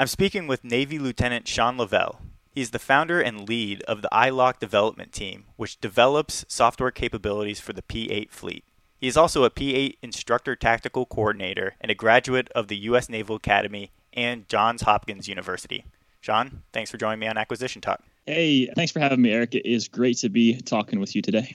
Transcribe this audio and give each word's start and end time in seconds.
I'm 0.00 0.06
speaking 0.06 0.46
with 0.46 0.64
Navy 0.64 0.98
Lieutenant 0.98 1.46
Sean 1.46 1.76
Lavelle. 1.76 2.22
He's 2.50 2.70
the 2.70 2.78
founder 2.78 3.20
and 3.20 3.46
lead 3.46 3.82
of 3.82 4.00
the 4.00 4.08
iLOC 4.10 4.58
development 4.58 5.12
team, 5.12 5.44
which 5.56 5.78
develops 5.78 6.46
software 6.48 6.90
capabilities 6.90 7.60
for 7.60 7.74
the 7.74 7.82
P 7.82 8.10
8 8.10 8.30
fleet. 8.30 8.64
He 8.96 9.08
is 9.08 9.18
also 9.18 9.44
a 9.44 9.50
P 9.50 9.74
8 9.74 9.98
instructor 10.00 10.56
tactical 10.56 11.04
coordinator 11.04 11.76
and 11.82 11.90
a 11.90 11.94
graduate 11.94 12.48
of 12.54 12.68
the 12.68 12.78
U.S. 12.78 13.10
Naval 13.10 13.36
Academy 13.36 13.90
and 14.14 14.48
Johns 14.48 14.80
Hopkins 14.80 15.28
University. 15.28 15.84
Sean, 16.22 16.62
thanks 16.72 16.90
for 16.90 16.96
joining 16.96 17.20
me 17.20 17.26
on 17.26 17.36
Acquisition 17.36 17.82
Talk. 17.82 18.02
Hey, 18.24 18.70
thanks 18.74 18.92
for 18.92 19.00
having 19.00 19.20
me, 19.20 19.30
Eric. 19.32 19.54
It 19.54 19.68
is 19.68 19.86
great 19.86 20.16
to 20.20 20.30
be 20.30 20.62
talking 20.62 20.98
with 20.98 21.14
you 21.14 21.20
today. 21.20 21.54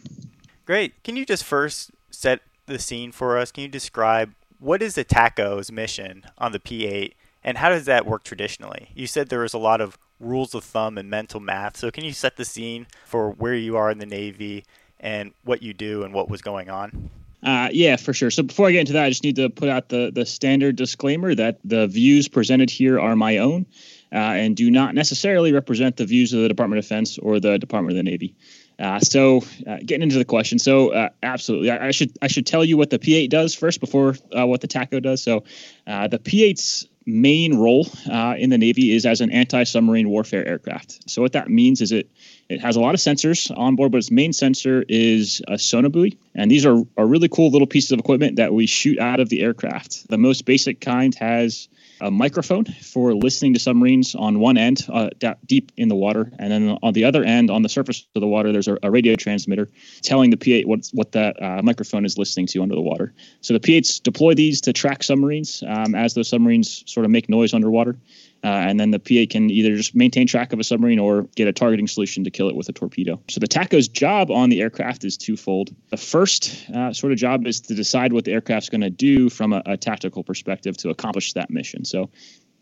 Great. 0.68 1.04
Can 1.04 1.16
you 1.16 1.26
just 1.26 1.44
first 1.44 1.90
set 2.12 2.42
the 2.68 2.78
scene 2.78 3.12
for 3.12 3.40
us? 3.40 3.52
Can 3.52 3.64
you 3.64 3.70
describe 3.70 4.36
what 4.60 4.84
is 4.84 4.94
the 4.94 5.04
TACO's 5.04 5.72
mission 5.72 6.26
on 6.38 6.52
the 6.52 6.60
P 6.60 6.86
8 6.86 7.16
and 7.46 7.60
how 7.60 7.70
does 7.70 7.86
that 7.86 8.08
work 8.08 8.24
traditionally? 8.24 8.90
You 8.96 9.06
said 9.06 9.30
there 9.30 9.42
was 9.42 9.54
a 9.54 9.60
lot 9.60 9.80
of 9.80 9.98
rules 10.20 10.56
of 10.56 10.64
thumb 10.64 10.98
and 10.98 11.10
mental 11.10 11.40
math. 11.40 11.78
So 11.78 11.92
can 11.92 12.04
you 12.04 12.12
set 12.12 12.38
the 12.38 12.44
scene 12.44 12.88
for 13.06 13.30
where 13.30 13.54
you 13.54 13.78
are 13.78 13.92
in 13.92 14.00
the 14.00 14.06
Navy 14.06 14.66
and 15.00 15.32
what 15.44 15.62
you 15.62 15.74
do 15.74 16.04
and 16.04 16.14
what 16.14 16.28
was 16.28 16.42
going 16.42 16.70
on? 16.72 17.12
Uh, 17.44 17.70
yeah, 17.72 17.96
for 17.96 18.12
sure. 18.12 18.32
So 18.32 18.42
before 18.42 18.68
I 18.68 18.72
get 18.72 18.80
into 18.80 18.94
that, 18.94 19.06
I 19.06 19.10
just 19.10 19.24
need 19.24 19.36
to 19.36 19.52
put 19.52 19.70
out 19.70 19.90
the 19.90 20.12
the 20.12 20.26
standard 20.26 20.76
disclaimer 20.76 21.36
that 21.36 21.60
the 21.64 21.86
views 21.86 22.28
presented 22.28 22.72
here 22.72 23.00
are 23.00 23.16
my 23.16 23.38
own 23.38 23.68
uh, 24.12 24.16
and 24.16 24.58
do 24.58 24.72
not 24.72 24.96
necessarily 24.96 25.54
represent 25.54 25.98
the 25.98 26.06
views 26.06 26.34
of 26.34 26.42
the 26.42 26.48
Department 26.48 26.80
of 26.80 26.86
Defense 26.86 27.20
or 27.20 27.40
the 27.40 27.60
Department 27.60 27.92
of 27.92 27.98
the 27.98 28.10
Navy. 28.10 28.36
Uh, 28.78 29.00
so, 29.00 29.42
uh, 29.68 29.78
getting 29.86 30.04
into 30.04 30.18
the 30.18 30.26
question, 30.26 30.60
so 30.60 30.90
uh, 30.90 31.10
absolutely, 31.24 31.72
I, 31.72 31.88
I, 31.88 31.92
should 31.92 32.12
I 32.22 32.28
should 32.28 32.46
tell 32.46 32.64
you 32.64 32.76
what 32.76 32.90
the 32.90 33.00
P8 33.00 33.30
does 33.30 33.56
first 33.56 33.80
before 33.80 34.16
uh, 34.38 34.46
what 34.46 34.62
the 34.62 34.68
TACO 34.68 35.00
does. 35.00 35.24
So, 35.24 35.46
uh, 35.88 36.08
the 36.08 36.20
P8's 36.20 36.88
main 37.06 37.56
role 37.58 37.88
uh, 38.12 38.36
in 38.38 38.50
the 38.50 38.58
Navy 38.58 38.94
is 38.94 39.06
as 39.06 39.22
an 39.22 39.32
anti-submarine 39.32 40.10
warfare 40.10 40.46
aircraft. 40.46 41.10
So 41.10 41.22
what 41.22 41.34
that 41.34 41.50
means 41.50 41.82
is 41.82 41.92
it 41.92 42.10
it 42.50 42.60
has 42.62 42.76
a 42.76 42.80
lot 42.80 42.94
of 42.94 43.00
sensors 43.00 43.56
on 43.56 43.76
board, 43.76 43.92
but 43.92 43.98
its 43.98 44.12
main 44.12 44.32
sensor 44.32 44.84
is 44.88 45.42
a 45.48 45.54
sonobuoy, 45.54 46.16
and 46.36 46.50
these 46.52 46.66
are, 46.66 46.78
are 46.96 47.08
really 47.08 47.28
cool 47.28 47.50
little 47.50 47.68
pieces 47.68 47.92
of 47.92 48.00
equipment 48.00 48.36
that 48.36 48.54
we 48.54 48.68
shoot 48.68 49.00
out 49.00 49.20
of 49.20 49.30
the 49.30 49.42
aircraft. 49.42 50.08
The 50.10 50.18
most 50.18 50.46
basic 50.46 50.80
kind 50.80 51.16
has 51.16 51.68
a 52.06 52.12
microphone 52.12 52.66
for 52.66 53.14
listening 53.16 53.54
to 53.54 53.60
submarines 53.60 54.14
on 54.14 54.40
one 54.40 54.58
end, 54.58 54.86
uh, 54.90 55.10
deep 55.46 55.72
in 55.76 55.90
the 55.90 55.96
water, 55.96 56.32
and 56.38 56.52
then 56.52 56.78
on 56.84 56.94
the 56.94 57.04
other 57.04 57.24
end, 57.24 57.50
on 57.50 57.64
the 57.64 57.70
surface 57.70 58.06
of 58.16 58.22
the 58.22 58.28
water, 58.28 58.52
there's 58.52 58.68
a, 58.68 58.78
a 58.84 58.92
radio 58.92 59.16
transmitter 59.16 59.70
telling 60.04 60.30
the 60.30 60.38
P8 60.38 60.66
what 60.66 60.88
what 60.94 61.12
that 61.14 61.42
uh, 61.42 61.62
microphone 61.64 62.06
is 62.06 62.18
listening 62.18 62.46
to 62.48 62.62
under 62.62 62.76
the 62.76 62.82
water. 62.82 63.14
So 63.42 63.54
the 63.54 63.60
P8s 63.60 64.04
deploy 64.04 64.36
these 64.36 64.62
to 64.62 64.74
track 64.74 65.02
submarines 65.02 65.64
um, 65.68 65.96
as 65.96 66.14
those 66.14 66.30
submarines 66.30 66.84
sort 66.86 67.06
of 67.06 67.12
make 67.12 67.28
noise 67.28 67.54
underwater. 67.54 67.98
Uh, 68.46 68.50
and 68.50 68.80
then 68.80 68.92
the 68.92 69.00
P8 69.00 69.32
can 69.32 69.50
either 69.50 69.76
just 69.76 69.96
maintain 69.96 70.28
track 70.28 70.54
of 70.54 70.60
a 70.60 70.64
submarine 70.64 71.00
or 71.00 71.24
get 71.36 71.48
a 71.48 71.52
targeting 71.52 71.88
solution 71.88 72.24
to 72.26 72.30
kill 72.30 72.48
it 72.48 72.56
with 72.56 72.70
a 72.70 72.74
torpedo. 72.74 73.20
So 73.28 73.40
the 73.40 73.48
TACO's 73.48 73.88
job 73.88 74.30
on 74.30 74.50
the 74.50 74.62
aircraft 74.62 75.04
is 75.04 75.18
twofold. 75.18 75.76
The 75.90 75.98
first 75.98 76.70
uh, 76.70 76.94
sort 76.94 77.12
of 77.12 77.18
job 77.18 77.48
is 77.48 77.62
to 77.62 77.74
decide 77.74 78.14
what 78.14 78.24
the 78.24 78.34
aircraft's 78.34 78.70
going 78.70 78.82
to 78.82 78.92
do 78.92 79.32
from 79.32 79.52
a, 79.52 79.64
a, 79.66 79.78
tactical 79.78 80.24
perspective 80.24 80.78
to 80.78 80.90
accomplish 80.90 81.34
that 81.34 81.50
mission. 81.50 81.86
So 81.86 82.12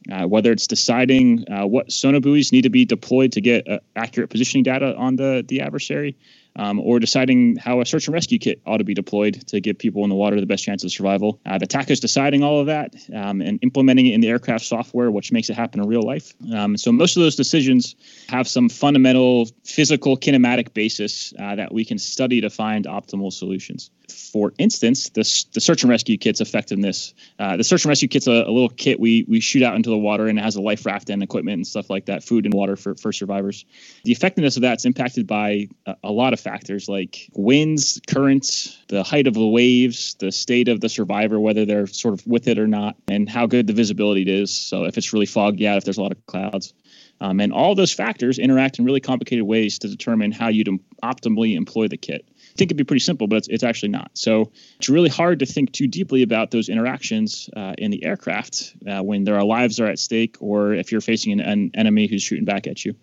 uh, 0.09 0.25
whether 0.25 0.53
it's 0.53 0.67
deciding 0.67 1.43
uh, 1.51 1.67
what 1.67 1.89
sonobuoys 1.89 2.53
need 2.53 2.61
to 2.61 2.69
be 2.69 2.85
deployed 2.85 3.33
to 3.33 3.41
get 3.41 3.67
uh, 3.67 3.79
accurate 3.97 4.29
positioning 4.29 4.63
data 4.63 4.95
on 4.95 5.17
the, 5.17 5.43
the 5.45 5.59
adversary, 5.59 6.15
um, 6.55 6.79
or 6.79 6.99
deciding 6.99 7.55
how 7.55 7.81
a 7.81 7.85
search 7.85 8.07
and 8.07 8.13
rescue 8.13 8.39
kit 8.39 8.61
ought 8.65 8.77
to 8.77 8.83
be 8.83 8.93
deployed 8.93 9.45
to 9.47 9.59
give 9.59 9.77
people 9.77 10.03
in 10.03 10.09
the 10.09 10.15
water 10.15 10.39
the 10.39 10.45
best 10.45 10.63
chance 10.63 10.83
of 10.83 10.91
survival. 10.91 11.39
Uh, 11.45 11.57
the 11.57 11.67
TACO 11.67 11.91
is 11.91 11.99
deciding 11.99 12.43
all 12.43 12.59
of 12.59 12.67
that 12.67 12.95
um, 13.13 13.41
and 13.41 13.59
implementing 13.61 14.07
it 14.07 14.13
in 14.13 14.21
the 14.21 14.29
aircraft 14.29 14.65
software, 14.65 15.09
which 15.11 15.31
makes 15.31 15.49
it 15.49 15.55
happen 15.55 15.81
in 15.81 15.87
real 15.87 16.03
life. 16.03 16.33
Um, 16.53 16.77
so 16.77 16.91
most 16.91 17.17
of 17.17 17.23
those 17.23 17.35
decisions 17.35 17.95
have 18.29 18.47
some 18.47 18.69
fundamental 18.69 19.47
physical 19.63 20.17
kinematic 20.17 20.73
basis 20.73 21.33
uh, 21.39 21.55
that 21.55 21.73
we 21.73 21.85
can 21.85 21.97
study 21.97 22.41
to 22.41 22.49
find 22.49 22.85
optimal 22.85 23.31
solutions. 23.31 23.89
For 24.11 24.53
instance, 24.57 25.09
the, 25.09 25.21
the 25.53 25.61
search 25.61 25.83
and 25.83 25.89
rescue 25.89 26.17
kit's 26.17 26.41
effectiveness. 26.41 27.13
Uh, 27.39 27.57
the 27.57 27.63
search 27.63 27.85
and 27.85 27.89
rescue 27.89 28.07
kit's 28.07 28.27
a, 28.27 28.31
a, 28.31 28.51
little 28.51 28.69
kit 28.69 28.99
we, 28.99 29.25
we 29.27 29.39
shoot 29.39 29.63
out 29.63 29.75
into 29.75 29.89
the 29.89 29.97
water 29.97 30.27
and 30.27 30.37
it 30.37 30.41
has 30.41 30.55
a 30.55 30.61
life 30.61 30.85
raft 30.85 31.09
and 31.09 31.23
equipment 31.23 31.55
and 31.55 31.67
stuff 31.67 31.89
like 31.89 32.05
that, 32.05 32.23
food 32.23 32.45
and 32.45 32.53
water 32.53 32.75
for, 32.75 32.95
for 32.95 33.11
survivors. 33.11 33.65
The 34.03 34.11
effectiveness 34.11 34.55
of 34.55 34.61
that's 34.61 34.85
impacted 34.85 35.25
by 35.25 35.69
a, 35.85 35.95
a 36.03 36.11
lot 36.11 36.33
of 36.33 36.39
factors 36.43 36.87
like 36.87 37.29
winds, 37.33 38.01
currents, 38.07 38.77
the 38.89 39.03
height 39.03 39.27
of 39.27 39.33
the 39.33 39.47
waves, 39.47 40.15
the 40.19 40.31
state 40.31 40.67
of 40.67 40.81
the 40.81 40.89
survivor, 40.89 41.39
whether 41.39 41.65
they're 41.65 41.87
sort 41.87 42.13
of 42.13 42.27
with 42.27 42.47
it 42.47 42.59
or 42.59 42.67
not, 42.67 42.95
and 43.07 43.29
how 43.29 43.47
good 43.47 43.67
the 43.67 43.73
visibility 43.73 44.23
is. 44.23 44.53
So 44.53 44.85
if 44.85 44.97
it's 44.97 45.13
really 45.13 45.25
foggy 45.25 45.67
out, 45.67 45.77
if 45.77 45.85
there's 45.85 45.97
a 45.97 46.01
lot 46.01 46.11
of 46.11 46.25
clouds. 46.25 46.73
Um, 47.21 47.39
and 47.39 47.53
all 47.53 47.73
those 47.73 47.93
factors 47.93 48.37
interact 48.37 48.79
in 48.79 48.85
really 48.85 48.99
complicated 48.99 49.45
ways 49.45 49.79
to 49.79 49.87
determine 49.87 50.31
how 50.31 50.49
you'd 50.49 50.67
optimally 51.01 51.55
employ 51.55 51.87
the 51.87 51.95
kit. 51.97 52.25
I 52.27 52.55
think 52.55 52.67
it'd 52.67 52.77
be 52.77 52.83
pretty 52.83 52.99
simple, 52.99 53.27
but 53.27 53.37
it's, 53.37 53.47
it's 53.47 53.63
actually 53.63 53.89
not. 53.89 54.11
So 54.13 54.51
it's 54.77 54.89
really 54.89 55.09
hard 55.09 55.39
to 55.39 55.45
think 55.45 55.71
too 55.71 55.87
deeply 55.87 56.21
about 56.21 56.51
those 56.51 56.69
interactions 56.69 57.49
uh, 57.55 57.73
in 57.77 57.91
the 57.91 58.03
aircraft 58.03 58.75
uh, 58.87 59.01
when 59.01 59.23
their 59.23 59.41
lives 59.43 59.79
are 59.79 59.87
at 59.87 59.99
stake 59.99 60.37
or 60.39 60.73
if 60.73 60.91
you're 60.91 61.01
facing 61.01 61.31
an, 61.33 61.39
an 61.39 61.71
enemy 61.75 62.07
who's 62.07 62.21
shooting 62.21 62.45
back 62.45 62.67
at 62.67 62.83
you. 62.83 62.93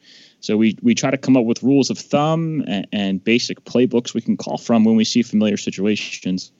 So 0.40 0.56
we 0.56 0.76
we 0.82 0.94
try 0.94 1.10
to 1.10 1.18
come 1.18 1.36
up 1.36 1.44
with 1.44 1.62
rules 1.62 1.90
of 1.90 1.98
thumb 1.98 2.64
and, 2.66 2.86
and, 2.92 3.24
basic 3.24 3.64
playbooks 3.64 4.14
we 4.14 4.20
can 4.20 4.36
call 4.36 4.58
from 4.58 4.84
when 4.84 4.96
we 4.96 5.04
see 5.04 5.22
familiar 5.22 5.56
situations, 5.56 6.52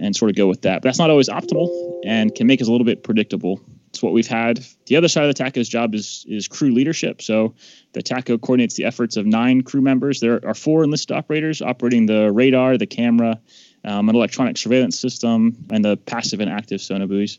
and 0.00 0.14
sort 0.14 0.30
of 0.30 0.36
go 0.36 0.46
with 0.46 0.62
that. 0.62 0.82
But 0.82 0.88
that's 0.88 0.98
not 0.98 1.10
always 1.10 1.28
optimal 1.28 2.00
and 2.04 2.34
can 2.34 2.46
make 2.46 2.60
us 2.60 2.68
a 2.68 2.70
little 2.70 2.84
bit 2.84 3.02
predictable. 3.02 3.60
It's 3.90 4.02
what 4.02 4.12
we've 4.12 4.26
had. 4.26 4.64
The 4.86 4.96
other 4.96 5.08
side 5.08 5.28
of 5.28 5.34
the 5.34 5.42
TACO's 5.42 5.68
job 5.68 5.94
is 5.94 6.24
is 6.28 6.48
crew 6.48 6.72
leadership. 6.72 7.20
So 7.22 7.54
the 7.92 8.02
TACO 8.02 8.38
coordinates 8.38 8.74
the 8.74 8.84
efforts 8.84 9.16
of 9.16 9.26
nine 9.26 9.62
crew 9.62 9.82
members. 9.82 10.20
There 10.20 10.40
are 10.46 10.54
four 10.54 10.84
enlisted 10.84 11.16
operators 11.16 11.60
operating 11.60 12.06
the 12.06 12.32
radar, 12.32 12.78
the 12.78 12.86
camera, 12.86 13.40
um, 13.84 14.08
an 14.08 14.14
electronic 14.14 14.56
surveillance 14.56 14.98
system, 14.98 15.56
and 15.70 15.84
the 15.84 15.96
passive 15.96 16.40
and 16.40 16.50
active 16.50 16.80
sonobuoys. 16.80 17.38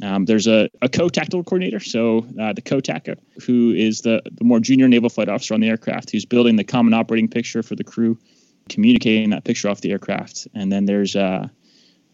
Um, 0.00 0.24
there's 0.24 0.46
a, 0.46 0.70
a 0.80 0.88
co-tactical 0.88 1.44
coordinator, 1.44 1.80
so 1.80 2.26
uh, 2.40 2.52
the 2.52 2.62
co-TACO, 2.62 3.14
who 3.44 3.72
is 3.72 4.00
the, 4.00 4.22
the 4.32 4.44
more 4.44 4.58
junior 4.58 4.88
naval 4.88 5.10
flight 5.10 5.28
officer 5.28 5.54
on 5.54 5.60
the 5.60 5.68
aircraft, 5.68 6.10
who's 6.10 6.24
building 6.24 6.56
the 6.56 6.64
common 6.64 6.94
operating 6.94 7.28
picture 7.28 7.62
for 7.62 7.76
the 7.76 7.84
crew, 7.84 8.18
communicating 8.68 9.30
that 9.30 9.44
picture 9.44 9.68
off 9.68 9.80
the 9.80 9.90
aircraft. 9.90 10.48
And 10.54 10.72
then 10.72 10.86
there's 10.86 11.14
uh, 11.14 11.48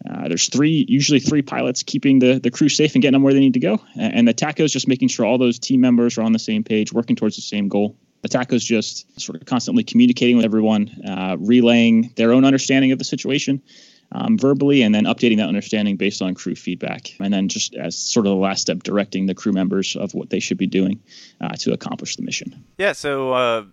uh, 0.09 0.27
there's 0.27 0.47
three, 0.47 0.85
usually 0.87 1.19
three 1.19 1.41
pilots 1.41 1.83
keeping 1.83 2.19
the, 2.19 2.39
the 2.39 2.51
crew 2.51 2.69
safe 2.69 2.95
and 2.95 3.01
getting 3.01 3.13
them 3.13 3.23
where 3.23 3.33
they 3.33 3.39
need 3.39 3.53
to 3.53 3.59
go. 3.59 3.81
And, 3.95 4.13
and 4.15 4.27
the 4.27 4.33
TACO 4.33 4.63
is 4.63 4.71
just 4.71 4.87
making 4.87 5.09
sure 5.09 5.25
all 5.25 5.37
those 5.37 5.59
team 5.59 5.81
members 5.81 6.17
are 6.17 6.21
on 6.21 6.31
the 6.31 6.39
same 6.39 6.63
page, 6.63 6.93
working 6.93 7.15
towards 7.15 7.35
the 7.35 7.41
same 7.41 7.67
goal. 7.67 7.97
The 8.21 8.29
TACO 8.29 8.55
is 8.55 8.63
just 8.63 9.19
sort 9.19 9.41
of 9.41 9.45
constantly 9.45 9.83
communicating 9.83 10.37
with 10.37 10.45
everyone, 10.45 10.89
uh, 11.05 11.37
relaying 11.39 12.13
their 12.15 12.31
own 12.31 12.45
understanding 12.45 12.91
of 12.91 12.99
the 12.99 13.05
situation, 13.05 13.61
um, 14.11 14.37
verbally 14.37 14.81
and 14.81 14.93
then 14.93 15.05
updating 15.05 15.37
that 15.37 15.47
understanding 15.47 15.95
based 15.95 16.21
on 16.21 16.33
crew 16.33 16.55
feedback. 16.55 17.15
And 17.19 17.33
then 17.33 17.47
just 17.47 17.75
as 17.75 17.95
sort 17.95 18.25
of 18.25 18.31
the 18.31 18.37
last 18.37 18.61
step, 18.61 18.83
directing 18.83 19.27
the 19.27 19.35
crew 19.35 19.51
members 19.51 19.95
of 19.95 20.13
what 20.13 20.29
they 20.29 20.39
should 20.39 20.57
be 20.57 20.67
doing 20.67 20.99
uh, 21.41 21.55
to 21.59 21.73
accomplish 21.73 22.15
the 22.15 22.23
mission. 22.23 22.63
Yeah. 22.77 22.93
So, 22.93 23.33
uh, 23.33 23.63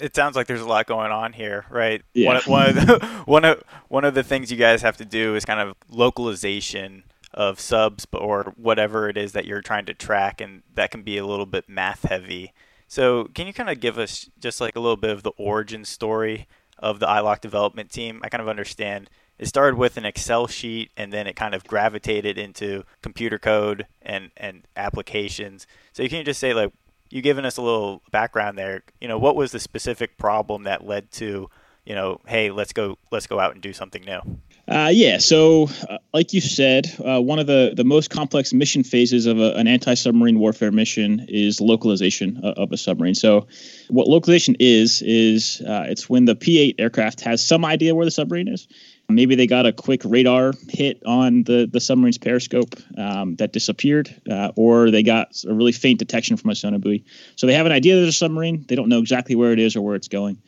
it 0.00 0.16
sounds 0.16 0.34
like 0.34 0.48
there's 0.48 0.60
a 0.60 0.66
lot 0.66 0.86
going 0.86 1.12
on 1.12 1.32
here, 1.32 1.66
right? 1.70 2.02
Yeah. 2.14 2.28
One, 2.28 2.42
one, 2.46 2.68
of 2.68 2.74
the, 2.74 3.22
one 3.26 3.44
of 3.44 3.62
one 3.88 4.04
of 4.04 4.14
the 4.14 4.24
things 4.24 4.50
you 4.50 4.56
guys 4.58 4.82
have 4.82 4.96
to 4.96 5.04
do 5.04 5.36
is 5.36 5.44
kind 5.44 5.60
of 5.60 5.76
localization 5.88 7.04
of 7.32 7.60
subs 7.60 8.06
or 8.12 8.52
whatever 8.56 9.08
it 9.08 9.16
is 9.16 9.32
that 9.32 9.44
you're 9.44 9.62
trying 9.62 9.86
to 9.86 9.94
track, 9.94 10.40
and 10.40 10.62
that 10.74 10.90
can 10.90 11.02
be 11.02 11.16
a 11.16 11.26
little 11.26 11.46
bit 11.46 11.68
math 11.68 12.02
heavy. 12.02 12.52
So, 12.88 13.24
can 13.34 13.46
you 13.46 13.52
kind 13.52 13.70
of 13.70 13.80
give 13.80 13.98
us 13.98 14.30
just 14.38 14.60
like 14.60 14.76
a 14.76 14.80
little 14.80 14.96
bit 14.96 15.10
of 15.10 15.22
the 15.22 15.32
origin 15.36 15.84
story 15.84 16.46
of 16.78 17.00
the 17.00 17.06
iLOC 17.06 17.40
development 17.40 17.90
team? 17.90 18.20
I 18.22 18.28
kind 18.28 18.42
of 18.42 18.48
understand 18.48 19.10
it 19.38 19.46
started 19.46 19.76
with 19.76 19.96
an 19.96 20.04
Excel 20.04 20.46
sheet 20.46 20.90
and 20.96 21.12
then 21.12 21.26
it 21.26 21.36
kind 21.36 21.54
of 21.54 21.64
gravitated 21.64 22.38
into 22.38 22.84
computer 23.02 23.38
code 23.38 23.86
and, 24.02 24.30
and 24.36 24.66
applications. 24.76 25.66
So 25.92 26.02
you 26.02 26.08
can 26.08 26.24
just 26.24 26.40
say 26.40 26.54
like 26.54 26.72
you 27.10 27.22
given 27.22 27.44
us 27.44 27.56
a 27.56 27.62
little 27.62 28.02
background 28.10 28.58
there, 28.58 28.82
you 29.00 29.08
know, 29.08 29.18
what 29.18 29.36
was 29.36 29.52
the 29.52 29.60
specific 29.60 30.16
problem 30.18 30.64
that 30.64 30.86
led 30.86 31.10
to 31.12 31.48
you 31.84 31.94
know, 31.94 32.20
hey, 32.26 32.50
let's 32.50 32.72
go 32.72 32.98
let's 33.10 33.26
go 33.26 33.38
out 33.38 33.52
and 33.52 33.60
do 33.60 33.72
something 33.72 34.02
new? 34.04 34.20
Uh, 34.66 34.90
yeah, 34.90 35.18
so 35.18 35.68
uh, 35.90 35.98
like 36.14 36.32
you 36.32 36.40
said, 36.40 36.86
uh, 37.04 37.20
one 37.20 37.38
of 37.38 37.46
the, 37.46 37.74
the 37.76 37.84
most 37.84 38.08
complex 38.08 38.54
mission 38.54 38.82
phases 38.82 39.26
of 39.26 39.38
a, 39.38 39.52
an 39.56 39.66
anti 39.66 39.92
submarine 39.92 40.38
warfare 40.38 40.72
mission 40.72 41.26
is 41.28 41.60
localization 41.60 42.38
of, 42.38 42.56
of, 42.56 42.72
a 42.72 42.78
submarine. 42.78 43.14
So, 43.14 43.46
what 43.90 44.08
localization 44.08 44.56
is 44.58 45.02
is 45.02 45.60
uh, 45.68 45.84
it's 45.88 46.08
when 46.08 46.24
the 46.24 46.34
P 46.34 46.58
8 46.58 46.76
aircraft 46.78 47.20
has 47.20 47.46
some 47.46 47.64
idea 47.64 47.94
where 47.94 48.06
the 48.06 48.10
submarine 48.10 48.48
is. 48.48 48.66
Maybe 49.08 49.34
they 49.34 49.46
got 49.46 49.66
a 49.66 49.72
quick 49.72 50.00
radar 50.04 50.52
hit 50.68 51.02
on 51.04 51.42
the, 51.42 51.68
the 51.70 51.80
submarine's 51.80 52.18
periscope 52.18 52.74
um, 52.96 53.36
that 53.36 53.52
disappeared, 53.52 54.14
uh, 54.30 54.52
or 54.56 54.90
they 54.90 55.02
got 55.02 55.42
a 55.46 55.52
really 55.52 55.72
faint 55.72 55.98
detection 55.98 56.36
from 56.36 56.50
a 56.50 56.54
sonar 56.54 56.78
buoy. 56.78 57.04
So 57.36 57.46
they 57.46 57.54
have 57.54 57.66
an 57.66 57.72
idea 57.72 57.96
there's 57.96 58.08
a 58.08 58.12
submarine. 58.12 58.64
They 58.66 58.76
don't 58.76 58.88
know 58.88 59.00
exactly 59.00 59.34
where 59.34 59.52
it 59.52 59.58
is 59.58 59.76
or 59.76 59.82
where 59.82 59.94
it's 59.94 60.08
going. 60.08 60.38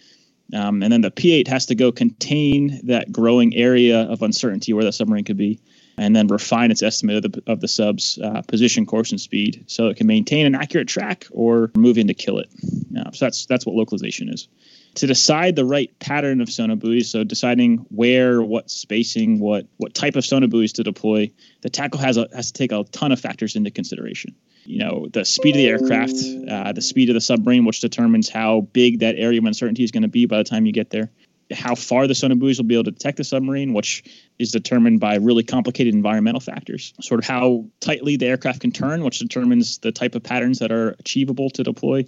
Um, 0.55 0.83
and 0.83 0.93
then 0.93 1.01
the 1.01 1.11
P8 1.11 1.49
has 1.49 1.67
to 1.67 1.75
go 1.75 1.91
contain 1.93 2.81
that 2.87 3.11
growing 3.11 3.55
area 3.55 4.03
of 4.03 4.23
uncertainty 4.23 4.73
where 4.73 4.85
the 4.85 4.93
submarine 4.93 5.25
could 5.25 5.37
be, 5.37 5.61
and 5.99 6.15
then 6.15 6.29
refine 6.29 6.71
its 6.71 6.83
estimate 6.83 7.25
of 7.25 7.33
the, 7.33 7.43
of 7.47 7.61
the 7.61 7.69
sub's 7.69 8.19
uh, 8.19 8.43
position, 8.43 8.87
course, 8.87 9.11
and 9.11 9.21
speed, 9.21 9.65
so 9.67 9.89
it 9.89 9.97
can 9.97 10.07
maintain 10.07 10.47
an 10.47 10.55
accurate 10.55 10.89
track 10.89 11.27
or 11.31 11.71
move 11.75 11.99
in 11.99 12.07
to 12.07 12.15
kill 12.15 12.39
it. 12.39 12.49
Uh, 12.97 13.11
so 13.11 13.25
that's 13.25 13.47
that's 13.47 13.67
what 13.67 13.75
localization 13.75 14.29
is. 14.29 14.47
To 14.97 15.07
decide 15.07 15.57
the 15.57 15.65
right 15.65 15.97
pattern 15.99 16.41
of 16.41 16.49
sonobuoys, 16.49 17.07
so 17.07 17.23
deciding 17.23 17.87
where, 17.91 18.43
what 18.43 18.71
spacing, 18.71 19.41
what 19.41 19.67
what 19.77 19.95
type 19.95 20.17
of 20.17 20.25
sonobuoys 20.25 20.73
to 20.75 20.83
deploy, 20.83 21.31
the 21.61 21.71
TACO 21.71 21.99
has 21.99 22.17
a, 22.17 22.29
has 22.35 22.53
to 22.53 22.53
take 22.53 22.73
a 22.73 22.85
ton 22.85 23.13
of 23.13 23.21
factors 23.21 23.57
into 23.57 23.71
consideration 23.71 24.35
you 24.67 24.79
know 24.79 25.07
the 25.13 25.25
speed 25.25 25.55
of 25.55 25.59
the 25.59 25.69
aircraft, 25.69 26.15
uh, 26.51 26.73
the 26.73 26.83
speed 26.83 27.09
of 27.09 27.15
the 27.15 27.21
submarine, 27.21 27.65
which 27.65 27.81
determines 27.81 28.29
how 28.29 28.63
big 28.73 29.01
that 29.01 29.17
area 29.17 29.39
of 29.39 29.45
uncertainty 29.45 29.85
is 29.85 29.91
going 29.91 30.03
to 30.03 30.09
be 30.09 30.27
by 30.27 30.39
the 30.39 30.45
time 30.45 30.67
you 30.67 30.73
get 30.73 30.91
there. 30.91 31.11
How 31.53 31.77
far 31.77 32.09
the 32.09 32.15
sonobuoys 32.15 32.59
will 32.59 32.65
be 32.65 32.75
able 32.75 32.85
to 32.85 32.91
detect 32.91 33.19
the 33.19 33.25
submarine, 33.25 33.73
which 33.73 34.03
is 34.39 34.51
determined 34.51 34.99
by 34.99 35.17
really 35.17 35.45
complicated 35.45 35.95
environmental 35.95 36.41
factors. 36.41 36.93
Sort 37.01 37.21
of 37.21 37.27
how 37.27 37.67
tightly 37.79 38.17
the 38.17 38.27
aircraft 38.27 38.61
can 38.61 38.73
turn, 38.73 39.05
which 39.05 39.21
determines 39.21 39.79
the 39.79 39.93
type 39.93 40.17
of 40.17 40.25
patterns 40.25 40.59
that 40.59 40.73
are 40.73 40.97
achievable 40.99 41.51
to 41.51 41.63
deploy 41.63 42.05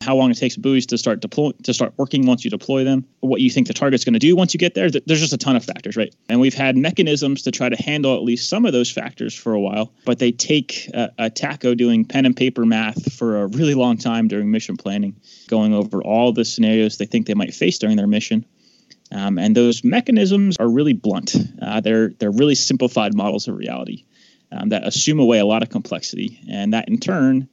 how 0.00 0.16
long 0.16 0.30
it 0.30 0.34
takes 0.34 0.56
buoys 0.56 0.86
to 0.86 0.96
start 0.96 1.20
deploy 1.20 1.50
to 1.62 1.74
start 1.74 1.92
working 1.98 2.26
once 2.26 2.42
you 2.42 2.50
deploy 2.50 2.84
them, 2.84 3.04
what 3.20 3.40
you 3.40 3.50
think 3.50 3.66
the 3.66 3.74
target's 3.74 4.04
going 4.04 4.14
to 4.14 4.18
do 4.18 4.34
once 4.34 4.54
you 4.54 4.58
get 4.58 4.74
there. 4.74 4.90
There's 4.90 5.20
just 5.20 5.34
a 5.34 5.38
ton 5.38 5.56
of 5.56 5.64
factors, 5.64 5.96
right? 5.96 6.14
And 6.28 6.40
we've 6.40 6.54
had 6.54 6.76
mechanisms 6.76 7.42
to 7.42 7.50
try 7.50 7.68
to 7.68 7.76
handle 7.76 8.16
at 8.16 8.22
least 8.22 8.48
some 8.48 8.64
of 8.64 8.72
those 8.72 8.90
factors 8.90 9.34
for 9.34 9.52
a 9.52 9.60
while, 9.60 9.92
but 10.06 10.18
they 10.18 10.32
take 10.32 10.88
a, 10.94 11.10
a 11.18 11.30
TACO 11.30 11.74
doing 11.74 12.06
pen 12.06 12.24
and 12.24 12.34
paper 12.34 12.64
math 12.64 13.12
for 13.12 13.42
a 13.42 13.46
really 13.48 13.74
long 13.74 13.98
time 13.98 14.26
during 14.26 14.50
mission 14.50 14.78
planning, 14.78 15.20
going 15.48 15.74
over 15.74 16.02
all 16.02 16.32
the 16.32 16.46
scenarios 16.46 16.96
they 16.96 17.06
think 17.06 17.26
they 17.26 17.34
might 17.34 17.52
face 17.52 17.78
during 17.78 17.96
their 17.96 18.06
mission. 18.06 18.46
Um, 19.12 19.38
and 19.38 19.54
those 19.54 19.84
mechanisms 19.84 20.56
are 20.58 20.68
really 20.68 20.92
blunt. 20.94 21.34
Uh, 21.60 21.80
they're 21.80 22.10
they're 22.10 22.30
really 22.30 22.54
simplified 22.54 23.14
models 23.14 23.48
of 23.48 23.56
reality 23.56 24.04
um, 24.50 24.70
that 24.70 24.86
assume 24.86 25.18
away 25.18 25.40
a 25.40 25.44
lot 25.44 25.62
of 25.62 25.68
complexity, 25.68 26.40
and 26.48 26.72
that 26.72 26.88
in 26.88 26.98
turn 26.98 27.48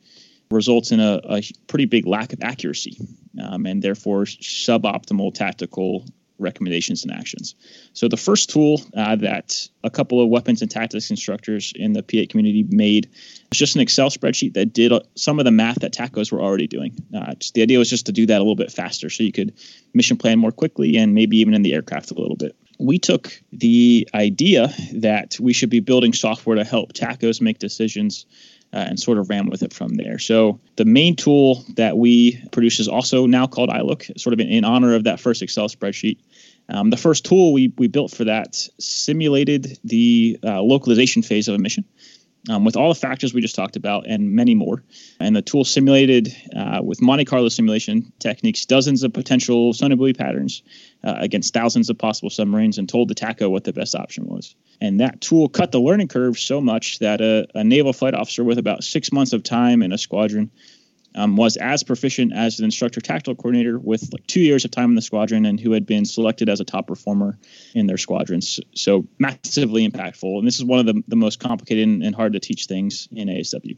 results 0.49 0.91
in 0.91 0.99
a, 0.99 1.19
a 1.23 1.41
pretty 1.67 1.85
big 1.85 2.05
lack 2.05 2.33
of 2.33 2.39
accuracy 2.41 2.97
um, 3.41 3.65
and 3.65 3.81
therefore 3.81 4.23
suboptimal 4.23 5.33
tactical 5.33 6.05
recommendations 6.39 7.03
and 7.03 7.11
actions. 7.11 7.55
So 7.93 8.07
the 8.07 8.17
first 8.17 8.49
tool 8.49 8.81
uh, 8.95 9.15
that 9.17 9.67
a 9.83 9.89
couple 9.89 10.21
of 10.21 10.29
weapons 10.29 10.61
and 10.61 10.69
tactics 10.69 11.09
instructors 11.09 11.73
in 11.75 11.93
the 11.93 12.03
P8 12.03 12.29
community 12.29 12.63
made 12.69 13.09
was 13.49 13.57
just 13.57 13.75
an 13.75 13.81
Excel 13.81 14.09
spreadsheet 14.09 14.53
that 14.53 14.73
did 14.73 14.91
some 15.15 15.39
of 15.39 15.45
the 15.45 15.51
math 15.51 15.79
that 15.79 15.93
TACOs 15.93 16.31
were 16.31 16.41
already 16.41 16.67
doing. 16.67 16.95
Uh, 17.15 17.33
just, 17.35 17.53
the 17.53 17.61
idea 17.61 17.79
was 17.79 17.89
just 17.89 18.05
to 18.07 18.11
do 18.11 18.25
that 18.27 18.37
a 18.37 18.43
little 18.43 18.55
bit 18.55 18.71
faster 18.71 19.09
so 19.09 19.23
you 19.23 19.31
could 19.31 19.53
mission 19.93 20.17
plan 20.17 20.39
more 20.39 20.51
quickly 20.51 20.97
and 20.97 21.13
maybe 21.13 21.37
even 21.37 21.53
in 21.53 21.63
the 21.63 21.73
aircraft 21.73 22.11
a 22.11 22.15
little 22.15 22.37
bit. 22.37 22.55
We 22.79 22.99
took 22.99 23.31
the 23.51 24.07
idea 24.13 24.71
that 24.93 25.39
we 25.39 25.53
should 25.53 25.71
be 25.71 25.79
building 25.79 26.13
software 26.13 26.57
to 26.57 26.63
help 26.63 26.93
TACOs 26.93 27.41
make 27.41 27.57
decisions 27.57 28.27
uh, 28.73 28.77
and 28.77 28.99
sort 28.99 29.17
of 29.17 29.29
ran 29.29 29.49
with 29.49 29.63
it 29.63 29.73
from 29.73 29.95
there. 29.95 30.19
So 30.19 30.59
the 30.75 30.85
main 30.85 31.15
tool 31.15 31.63
that 31.75 31.97
we 31.97 32.43
produce 32.51 32.79
is 32.79 32.87
also 32.87 33.25
now 33.25 33.47
called 33.47 33.69
iLOC, 33.69 34.19
sort 34.19 34.33
of 34.33 34.39
in, 34.39 34.49
in 34.49 34.65
honor 34.65 34.95
of 34.95 35.05
that 35.05 35.19
first 35.19 35.41
Excel 35.41 35.69
spreadsheet. 35.69 36.17
Um, 36.69 36.89
the 36.89 36.97
first 36.97 37.25
tool 37.25 37.53
we, 37.53 37.71
we 37.77 37.87
built 37.87 38.11
for 38.11 38.25
that 38.25 38.55
simulated 38.77 39.79
the 39.85 40.37
uh, 40.43 40.61
localization 40.61 41.21
phase 41.21 41.47
of 41.47 41.55
a 41.55 41.57
mission 41.57 41.85
um, 42.49 42.63
with 42.63 42.75
all 42.75 42.89
the 42.89 42.99
factors 42.99 43.33
we 43.33 43.41
just 43.41 43.55
talked 43.55 43.75
about 43.75 44.07
and 44.07 44.31
many 44.33 44.55
more. 44.55 44.83
And 45.19 45.35
the 45.35 45.41
tool 45.41 45.63
simulated 45.63 46.35
uh, 46.55 46.81
with 46.83 47.01
Monte 47.01 47.25
Carlo 47.25 47.49
simulation 47.49 48.11
techniques 48.19 48.65
dozens 48.65 49.03
of 49.03 49.13
potential 49.13 49.73
sonobuoy 49.73 50.17
patterns 50.17 50.63
uh, 51.03 51.15
against 51.17 51.53
thousands 51.53 51.89
of 51.89 51.97
possible 51.97 52.29
submarines 52.29 52.77
and 52.77 52.87
told 52.87 53.09
the 53.09 53.15
TACO 53.15 53.49
what 53.49 53.63
the 53.63 53.73
best 53.73 53.95
option 53.95 54.27
was. 54.27 54.55
And 54.79 54.99
that 54.99 55.21
tool 55.21 55.49
cut 55.49 55.71
the 55.71 55.79
learning 55.79 56.07
curve 56.07 56.37
so 56.37 56.61
much 56.61 56.99
that 56.99 57.21
a, 57.21 57.47
a 57.55 57.63
naval 57.63 57.93
flight 57.93 58.13
officer 58.13 58.43
with 58.43 58.57
about 58.57 58.83
six 58.83 59.11
months 59.11 59.33
of 59.33 59.43
time 59.43 59.81
in 59.81 59.91
a 59.91 59.97
squadron 59.97 60.51
um, 61.17 61.35
was 61.35 61.57
as 61.57 61.83
proficient 61.83 62.31
as 62.31 62.59
an 62.59 62.65
instructor 62.65 63.01
tactical 63.01 63.35
coordinator 63.35 63.79
with 63.79 64.13
like 64.13 64.25
two 64.27 64.39
years 64.39 64.63
of 64.63 64.71
time 64.71 64.89
in 64.89 64.95
the 64.95 65.01
squadron 65.01 65.45
and 65.45 65.59
who 65.59 65.71
had 65.71 65.85
been 65.85 66.05
selected 66.05 66.47
as 66.47 66.59
a 66.59 66.63
top 66.63 66.87
performer 66.87 67.37
in 67.73 67.87
their 67.87 67.97
squadrons. 67.97 68.59
So 68.75 69.05
massively 69.17 69.85
impactful. 69.87 70.37
And 70.37 70.47
this 70.47 70.57
is 70.57 70.63
one 70.63 70.79
of 70.79 70.85
the, 70.85 71.03
the 71.07 71.15
most 71.15 71.39
complicated 71.39 71.87
and 71.87 72.15
hard 72.15 72.33
to 72.33 72.39
teach 72.39 72.67
things 72.67 73.09
in 73.11 73.27
ASW. 73.27 73.77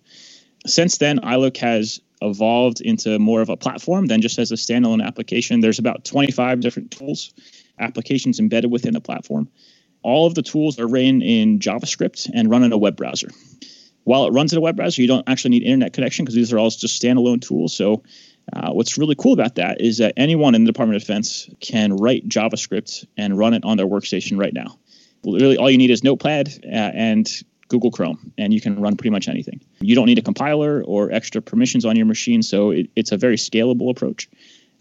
Since 0.67 0.97
then, 0.97 1.19
iLOC 1.19 1.57
has 1.57 2.01
evolved 2.21 2.81
into 2.81 3.17
more 3.17 3.41
of 3.41 3.47
a 3.47 3.55
platform 3.55 4.07
than 4.07 4.21
just 4.21 4.37
as 4.37 4.51
a 4.51 4.55
standalone 4.55 5.03
application. 5.03 5.61
There's 5.61 5.79
about 5.79 6.03
25 6.03 6.59
different 6.59 6.91
tools, 6.91 7.33
applications 7.79 8.41
embedded 8.41 8.69
within 8.69 8.93
the 8.93 8.99
platform. 8.99 9.47
All 10.03 10.27
of 10.27 10.35
the 10.35 10.41
tools 10.41 10.77
are 10.77 10.87
written 10.87 11.21
in 11.21 11.59
JavaScript 11.59 12.29
and 12.33 12.49
run 12.49 12.63
in 12.63 12.73
a 12.73 12.77
web 12.77 12.97
browser 12.97 13.29
while 14.03 14.25
it 14.25 14.31
runs 14.31 14.51
in 14.51 14.57
a 14.57 14.61
web 14.61 14.75
browser, 14.75 15.01
you 15.01 15.07
don't 15.07 15.27
actually 15.27 15.51
need 15.51 15.63
internet 15.63 15.93
connection 15.93 16.25
because 16.25 16.35
these 16.35 16.51
are 16.53 16.59
all 16.59 16.69
just 16.69 17.01
standalone 17.01 17.41
tools. 17.41 17.73
So 17.75 18.03
uh, 18.53 18.71
what's 18.71 18.97
really 18.97 19.15
cool 19.15 19.33
about 19.33 19.55
that 19.55 19.81
is 19.81 19.97
that 19.99 20.13
anyone 20.17 20.55
in 20.55 20.63
the 20.63 20.71
Department 20.71 20.95
of 20.95 21.01
Defense 21.01 21.49
can 21.59 21.95
write 21.95 22.27
JavaScript 22.27 23.05
and 23.17 23.37
run 23.37 23.53
it 23.53 23.63
on 23.63 23.77
their 23.77 23.87
workstation 23.87 24.39
right 24.39 24.53
now. 24.53 24.77
Really, 25.23 25.57
all 25.57 25.69
you 25.69 25.77
need 25.77 25.91
is 25.91 26.03
Notepad 26.03 26.47
uh, 26.65 26.69
and 26.69 27.29
Google 27.67 27.91
Chrome, 27.91 28.31
and 28.37 28.53
you 28.53 28.61
can 28.61 28.81
run 28.81 28.95
pretty 28.95 29.11
much 29.11 29.27
anything. 29.27 29.61
You 29.79 29.95
don't 29.95 30.07
need 30.07 30.17
a 30.17 30.23
compiler 30.23 30.83
or 30.83 31.11
extra 31.11 31.41
permissions 31.41 31.85
on 31.85 31.95
your 31.95 32.05
machine, 32.05 32.41
so 32.41 32.71
it, 32.71 32.89
it's 32.95 33.11
a 33.11 33.17
very 33.17 33.35
scalable 33.35 33.91
approach. 33.91 34.29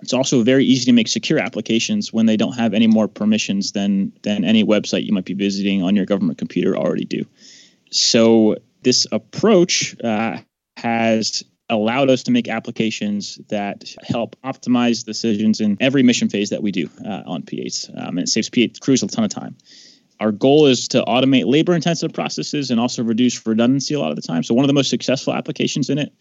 It's 0.01 0.13
also 0.13 0.43
very 0.45 0.65
easy 0.65 0.85
to 0.87 0.93
make 0.93 1.09
secure 1.09 1.41
applications 1.41 2.13
when 2.13 2.27
they 2.27 2.37
don't 2.37 2.53
have 2.53 2.73
any 2.73 2.87
more 2.87 3.09
permissions 3.09 3.73
than 3.73 4.13
than 4.23 4.45
any 4.45 4.65
website 4.65 5.05
you 5.05 5.13
might 5.13 5.25
be 5.25 5.35
visiting 5.35 5.83
on 5.83 5.97
your 5.97 6.07
government 6.07 6.39
computer 6.39 6.77
already 6.77 7.05
do. 7.05 7.27
So 7.91 8.57
this 8.83 9.07
approach 9.13 9.97
uh, 10.03 10.39
has 10.77 11.45
allowed 11.71 12.09
us 12.09 12.23
to 12.25 12.31
make 12.31 12.49
applications 12.49 13.39
that 13.49 13.95
help 14.03 14.37
optimize 14.43 15.05
decisions 15.05 15.61
in 15.61 15.77
every 15.81 16.03
mission 16.03 16.29
phase 16.29 16.51
that 16.51 16.63
we 16.63 16.73
do 16.73 16.89
uh, 17.05 17.23
on 17.27 17.43
P8s. 17.43 17.91
Um, 17.97 18.19
and 18.19 18.21
it 18.21 18.29
saves 18.29 18.49
P8 18.49 18.81
crews 18.81 19.03
a 19.03 19.07
ton 19.07 19.25
of 19.25 19.31
time. 19.31 19.57
Our 20.21 20.33
goal 20.33 20.67
is 20.67 20.89
to 20.89 21.03
automate 21.03 21.47
labor 21.47 21.75
intensive 21.75 22.13
processes 22.13 22.71
and 22.71 22.81
also 22.81 23.05
reduce 23.05 23.47
redundancy 23.47 23.95
a 23.95 24.01
lot 24.01 24.11
of 24.11 24.17
the 24.17 24.23
time. 24.23 24.43
So, 24.43 24.53
one 24.53 24.65
of 24.65 24.69
the 24.69 24.75
most 24.75 24.91
successful 24.91 25.33
applications 25.33 25.91
in 25.91 25.99
it 25.99 26.13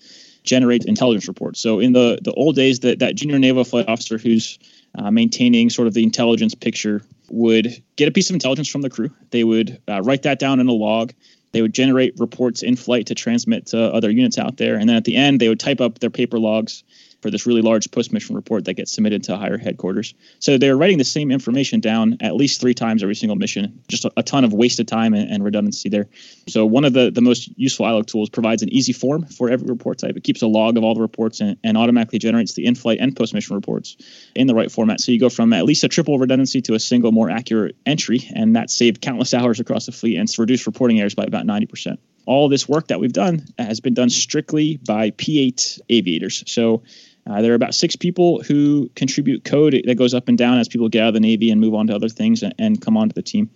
generates 0.43 0.85
intelligence 0.85 1.27
reports. 1.27 1.59
So, 1.59 1.79
in 1.79 1.93
the, 1.93 2.19
the 2.21 2.31
old 2.33 2.55
days, 2.55 2.81
that, 2.81 2.99
that 2.99 3.15
junior 3.15 3.39
naval 3.39 3.63
flight 3.63 3.87
officer 3.87 4.19
who's 4.19 4.59
uh, 4.95 5.09
maintaining 5.09 5.71
sort 5.71 5.87
of 5.87 5.95
the 5.95 6.03
intelligence 6.03 6.53
picture 6.53 7.01
would 7.29 7.81
get 7.95 8.07
a 8.07 8.11
piece 8.11 8.29
of 8.29 8.35
intelligence 8.35 8.69
from 8.69 8.81
the 8.81 8.89
crew. 8.89 9.09
They 9.31 9.43
would 9.43 9.81
uh, 9.87 10.01
write 10.01 10.23
that 10.23 10.37
down 10.37 10.59
in 10.59 10.67
a 10.67 10.73
log. 10.73 11.13
They 11.51 11.61
would 11.61 11.73
generate 11.73 12.19
reports 12.19 12.61
in 12.61 12.75
flight 12.75 13.07
to 13.07 13.15
transmit 13.15 13.67
to 13.67 13.79
other 13.79 14.11
units 14.11 14.37
out 14.37 14.57
there. 14.57 14.75
And 14.75 14.87
then 14.89 14.95
at 14.95 15.05
the 15.05 15.15
end, 15.15 15.39
they 15.39 15.49
would 15.49 15.59
type 15.59 15.81
up 15.81 15.99
their 15.99 16.09
paper 16.09 16.39
logs 16.39 16.83
for 17.21 17.31
this 17.31 17.45
really 17.45 17.61
large 17.61 17.89
post 17.91 18.13
mission 18.13 18.35
report 18.35 18.65
that 18.65 18.75
gets 18.75 18.91
submitted 18.91 19.23
to 19.23 19.37
higher 19.37 19.57
headquarters. 19.57 20.13
So 20.39 20.57
they're 20.57 20.77
writing 20.77 20.97
the 20.97 21.03
same 21.03 21.31
information 21.31 21.79
down 21.79 22.17
at 22.21 22.35
least 22.35 22.61
three 22.61 22.73
times 22.73 23.03
every 23.03 23.15
single 23.15 23.35
mission. 23.35 23.83
Just 23.87 24.05
a, 24.05 24.11
a 24.17 24.23
ton 24.23 24.43
of 24.43 24.53
wasted 24.53 24.87
time 24.87 25.13
and, 25.13 25.29
and, 25.29 25.43
redundancy 25.43 25.89
there. 25.89 26.07
So 26.47 26.65
one 26.65 26.85
of 26.85 26.93
the, 26.93 27.09
the 27.09 27.21
most 27.21 27.49
useful 27.57 27.85
iLOC 27.85 28.07
tools 28.07 28.29
provides 28.29 28.61
an 28.61 28.69
easy 28.69 28.93
form 28.93 29.25
for 29.25 29.49
every 29.49 29.67
report 29.67 29.97
type. 29.99 30.15
It 30.15 30.23
keeps 30.23 30.41
a 30.41 30.47
log 30.47 30.77
of 30.77 30.83
all 30.83 30.93
the 30.93 31.01
reports 31.01 31.39
and, 31.39 31.57
and 31.63 31.77
automatically 31.77 32.19
generates 32.19 32.53
the 32.53 32.65
in-flight 32.65 32.99
and 32.99 33.15
post-mission 33.15 33.55
reports 33.55 33.97
in 34.35 34.47
the 34.47 34.55
right 34.55 34.71
format. 34.71 34.99
So 34.99 35.11
you 35.11 35.19
go 35.19 35.29
from 35.29 35.53
at 35.53 35.65
least 35.65 35.83
a 35.83 35.87
triple 35.87 36.19
redundancy 36.19 36.61
to 36.63 36.73
a 36.73 36.79
single 36.79 37.11
more 37.11 37.29
accurate 37.29 37.75
entry, 37.85 38.27
and 38.35 38.55
that 38.55 38.69
saved 38.69 39.01
countless 39.01 39.33
hours 39.33 39.59
across 39.59 39.85
the 39.85 39.91
fleet 39.91 40.17
and 40.17 40.27
reduced 40.37 40.67
reporting 40.67 40.99
errors 40.99 41.15
by 41.15 41.23
about 41.23 41.45
90% 41.45 41.97
all 42.27 42.49
this 42.49 42.67
work 42.67 42.89
that 42.89 42.99
we've 42.99 43.13
done 43.13 43.43
has 43.57 43.79
been 43.79 43.93
done 43.93 44.09
strictly 44.09 44.77
by 44.77 45.11
P8 45.11 45.79
aviators. 45.89 46.43
So 46.45 46.83
uh, 47.29 47.41
there 47.41 47.51
are 47.51 47.55
about 47.55 47.75
six 47.75 47.95
people 47.95 48.41
who 48.43 48.89
contribute 48.95 49.43
code 49.43 49.81
that 49.85 49.95
goes 49.95 50.13
up 50.13 50.27
and 50.29 50.37
down 50.37 50.59
as 50.59 50.67
people 50.67 50.87
get 50.89 51.03
out 51.03 51.09
of 51.09 51.13
the 51.13 51.19
Navy 51.19 51.51
and 51.51 51.59
move 51.59 51.73
on 51.73 51.87
to 51.87 51.95
other 51.95 52.09
things 52.09 52.41
and, 52.43 52.53
and 52.57 52.81
come 52.81 52.95
onto 52.95 53.13
the 53.13 53.21
team. 53.21 53.49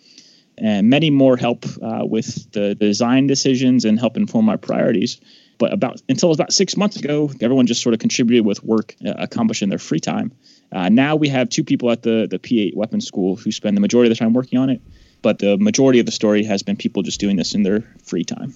And 0.58 0.90
many 0.90 1.10
more 1.10 1.38
help 1.38 1.66
uh, 1.82 2.06
with 2.06 2.52
the, 2.52 2.76
design 2.76 3.28
decisions 3.28 3.86
and 3.86 4.00
help 4.00 4.18
inform 4.18 4.50
our 4.50 4.58
priorities. 4.58 5.20
But 5.58 5.74
about 5.74 6.02
until 6.10 6.32
about 6.32 6.52
six 6.52 6.76
months 6.76 6.98
ago, 6.98 7.32
everyone 7.40 7.68
just 7.68 7.82
sort 7.82 7.94
of 7.94 8.00
contributed 8.00 8.46
with 8.46 8.64
work 8.64 8.96
uh, 9.06 9.14
accomplished 9.18 9.62
in 9.62 9.70
their 9.70 9.80
free 9.80 10.00
time. 10.00 10.32
Uh, 10.72 10.90
now 10.90 11.16
we 11.16 11.30
have 11.30 11.50
two 11.50 11.64
people 11.64 11.92
at 11.92 12.02
the 12.02 12.28
the 12.30 12.40
P8 12.40 12.76
weapons 12.76 13.06
school 13.06 13.36
who 13.36 13.52
spend 13.52 13.78
the 13.78 13.82
majority 13.82 14.12
of 14.12 14.18
the 14.18 14.20
time 14.20 14.34
working 14.34 14.58
on 14.58 14.70
it, 14.72 14.82
but 15.22 15.38
the 15.38 15.58
majority 15.58 16.00
of 16.00 16.08
the 16.08 16.12
story 16.12 16.44
has 16.44 16.64
been 16.64 16.76
people 16.76 17.04
just 17.04 17.20
doing 17.20 17.36
this 17.36 17.54
in 17.54 17.62
their 17.62 17.82
free 18.04 18.24
time. 18.24 18.54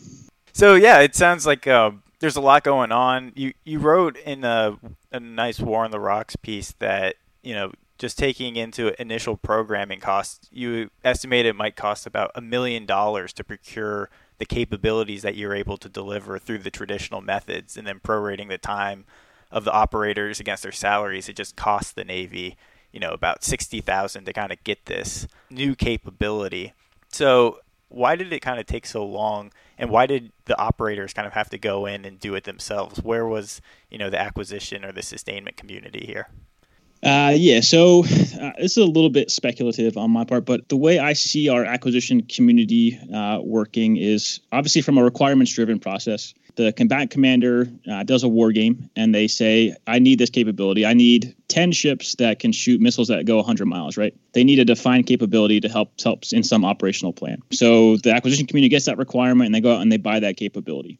So 0.53 0.73
yeah, 0.73 1.01
it 1.01 1.15
sounds 1.15 1.45
like 1.45 1.67
uh, 1.67 1.91
there's 2.19 2.35
a 2.35 2.41
lot 2.41 2.63
going 2.63 2.91
on. 2.91 3.31
You 3.35 3.53
you 3.63 3.79
wrote 3.79 4.17
in 4.17 4.43
a, 4.43 4.77
a 5.15 5.19
nice 5.19 5.59
War 5.59 5.83
on 5.85 5.91
the 5.91 5.99
Rocks 5.99 6.35
piece 6.35 6.73
that 6.79 7.15
you 7.41 7.53
know 7.53 7.71
just 7.97 8.17
taking 8.17 8.55
into 8.57 8.99
initial 9.01 9.37
programming 9.37 9.99
costs, 9.99 10.49
you 10.51 10.89
estimate 11.03 11.45
it 11.45 11.55
might 11.55 11.75
cost 11.75 12.05
about 12.05 12.31
a 12.35 12.41
million 12.41 12.85
dollars 12.85 13.31
to 13.33 13.43
procure 13.43 14.09
the 14.37 14.45
capabilities 14.45 15.21
that 15.21 15.35
you're 15.35 15.55
able 15.55 15.77
to 15.77 15.87
deliver 15.87 16.37
through 16.37 16.57
the 16.57 16.71
traditional 16.71 17.21
methods, 17.21 17.77
and 17.77 17.87
then 17.87 17.99
prorating 17.99 18.49
the 18.49 18.57
time 18.57 19.05
of 19.49 19.63
the 19.63 19.71
operators 19.71 20.39
against 20.39 20.63
their 20.63 20.71
salaries, 20.71 21.29
it 21.29 21.37
just 21.37 21.55
costs 21.55 21.93
the 21.93 22.03
Navy, 22.03 22.57
you 22.91 22.99
know, 22.99 23.11
about 23.11 23.43
sixty 23.43 23.79
thousand 23.79 24.25
to 24.25 24.33
kind 24.33 24.51
of 24.51 24.61
get 24.63 24.85
this 24.85 25.27
new 25.49 25.75
capability. 25.75 26.73
So 27.07 27.59
why 27.87 28.17
did 28.17 28.33
it 28.33 28.41
kind 28.41 28.59
of 28.59 28.65
take 28.65 28.85
so 28.85 29.05
long, 29.05 29.53
and 29.77 29.89
why 29.89 30.05
did 30.05 30.31
the 30.45 30.57
operators 30.57 31.13
kind 31.13 31.27
of 31.27 31.33
have 31.33 31.49
to 31.49 31.57
go 31.57 31.85
in 31.85 32.05
and 32.05 32.19
do 32.19 32.35
it 32.35 32.43
themselves? 32.43 33.01
Where 33.01 33.25
was 33.25 33.61
you 33.89 33.97
know 33.97 34.09
the 34.09 34.19
acquisition 34.19 34.85
or 34.85 34.91
the 34.91 35.01
sustainment 35.01 35.57
community 35.57 36.05
here? 36.05 36.29
Uh, 37.03 37.33
yeah, 37.35 37.59
so 37.59 37.99
uh, 37.99 38.51
this 38.57 38.71
is 38.71 38.77
a 38.77 38.85
little 38.85 39.09
bit 39.09 39.29
speculative 39.29 39.95
on 39.97 40.09
my 40.09 40.23
part, 40.23 40.45
but 40.45 40.67
the 40.69 40.77
way 40.77 40.97
I 40.97 41.13
see 41.13 41.49
our 41.49 41.63
acquisition 41.63 42.23
community 42.23 42.99
uh, 43.13 43.39
working 43.43 43.97
is 43.97 44.39
obviously 44.51 44.81
from 44.81 44.97
a 44.97 45.03
requirements 45.03 45.53
driven 45.53 45.79
process. 45.79 46.33
The 46.55 46.71
combatant 46.71 47.11
commander 47.11 47.67
uh, 47.89 48.03
does 48.03 48.23
a 48.23 48.27
war 48.27 48.51
game 48.51 48.89
and 48.95 49.13
they 49.13 49.27
say, 49.27 49.75
I 49.85 49.99
need 49.99 50.19
this 50.19 50.29
capability. 50.29 50.85
I 50.85 50.93
need 50.93 51.35
10 51.49 51.73
ships 51.73 52.15
that 52.15 52.39
can 52.39 52.51
shoot 52.51 52.79
missiles 52.79 53.09
that 53.09 53.25
go 53.25 53.37
100 53.37 53.65
miles, 53.65 53.97
right? 53.97 54.15
They 54.33 54.43
need 54.43 54.59
a 54.59 54.65
defined 54.65 55.05
capability 55.05 55.59
to 55.61 55.69
help, 55.69 55.99
help 56.01 56.23
in 56.31 56.43
some 56.43 56.63
operational 56.63 57.13
plan. 57.13 57.43
So 57.51 57.97
the 57.97 58.13
acquisition 58.13 58.47
community 58.47 58.69
gets 58.69 58.85
that 58.85 58.97
requirement 58.97 59.47
and 59.47 59.53
they 59.53 59.61
go 59.61 59.75
out 59.75 59.81
and 59.81 59.91
they 59.91 59.97
buy 59.97 60.21
that 60.21 60.37
capability. 60.37 60.99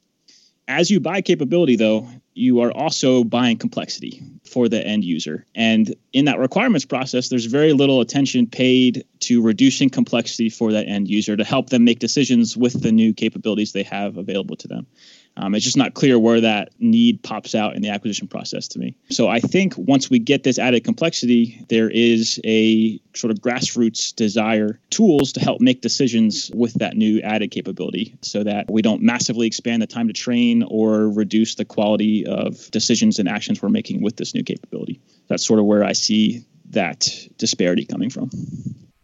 As 0.68 0.90
you 0.90 1.00
buy 1.00 1.22
capability, 1.22 1.76
though, 1.76 2.08
you 2.34 2.62
are 2.62 2.72
also 2.72 3.24
buying 3.24 3.58
complexity 3.58 4.22
for 4.44 4.68
the 4.68 4.86
end 4.86 5.06
user. 5.06 5.46
And 5.54 5.96
in 6.12 6.26
that 6.26 6.40
requirements 6.40 6.86
process, 6.86 7.30
there's 7.30 7.46
very 7.46 7.74
little 7.74 8.02
attention 8.02 8.48
paid 8.48 9.06
to 9.22 9.42
reducing 9.42 9.90
complexity 9.90 10.50
for 10.50 10.74
that 10.74 10.88
end 10.88 11.08
user 11.08 11.38
to 11.38 11.44
help 11.44 11.70
them 11.70 11.84
make 11.84 12.00
decisions 12.00 12.58
with 12.58 12.82
the 12.82 12.92
new 12.92 13.14
capabilities 13.14 13.72
they 13.72 13.84
have 13.84 14.18
available 14.18 14.56
to 14.58 14.68
them. 14.68 14.88
Um, 15.38 15.54
it's 15.54 15.65
just 15.65 15.77
not 15.77 15.94
clear 15.94 16.18
where 16.18 16.42
that 16.42 16.70
need 16.80 17.22
pops 17.22 17.56
out 17.56 17.75
in 17.75 17.82
the 17.82 17.89
acquisition 17.89 18.27
process 18.27 18.68
to 18.70 18.80
me. 18.80 18.96
So 19.10 19.27
I 19.27 19.39
think 19.39 19.74
once 19.77 20.10
we 20.10 20.20
get 20.20 20.44
this 20.44 20.58
added 20.58 20.84
complexity, 20.84 21.65
there 21.70 21.89
is 21.89 22.39
a 22.46 23.00
sort 23.15 23.32
of 23.32 23.39
grassroots 23.39 24.15
desire 24.15 24.80
tools 24.89 25.34
to 25.34 25.42
help 25.42 25.60
make 25.60 25.82
decisions 25.82 26.51
with 26.54 26.74
that 26.75 26.96
new 26.96 27.20
added 27.22 27.51
capability 27.51 28.18
so 28.22 28.44
that 28.44 28.70
we 28.72 28.82
don't 28.82 29.01
massively 29.01 29.48
expand 29.48 29.82
the 29.82 29.88
time 29.88 30.08
to 30.08 30.13
train 30.13 30.63
or 30.63 31.10
reduce 31.10 31.56
the 31.56 31.65
quality 31.65 32.25
of 32.25 32.72
decisions 32.72 33.20
and 33.20 33.27
actions 33.27 33.62
we're 33.62 33.70
making 33.70 34.01
with 34.01 34.15
this 34.15 34.34
new 34.34 34.44
capability. 34.44 35.01
That's 35.27 35.46
sort 35.46 35.60
of 35.60 35.65
where 35.65 35.84
I 35.84 35.94
see 35.94 36.46
that 36.70 37.10
disparity 37.38 37.86
coming 37.86 38.10
from. 38.10 38.30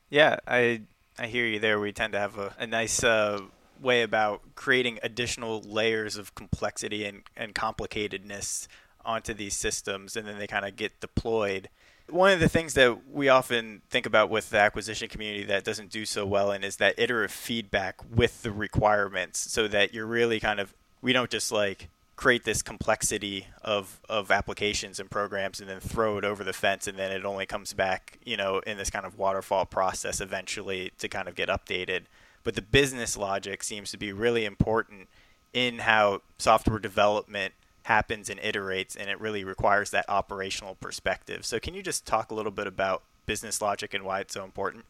Yeah, 0.10 0.38
I 0.48 0.82
I 1.18 1.28
hear 1.28 1.46
you 1.46 1.60
there. 1.60 1.80
We 1.80 1.92
tend 1.92 2.14
to 2.14 2.20
have 2.20 2.38
a, 2.38 2.54
a 2.60 2.68
nice 2.68 3.04
uh, 3.04 3.42
way 3.82 4.02
about 4.04 4.56
creating 4.56 5.00
additional 5.04 5.62
layers 5.62 6.18
of 6.18 6.36
complexity 6.36 7.06
and, 7.06 7.24
and 7.36 7.56
complicatedness 7.56 8.68
onto 9.04 9.34
these 9.34 9.56
systems, 9.56 10.16
and 10.16 10.28
then 10.28 10.38
they 10.38 10.48
kind 10.48 10.66
of 10.66 10.76
get 10.76 11.00
deployed. 11.00 11.70
One 12.10 12.32
of 12.32 12.40
the 12.40 12.50
things 12.50 12.74
that 12.74 13.10
we 13.10 13.30
often 13.30 13.82
think 13.90 14.06
about 14.06 14.30
with 14.30 14.50
the 14.50 14.58
acquisition 14.58 15.08
community 15.08 15.44
that 15.46 15.64
doesn't 15.64 15.90
do 15.90 16.06
so 16.06 16.26
well 16.26 16.52
in 16.52 16.64
is 16.64 16.78
that 16.78 16.96
iterative 16.98 17.32
feedback 17.32 17.96
with 18.14 18.44
the 18.44 18.52
requirements, 18.52 19.40
so 19.40 19.68
that 19.68 19.94
you're 19.94 20.06
really 20.06 20.40
kind 20.40 20.60
of 20.60 20.74
we 21.02 21.14
don't 21.14 21.32
just 21.32 21.52
like 21.52 21.90
create 22.16 22.44
this 22.44 22.62
complexity 22.62 23.48
of, 23.64 24.00
of 24.08 24.30
applications 24.30 25.00
and 25.00 25.10
programs 25.10 25.60
and 25.60 25.68
then 25.68 25.80
throw 25.80 26.20
it 26.20 26.24
over 26.24 26.44
the 26.44 26.54
fence 26.54 26.86
and 26.86 26.96
then 27.00 27.12
it 27.12 27.26
only 27.26 27.48
comes 27.48 27.74
back 27.74 28.20
you 28.24 28.38
know 28.38 28.60
in 28.60 28.78
this 28.78 28.92
kind 28.92 29.08
of 29.08 29.18
waterfall 29.18 29.66
process 29.66 30.22
eventually 30.22 30.92
to 31.00 31.08
kind 31.08 31.28
of 31.28 31.34
get 31.34 31.50
updated 31.50 32.04
but 32.44 32.56
the 32.56 32.62
business 32.62 33.18
logic 33.18 33.64
seems 33.64 33.92
to 33.92 33.98
be 33.98 34.12
really 34.14 34.46
important 34.46 35.08
in 35.54 35.80
how 35.80 36.22
software 36.38 36.80
development 36.80 37.54
happens 37.84 38.30
and 38.30 38.40
iterates, 38.40 38.96
and 38.96 39.10
it 39.10 39.20
really 39.20 39.44
requires 39.44 39.92
that 39.92 40.06
operational 40.08 40.76
perspective. 40.76 41.46
So, 41.46 41.60
can 41.60 41.74
you 41.74 41.84
just 41.84 42.06
talk 42.06 42.32
a 42.32 42.36
little 42.36 42.52
bit 42.52 42.68
about 42.68 43.04
business 43.26 43.62
logic 43.62 43.94
and 43.94 44.04
why 44.04 44.20
it's 44.20 44.34
so 44.34 44.44
important? 44.44 44.86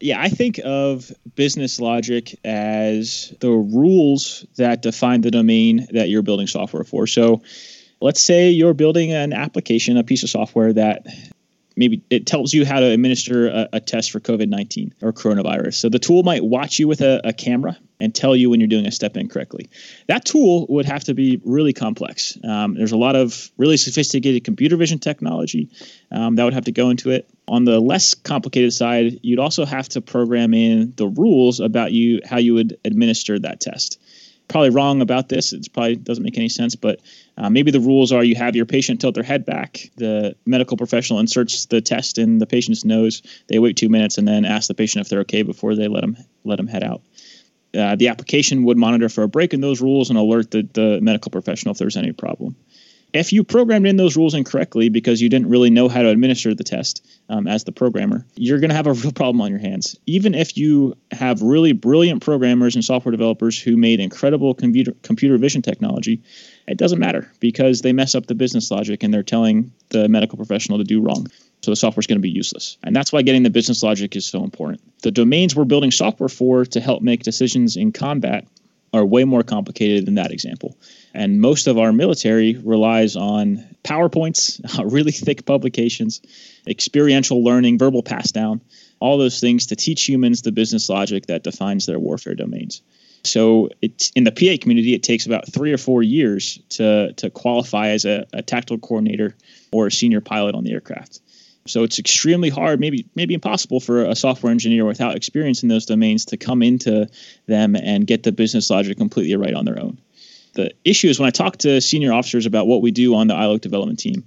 Yeah, 0.00 0.20
I 0.20 0.28
think 0.28 0.60
of 0.62 1.10
business 1.36 1.80
logic 1.80 2.38
as 2.44 3.32
the 3.40 3.50
rules 3.50 4.44
that 4.56 4.82
define 4.82 5.22
the 5.22 5.30
domain 5.30 5.86
that 5.92 6.10
you're 6.10 6.22
building 6.22 6.46
software 6.46 6.84
for. 6.84 7.06
So, 7.06 7.42
let's 8.00 8.20
say 8.20 8.50
you're 8.50 8.74
building 8.74 9.12
an 9.12 9.32
application, 9.32 9.96
a 9.96 10.04
piece 10.04 10.22
of 10.22 10.30
software 10.30 10.72
that 10.72 11.06
maybe 11.76 12.02
it 12.10 12.26
tells 12.26 12.54
you 12.54 12.64
how 12.64 12.80
to 12.80 12.86
administer 12.86 13.48
a, 13.48 13.68
a 13.74 13.80
test 13.80 14.10
for 14.10 14.20
COVID 14.20 14.48
19 14.48 14.94
or 15.02 15.12
coronavirus. 15.12 15.74
So 15.74 15.88
the 15.88 15.98
tool 15.98 16.22
might 16.22 16.44
watch 16.44 16.78
you 16.78 16.88
with 16.88 17.00
a, 17.00 17.20
a, 17.22 17.32
camera 17.32 17.76
and 18.00 18.14
tell 18.14 18.34
you 18.34 18.50
when 18.50 18.60
you're 18.60 18.68
doing 18.68 18.86
a 18.86 18.90
step 18.90 19.16
incorrectly. 19.16 19.68
That 20.06 20.24
tool 20.24 20.66
would 20.68 20.86
have 20.86 21.04
to 21.04 21.14
be 21.14 21.40
really 21.44 21.72
complex. 21.72 22.38
Um, 22.42 22.74
there's 22.74 22.92
a 22.92 22.96
lot 22.96 23.16
of 23.16 23.50
really 23.56 23.76
sophisticated 23.76 24.44
computer 24.44 24.76
vision 24.76 24.98
technology 24.98 25.70
um, 26.10 26.36
that 26.36 26.44
would 26.44 26.54
have 26.54 26.64
to 26.64 26.72
go 26.72 26.90
into 26.90 27.10
it. 27.10 27.28
On 27.48 27.64
the 27.64 27.78
less 27.78 28.14
complicated 28.14 28.72
side, 28.72 29.20
you'd 29.22 29.38
also 29.38 29.64
have 29.64 29.88
to 29.90 30.00
program 30.00 30.52
in 30.54 30.94
the 30.96 31.06
rules 31.06 31.60
about 31.60 31.92
you 31.92 32.20
how 32.24 32.38
you 32.38 32.54
would 32.54 32.78
administer 32.84 33.38
that 33.38 33.60
test 33.60 34.00
probably 34.48 34.70
wrong 34.70 35.00
about 35.00 35.28
this. 35.28 35.52
It 35.52 35.68
probably 35.72 35.96
doesn't 35.96 36.22
make 36.22 36.38
any 36.38 36.48
sense, 36.48 36.74
but 36.74 37.00
uh, 37.36 37.50
maybe 37.50 37.70
the 37.70 37.80
rules 37.80 38.12
are 38.12 38.24
you 38.24 38.36
have 38.36 38.56
your 38.56 38.66
patient 38.66 39.00
tilt 39.00 39.14
their 39.14 39.24
head 39.24 39.44
back. 39.44 39.90
The 39.96 40.36
medical 40.46 40.76
professional 40.76 41.18
inserts 41.18 41.66
the 41.66 41.80
test 41.80 42.18
in 42.18 42.38
the 42.38 42.46
patient's 42.46 42.84
nose. 42.84 43.22
They 43.48 43.58
wait 43.58 43.76
two 43.76 43.88
minutes 43.88 44.18
and 44.18 44.26
then 44.26 44.44
ask 44.44 44.68
the 44.68 44.74
patient 44.74 45.04
if 45.04 45.08
they're 45.08 45.20
okay 45.20 45.42
before 45.42 45.74
they 45.74 45.88
let 45.88 46.02
them 46.02 46.16
let 46.44 46.56
them 46.56 46.68
head 46.68 46.84
out. 46.84 47.02
Uh, 47.76 47.96
the 47.96 48.08
application 48.08 48.64
would 48.64 48.78
monitor 48.78 49.08
for 49.08 49.24
a 49.24 49.28
break 49.28 49.52
in 49.52 49.60
those 49.60 49.82
rules 49.82 50.08
and 50.08 50.18
alert 50.18 50.50
the, 50.50 50.62
the 50.72 50.98
medical 51.02 51.30
professional 51.30 51.72
if 51.72 51.78
there's 51.78 51.96
any 51.96 52.12
problem 52.12 52.56
if 53.16 53.32
you 53.32 53.44
programmed 53.44 53.86
in 53.86 53.96
those 53.96 54.16
rules 54.16 54.34
incorrectly 54.34 54.88
because 54.88 55.20
you 55.20 55.28
didn't 55.28 55.48
really 55.48 55.70
know 55.70 55.88
how 55.88 56.02
to 56.02 56.08
administer 56.08 56.54
the 56.54 56.64
test 56.64 57.06
um, 57.28 57.46
as 57.46 57.64
the 57.64 57.72
programmer, 57.72 58.26
you're 58.36 58.58
going 58.58 58.70
to 58.70 58.76
have 58.76 58.86
a 58.86 58.92
real 58.92 59.12
problem 59.12 59.40
on 59.40 59.50
your 59.50 59.60
hands. 59.60 59.96
Even 60.06 60.34
if 60.34 60.56
you 60.56 60.96
have 61.10 61.42
really 61.42 61.72
brilliant 61.72 62.22
programmers 62.22 62.74
and 62.74 62.84
software 62.84 63.12
developers 63.12 63.60
who 63.60 63.76
made 63.76 64.00
incredible 64.00 64.54
computer 64.54 64.92
computer 65.02 65.38
vision 65.38 65.62
technology, 65.62 66.22
it 66.66 66.78
doesn't 66.78 66.98
matter 66.98 67.30
because 67.40 67.82
they 67.82 67.92
mess 67.92 68.14
up 68.14 68.26
the 68.26 68.34
business 68.34 68.70
logic 68.70 69.02
and 69.02 69.12
they're 69.12 69.22
telling 69.22 69.72
the 69.90 70.08
medical 70.08 70.36
professional 70.36 70.78
to 70.78 70.84
do 70.84 71.00
wrong. 71.00 71.26
So 71.62 71.70
the 71.70 71.76
software 71.76 72.00
is 72.00 72.06
going 72.06 72.18
to 72.18 72.22
be 72.22 72.30
useless. 72.30 72.76
And 72.82 72.94
that's 72.94 73.12
why 73.12 73.22
getting 73.22 73.42
the 73.42 73.50
business 73.50 73.82
logic 73.82 74.14
is 74.14 74.26
so 74.26 74.44
important. 74.44 74.80
The 75.02 75.10
domains 75.10 75.56
we're 75.56 75.64
building 75.64 75.90
software 75.90 76.28
for 76.28 76.64
to 76.66 76.80
help 76.80 77.02
make 77.02 77.22
decisions 77.22 77.76
in 77.76 77.92
combat 77.92 78.46
are 78.92 79.04
way 79.04 79.24
more 79.24 79.42
complicated 79.42 80.06
than 80.06 80.14
that 80.14 80.32
example. 80.32 80.76
And 81.14 81.40
most 81.40 81.66
of 81.66 81.78
our 81.78 81.92
military 81.92 82.54
relies 82.54 83.16
on 83.16 83.64
PowerPoints, 83.84 84.60
really 84.92 85.12
thick 85.12 85.44
publications, 85.44 86.20
experiential 86.66 87.42
learning, 87.42 87.78
verbal 87.78 88.02
pass 88.02 88.32
down, 88.32 88.60
all 89.00 89.18
those 89.18 89.40
things 89.40 89.66
to 89.66 89.76
teach 89.76 90.08
humans 90.08 90.42
the 90.42 90.52
business 90.52 90.88
logic 90.88 91.26
that 91.26 91.42
defines 91.42 91.86
their 91.86 91.98
warfare 91.98 92.34
domains. 92.34 92.82
So 93.24 93.70
it, 93.82 94.10
in 94.14 94.24
the 94.24 94.30
P8 94.30 94.60
community, 94.60 94.94
it 94.94 95.02
takes 95.02 95.26
about 95.26 95.52
three 95.52 95.72
or 95.72 95.78
four 95.78 96.02
years 96.02 96.60
to, 96.70 97.12
to 97.14 97.30
qualify 97.30 97.88
as 97.88 98.04
a, 98.04 98.26
a 98.32 98.42
tactical 98.42 98.78
coordinator 98.78 99.36
or 99.72 99.88
a 99.88 99.92
senior 99.92 100.20
pilot 100.20 100.54
on 100.54 100.64
the 100.64 100.72
aircraft. 100.72 101.20
So 101.66 101.82
it's 101.82 101.98
extremely 101.98 102.48
hard, 102.48 102.80
maybe 102.80 103.06
maybe 103.14 103.34
impossible 103.34 103.80
for 103.80 104.04
a 104.04 104.14
software 104.14 104.50
engineer 104.50 104.84
without 104.84 105.16
experience 105.16 105.62
in 105.62 105.68
those 105.68 105.86
domains 105.86 106.26
to 106.26 106.36
come 106.36 106.62
into 106.62 107.08
them 107.46 107.76
and 107.76 108.06
get 108.06 108.22
the 108.22 108.32
business 108.32 108.70
logic 108.70 108.98
completely 108.98 109.36
right 109.36 109.54
on 109.54 109.64
their 109.64 109.80
own. 109.80 109.98
The 110.54 110.72
issue 110.84 111.08
is 111.08 111.18
when 111.18 111.26
I 111.26 111.30
talk 111.30 111.58
to 111.58 111.80
senior 111.80 112.12
officers 112.12 112.46
about 112.46 112.66
what 112.66 112.82
we 112.82 112.90
do 112.90 113.14
on 113.14 113.26
the 113.26 113.34
ILOC 113.34 113.60
development 113.60 113.98
team, 113.98 114.24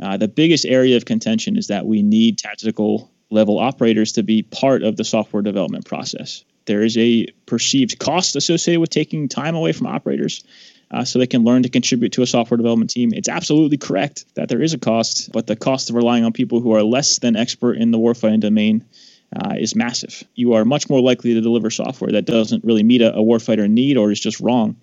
uh, 0.00 0.16
the 0.16 0.28
biggest 0.28 0.64
area 0.64 0.96
of 0.96 1.04
contention 1.04 1.56
is 1.56 1.66
that 1.68 1.86
we 1.86 2.02
need 2.02 2.38
tactical 2.38 3.10
level 3.30 3.58
operators 3.58 4.12
to 4.12 4.22
be 4.22 4.42
part 4.42 4.82
of 4.82 4.96
the 4.96 5.04
software 5.04 5.42
development 5.42 5.84
process. 5.84 6.44
There 6.66 6.82
is 6.82 6.96
a 6.96 7.26
perceived 7.46 7.98
cost 7.98 8.36
associated 8.36 8.80
with 8.80 8.90
taking 8.90 9.28
time 9.28 9.54
away 9.54 9.72
from 9.72 9.86
operators 9.88 10.44
uh, 10.92 11.04
so 11.04 11.18
they 11.18 11.26
can 11.26 11.44
learn 11.44 11.62
to 11.62 11.68
contribute 11.68 12.12
to 12.12 12.22
a 12.22 12.26
software 12.26 12.58
development 12.58 12.90
team. 12.90 13.12
It's 13.12 13.28
absolutely 13.28 13.78
correct 13.78 14.26
that 14.34 14.48
there 14.48 14.62
is 14.62 14.74
a 14.74 14.78
cost, 14.78 15.30
but 15.32 15.46
the 15.46 15.56
cost 15.56 15.90
of 15.90 15.96
relying 15.96 16.24
on 16.24 16.32
people 16.32 16.60
who 16.60 16.74
are 16.74 16.82
less 16.82 17.18
than 17.18 17.36
expert 17.36 17.74
in 17.74 17.90
the 17.90 17.98
warfighting 17.98 18.40
domain 18.40 18.84
uh, 19.34 19.54
is 19.58 19.74
massive. 19.74 20.22
You 20.34 20.54
are 20.54 20.64
much 20.64 20.90
more 20.90 21.00
likely 21.00 21.34
to 21.34 21.40
deliver 21.40 21.70
software 21.70 22.12
that 22.12 22.26
doesn't 22.26 22.64
really 22.64 22.82
meet 22.82 23.00
a, 23.00 23.14
a 23.14 23.22
warfighter 23.22 23.68
need 23.68 23.96
or 23.96 24.10
is 24.10 24.20
just 24.20 24.40
wrong 24.40 24.76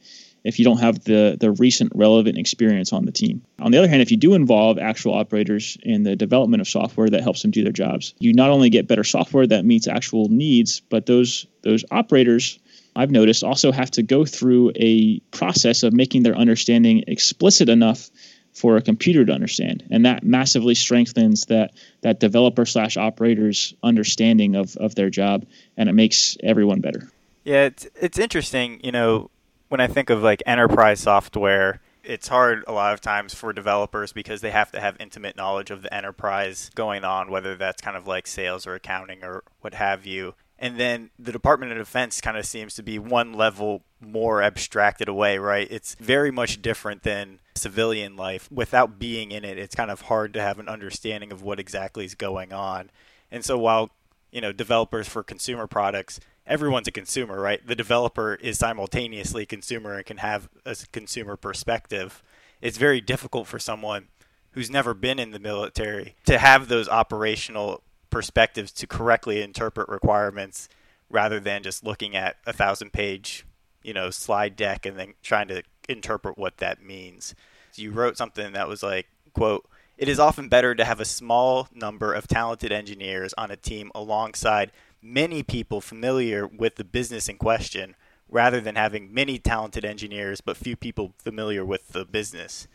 if 0.43 0.57
you 0.57 0.65
don't 0.65 0.79
have 0.79 1.03
the 1.03 1.37
the 1.39 1.51
recent 1.51 1.91
relevant 1.95 2.37
experience 2.37 2.93
on 2.93 3.05
the 3.05 3.11
team. 3.11 3.43
On 3.59 3.71
the 3.71 3.77
other 3.77 3.87
hand, 3.87 4.01
if 4.01 4.11
you 4.11 4.17
do 4.17 4.33
involve 4.33 4.79
actual 4.79 5.13
operators 5.13 5.77
in 5.83 6.03
the 6.03 6.15
development 6.15 6.61
of 6.61 6.67
software 6.67 7.09
that 7.09 7.21
helps 7.21 7.41
them 7.41 7.51
do 7.51 7.63
their 7.63 7.73
jobs, 7.73 8.13
you 8.19 8.33
not 8.33 8.49
only 8.49 8.69
get 8.69 8.87
better 8.87 9.03
software 9.03 9.45
that 9.47 9.65
meets 9.65 9.87
actual 9.87 10.29
needs, 10.29 10.79
but 10.79 11.05
those 11.05 11.45
those 11.61 11.83
operators 11.91 12.57
I've 12.95 13.11
noticed 13.11 13.43
also 13.43 13.71
have 13.71 13.91
to 13.91 14.03
go 14.03 14.25
through 14.25 14.71
a 14.75 15.19
process 15.31 15.83
of 15.83 15.93
making 15.93 16.23
their 16.23 16.35
understanding 16.35 17.03
explicit 17.07 17.69
enough 17.69 18.09
for 18.53 18.77
a 18.77 18.81
computer 18.81 19.23
to 19.23 19.31
understand 19.31 19.83
and 19.91 20.05
that 20.05 20.23
massively 20.23 20.73
strengthens 20.73 21.45
that 21.45 21.71
that 22.01 22.19
developer 22.19 22.65
slash 22.65 22.97
operators 22.97 23.75
understanding 23.83 24.55
of, 24.55 24.75
of 24.77 24.95
their 24.95 25.09
job 25.09 25.45
and 25.77 25.87
it 25.87 25.93
makes 25.93 26.35
everyone 26.43 26.81
better 26.81 27.09
yeah 27.43 27.65
it's, 27.65 27.87
it's 28.01 28.17
interesting 28.17 28.79
you 28.83 28.91
know 28.91 29.29
when 29.69 29.79
I 29.79 29.87
think 29.87 30.09
of 30.09 30.21
like 30.21 30.43
enterprise 30.45 30.99
software, 30.99 31.79
it's 32.03 32.27
hard 32.27 32.63
a 32.67 32.73
lot 32.73 32.93
of 32.93 33.01
times 33.01 33.33
for 33.33 33.53
developers 33.53 34.11
because 34.11 34.41
they 34.41 34.51
have 34.51 34.71
to 34.71 34.81
have 34.81 34.97
intimate 34.99 35.37
knowledge 35.37 35.71
of 35.71 35.83
the 35.83 35.93
enterprise 35.93 36.69
going 36.75 37.03
on, 37.03 37.31
whether 37.31 37.55
that's 37.55 37.81
kind 37.81 37.95
of 37.95 38.07
like 38.07 38.27
sales 38.27 38.67
or 38.67 38.73
accounting 38.73 39.23
or 39.23 39.43
what 39.61 39.75
have 39.75 40.05
you. 40.05 40.33
And 40.61 40.77
then 40.77 41.09
the 41.17 41.31
Department 41.31 41.71
of 41.71 41.77
Defense 41.77 42.19
kind 42.19 42.37
of 42.37 42.45
seems 42.45 42.75
to 42.75 42.83
be 42.83 42.99
one 42.99 43.33
level 43.33 43.83
more 44.01 44.41
abstracted 44.43 45.07
away, 45.07 45.37
right? 45.37 45.67
It's 45.71 45.95
very 45.95 46.31
much 46.31 46.61
different 46.61 47.03
than 47.03 47.39
civilian 47.55 48.17
life. 48.17 48.51
Without 48.51 48.99
being 48.99 49.31
in 49.31 49.45
it, 49.45 49.57
it's 49.57 49.73
kind 49.73 49.89
of 49.89 50.01
hard 50.01 50.33
to 50.33 50.41
have 50.41 50.59
an 50.59 50.67
understanding 50.67 51.31
of 51.31 51.41
what 51.41 51.59
exactly 51.59 52.03
is 52.03 52.13
going 52.13 52.51
on. 52.51 52.91
And 53.31 53.45
so 53.45 53.57
while, 53.57 53.91
you 54.31 54.41
know, 54.41 54.51
developers 54.51 55.07
for 55.07 55.23
consumer 55.23 55.65
products 55.65 56.19
everyone's 56.49 56.87
a 56.87 56.91
consumer, 56.91 57.39
right? 57.39 57.65
The 57.65 57.75
developer 57.75 58.33
is 58.35 58.57
simultaneously 58.57 59.43
a 59.43 59.45
consumer 59.45 59.95
and 59.95 60.05
can 60.05 60.17
have 60.17 60.49
a 60.65 60.75
consumer 60.91 61.37
perspective. 61.37 62.23
It's 62.59 62.77
very 62.77 62.99
difficult 62.99 63.47
for 63.47 63.59
someone 63.59 64.07
who's 64.51 64.69
never 64.69 64.95
been 64.95 65.19
in 65.19 65.29
the 65.29 65.39
military 65.39 66.15
to 66.25 66.39
have 66.39 66.67
those 66.67 66.89
operational 66.89 67.83
perspectives 68.09 68.71
to 68.73 68.87
correctly 68.87 69.41
interpret 69.41 69.89
requirements 69.89 70.69
rather 71.09 71.39
than 71.39 71.63
just 71.63 71.83
looking 71.83 72.15
at 72.15 72.37
a 72.45 72.53
thousand 72.53 72.93
page, 72.93 73.45
you 73.83 73.93
know, 73.93 74.09
slide 74.09 74.55
deck 74.55 74.85
and 74.85 74.97
then 74.97 75.13
trying 75.23 75.47
to 75.47 75.63
interpret 75.87 76.37
what 76.37 76.57
that 76.57 76.83
means. 76.83 77.35
You 77.75 77.91
wrote 77.91 78.17
something 78.17 78.53
that 78.53 78.67
was 78.67 78.83
like, 78.83 79.07
quote, 79.33 79.67
it 79.97 80.07
is 80.07 80.19
often 80.19 80.47
better 80.47 80.75
to 80.75 80.85
have 80.85 80.99
a 80.99 81.05
small 81.05 81.67
number 81.73 82.13
of 82.13 82.27
talented 82.27 82.71
engineers 82.71 83.33
on 83.37 83.51
a 83.51 83.57
team 83.57 83.91
alongside 83.93 84.71
many 85.01 85.43
people 85.43 85.81
familiar 85.81 86.47
with 86.47 86.75
the 86.75 86.83
business 86.83 87.27
in 87.29 87.37
question 87.37 87.95
rather 88.29 88.61
than 88.61 88.75
having 88.75 89.13
many 89.13 89.39
talented 89.39 89.83
engineers 89.83 90.41
but 90.41 90.57
few 90.57 90.75
people 90.75 91.13
familiar 91.17 91.65
with 91.65 91.89
the 91.89 92.05
business. 92.05 92.67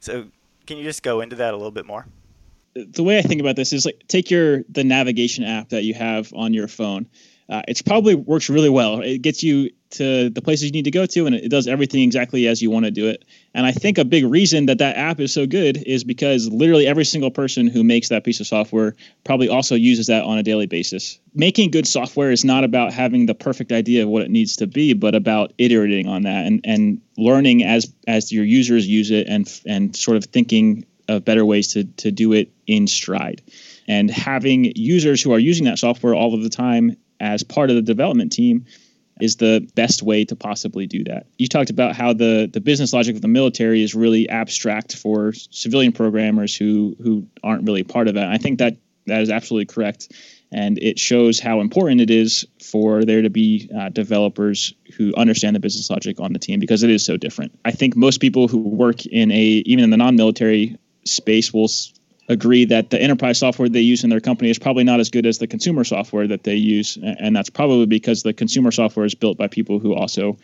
So, 0.00 0.28
can 0.66 0.76
you 0.76 0.84
just 0.84 1.02
go 1.02 1.20
into 1.20 1.36
that 1.36 1.54
a 1.54 1.56
little 1.56 1.72
bit 1.72 1.86
more? 1.86 2.06
The 2.74 3.02
way 3.02 3.18
I 3.18 3.22
think 3.22 3.40
about 3.40 3.56
this 3.56 3.72
is 3.72 3.84
like 3.84 4.04
take 4.08 4.30
your 4.30 4.62
the 4.68 4.84
navigation 4.84 5.44
app 5.44 5.70
that 5.70 5.84
you 5.84 5.94
have 5.94 6.32
on 6.34 6.54
your 6.54 6.68
phone. 6.68 7.08
Uh, 7.48 7.60
it's 7.68 7.82
probably 7.82 8.14
works 8.14 8.48
really 8.48 8.70
well. 8.70 9.02
It 9.02 9.18
gets 9.18 9.42
you 9.42 9.70
to 9.90 10.30
the 10.30 10.40
places 10.40 10.66
you 10.66 10.72
need 10.72 10.84
to 10.84 10.90
go 10.90 11.04
to, 11.04 11.26
and 11.26 11.34
it 11.34 11.50
does 11.50 11.66
everything 11.66 12.02
exactly 12.02 12.46
as 12.46 12.62
you 12.62 12.70
want 12.70 12.86
to 12.86 12.90
do 12.90 13.08
it. 13.08 13.24
And 13.52 13.66
I 13.66 13.72
think 13.72 13.98
a 13.98 14.06
big 14.06 14.24
reason 14.24 14.66
that 14.66 14.78
that 14.78 14.96
app 14.96 15.20
is 15.20 15.34
so 15.34 15.46
good 15.46 15.76
is 15.76 16.02
because 16.02 16.48
literally 16.48 16.86
every 16.86 17.04
single 17.04 17.30
person 17.30 17.66
who 17.66 17.84
makes 17.84 18.08
that 18.08 18.24
piece 18.24 18.40
of 18.40 18.46
software 18.46 18.94
probably 19.24 19.48
also 19.48 19.74
uses 19.74 20.06
that 20.06 20.24
on 20.24 20.38
a 20.38 20.42
daily 20.42 20.66
basis. 20.66 21.18
Making 21.34 21.72
good 21.72 21.86
software 21.86 22.30
is 22.30 22.44
not 22.44 22.64
about 22.64 22.92
having 22.92 23.26
the 23.26 23.34
perfect 23.34 23.70
idea 23.70 24.04
of 24.04 24.08
what 24.08 24.22
it 24.22 24.30
needs 24.30 24.56
to 24.56 24.66
be, 24.66 24.94
but 24.94 25.14
about 25.14 25.52
iterating 25.58 26.08
on 26.08 26.22
that 26.22 26.46
and, 26.46 26.62
and 26.64 27.02
learning 27.18 27.64
as 27.64 27.92
as 28.06 28.32
your 28.32 28.44
users 28.44 28.86
use 28.86 29.10
it 29.10 29.26
and 29.28 29.60
and 29.66 29.94
sort 29.94 30.16
of 30.16 30.24
thinking 30.24 30.86
of 31.08 31.24
better 31.24 31.44
ways 31.44 31.68
to 31.68 31.84
to 31.84 32.10
do 32.10 32.32
it 32.32 32.50
in 32.66 32.86
stride. 32.86 33.42
And 33.88 34.10
having 34.10 34.72
users 34.76 35.20
who 35.22 35.32
are 35.32 35.38
using 35.38 35.64
that 35.66 35.78
software 35.78 36.14
all 36.14 36.34
of 36.34 36.42
the 36.42 36.48
time 36.48 36.96
as 37.20 37.42
part 37.42 37.70
of 37.70 37.76
the 37.76 37.82
development 37.82 38.32
team 38.32 38.66
is 39.20 39.36
the 39.36 39.68
best 39.74 40.02
way 40.02 40.24
to 40.24 40.34
possibly 40.34 40.86
do 40.86 41.04
that. 41.04 41.26
You 41.38 41.46
talked 41.46 41.70
about 41.70 41.94
how 41.94 42.12
the 42.12 42.48
the 42.52 42.60
business 42.60 42.92
logic 42.92 43.14
of 43.14 43.22
the 43.22 43.28
military 43.28 43.82
is 43.82 43.94
really 43.94 44.28
abstract 44.28 44.96
for 44.96 45.32
civilian 45.32 45.92
programmers 45.92 46.56
who 46.56 46.96
who 47.02 47.26
aren't 47.42 47.64
really 47.64 47.84
part 47.84 48.08
of 48.08 48.16
it. 48.16 48.24
I 48.24 48.38
think 48.38 48.58
that 48.58 48.76
that 49.06 49.20
is 49.20 49.30
absolutely 49.30 49.66
correct, 49.66 50.12
and 50.50 50.78
it 50.78 50.98
shows 50.98 51.40
how 51.40 51.60
important 51.60 52.00
it 52.00 52.10
is 52.10 52.46
for 52.62 53.04
there 53.04 53.22
to 53.22 53.30
be 53.30 53.68
uh, 53.76 53.88
developers 53.90 54.74
who 54.96 55.12
understand 55.16 55.56
the 55.56 55.60
business 55.60 55.90
logic 55.90 56.20
on 56.20 56.32
the 56.32 56.38
team 56.38 56.60
because 56.60 56.82
it 56.82 56.90
is 56.90 57.04
so 57.04 57.16
different. 57.16 57.58
I 57.64 57.72
think 57.72 57.96
most 57.96 58.18
people 58.18 58.48
who 58.48 58.58
work 58.58 59.06
in 59.06 59.30
a 59.30 59.44
even 59.66 59.84
in 59.84 59.90
the 59.90 59.96
non-military 59.96 60.78
space 61.04 61.52
will 61.52 61.68
agree 62.28 62.64
that 62.66 62.90
the 62.90 63.00
enterprise 63.00 63.38
software 63.38 63.68
they 63.68 63.80
use 63.80 64.04
in 64.04 64.10
their 64.10 64.20
company 64.20 64.50
is 64.50 64.58
probably 64.58 64.84
not 64.84 65.00
as 65.00 65.10
good 65.10 65.26
as 65.26 65.38
the 65.38 65.46
consumer 65.46 65.84
software 65.84 66.26
that 66.28 66.44
they 66.44 66.54
use. 66.54 66.96
And 67.02 67.34
that's 67.34 67.50
probably 67.50 67.86
because 67.86 68.22
the 68.22 68.32
consumer 68.32 68.70
software 68.70 69.04
is 69.04 69.14
built 69.14 69.36
by 69.36 69.48
people 69.48 69.78
who 69.78 69.94
also 69.94 70.38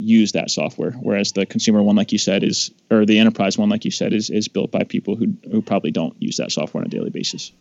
use 0.00 0.32
that 0.32 0.50
software. 0.50 0.92
Whereas 0.92 1.32
the 1.32 1.46
consumer 1.46 1.82
one, 1.82 1.96
like 1.96 2.12
you 2.12 2.18
said, 2.18 2.44
is, 2.44 2.70
or 2.90 3.04
the 3.04 3.18
enterprise 3.18 3.58
one, 3.58 3.68
like 3.68 3.84
you 3.84 3.90
said, 3.90 4.12
is, 4.12 4.30
is 4.30 4.48
built 4.48 4.70
by 4.70 4.84
people 4.84 5.16
who, 5.16 5.34
who 5.50 5.62
probably 5.62 5.90
don't 5.90 6.20
use 6.20 6.38
that 6.38 6.52
software 6.52 6.82
on 6.82 6.86
a 6.86 6.90
daily 6.90 7.10
basis. 7.10 7.52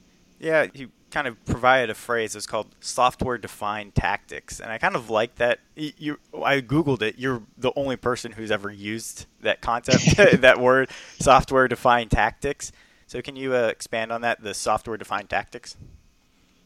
Yeah, 0.44 0.68
you 0.74 0.92
kind 1.10 1.26
of 1.26 1.44
provided 1.46 1.90
a 1.90 1.94
phrase. 1.94 2.36
It's 2.36 2.46
called 2.46 2.76
software-defined 2.82 3.96
tactics, 3.96 4.60
and 4.60 4.70
I 4.70 4.78
kind 4.78 4.96
of 4.96 5.10
like 5.10 5.36
that. 5.36 5.60
You, 5.76 6.20
I 6.44 6.60
googled 6.60 7.02
it. 7.02 7.18
You're 7.18 7.44
the 7.58 7.72
only 7.78 7.96
person 7.96 8.34
who's 8.34 8.52
ever 8.52 8.70
used 8.70 9.26
that 9.42 9.62
concept, 9.62 10.18
that 10.42 10.60
word, 10.60 10.90
software-defined 11.20 12.12
tactics. 12.12 12.74
So 13.08 13.22
can 13.22 13.38
you 13.38 13.56
uh, 13.56 13.68
expand 13.68 14.12
on 14.12 14.22
that, 14.22 14.44
the 14.44 14.54
software-defined 14.54 15.30
tactics? 15.30 15.78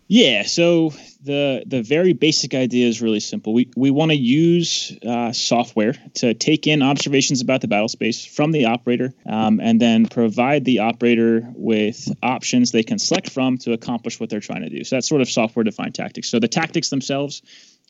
Yeah, 0.10 0.44
so 0.44 0.94
the 1.22 1.64
the 1.66 1.84
very 1.84 2.14
basic 2.14 2.54
idea 2.54 2.88
is 2.88 3.02
really 3.02 3.20
simple. 3.20 3.54
We 3.54 3.70
we 3.76 3.92
want 3.92 4.12
to 4.12 4.18
use 4.18 4.98
uh, 5.06 5.34
software 5.34 5.96
to 6.16 6.34
take 6.34 6.66
in 6.66 6.82
observations 6.82 7.42
about 7.42 7.60
the 7.60 7.68
battle 7.68 7.90
space 7.90 8.26
from 8.26 8.54
the 8.54 8.66
operator, 8.66 9.14
um, 9.26 9.60
and 9.60 9.82
then 9.82 10.06
provide 10.06 10.64
the 10.64 10.80
operator 10.80 11.46
with 11.56 12.10
options 12.24 12.72
they 12.72 12.84
can 12.84 13.00
select 13.00 13.30
from 13.30 13.58
to 13.60 13.74
accomplish 13.74 14.18
what 14.18 14.30
they're 14.30 14.40
trying 14.40 14.62
to 14.62 14.70
do. 14.70 14.86
So 14.86 14.96
that's 14.96 15.10
sort 15.10 15.22
of 15.22 15.30
software-defined 15.30 15.94
tactics. 15.94 16.30
So 16.30 16.40
the 16.40 16.48
tactics 16.48 16.90
themselves 16.90 17.42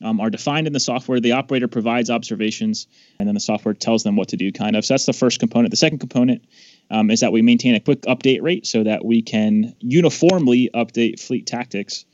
um, 0.02 0.20
are 0.20 0.30
defined 0.30 0.66
in 0.66 0.72
the 0.72 0.80
software. 0.80 1.20
The 1.20 1.32
operator 1.32 1.68
provides 1.68 2.10
observations, 2.10 2.88
and 3.20 3.28
then 3.28 3.34
the 3.34 3.40
software 3.40 3.74
tells 3.74 4.02
them 4.02 4.16
what 4.16 4.28
to 4.28 4.36
do. 4.36 4.50
Kind 4.50 4.74
of. 4.74 4.84
So 4.84 4.94
that's 4.94 5.06
the 5.06 5.12
first 5.12 5.38
component. 5.38 5.70
The 5.70 5.76
second 5.76 5.98
component 5.98 6.44
um, 6.90 7.10
is 7.10 7.20
that 7.20 7.30
we 7.32 7.42
maintain 7.42 7.76
a 7.76 7.80
quick 7.80 8.02
update 8.02 8.42
rate 8.42 8.66
so 8.66 8.82
that 8.82 9.04
we 9.04 9.22
can 9.22 9.76
uniformly 9.80 10.70
update 10.74 11.20
fleet 11.20 11.46
tactics 11.46 12.04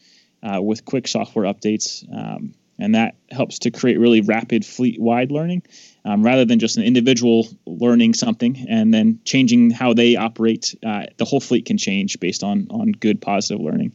uh, 0.44 0.60
with 0.60 0.84
quick 0.84 1.08
software 1.08 1.46
updates. 1.46 2.04
Um, 2.14 2.54
and 2.78 2.94
that 2.94 3.14
helps 3.30 3.60
to 3.60 3.70
create 3.70 3.98
really 3.98 4.20
rapid 4.20 4.64
fleet 4.64 5.00
wide 5.00 5.30
learning 5.30 5.62
um, 6.04 6.24
rather 6.24 6.44
than 6.44 6.58
just 6.58 6.76
an 6.76 6.82
individual 6.82 7.46
learning 7.66 8.14
something 8.14 8.66
and 8.68 8.92
then 8.92 9.20
changing 9.24 9.70
how 9.70 9.94
they 9.94 10.16
operate. 10.16 10.74
Uh, 10.84 11.04
the 11.16 11.24
whole 11.24 11.40
fleet 11.40 11.66
can 11.66 11.78
change 11.78 12.18
based 12.18 12.42
on, 12.42 12.66
on 12.70 12.92
good 12.92 13.20
positive 13.20 13.60
learning. 13.60 13.92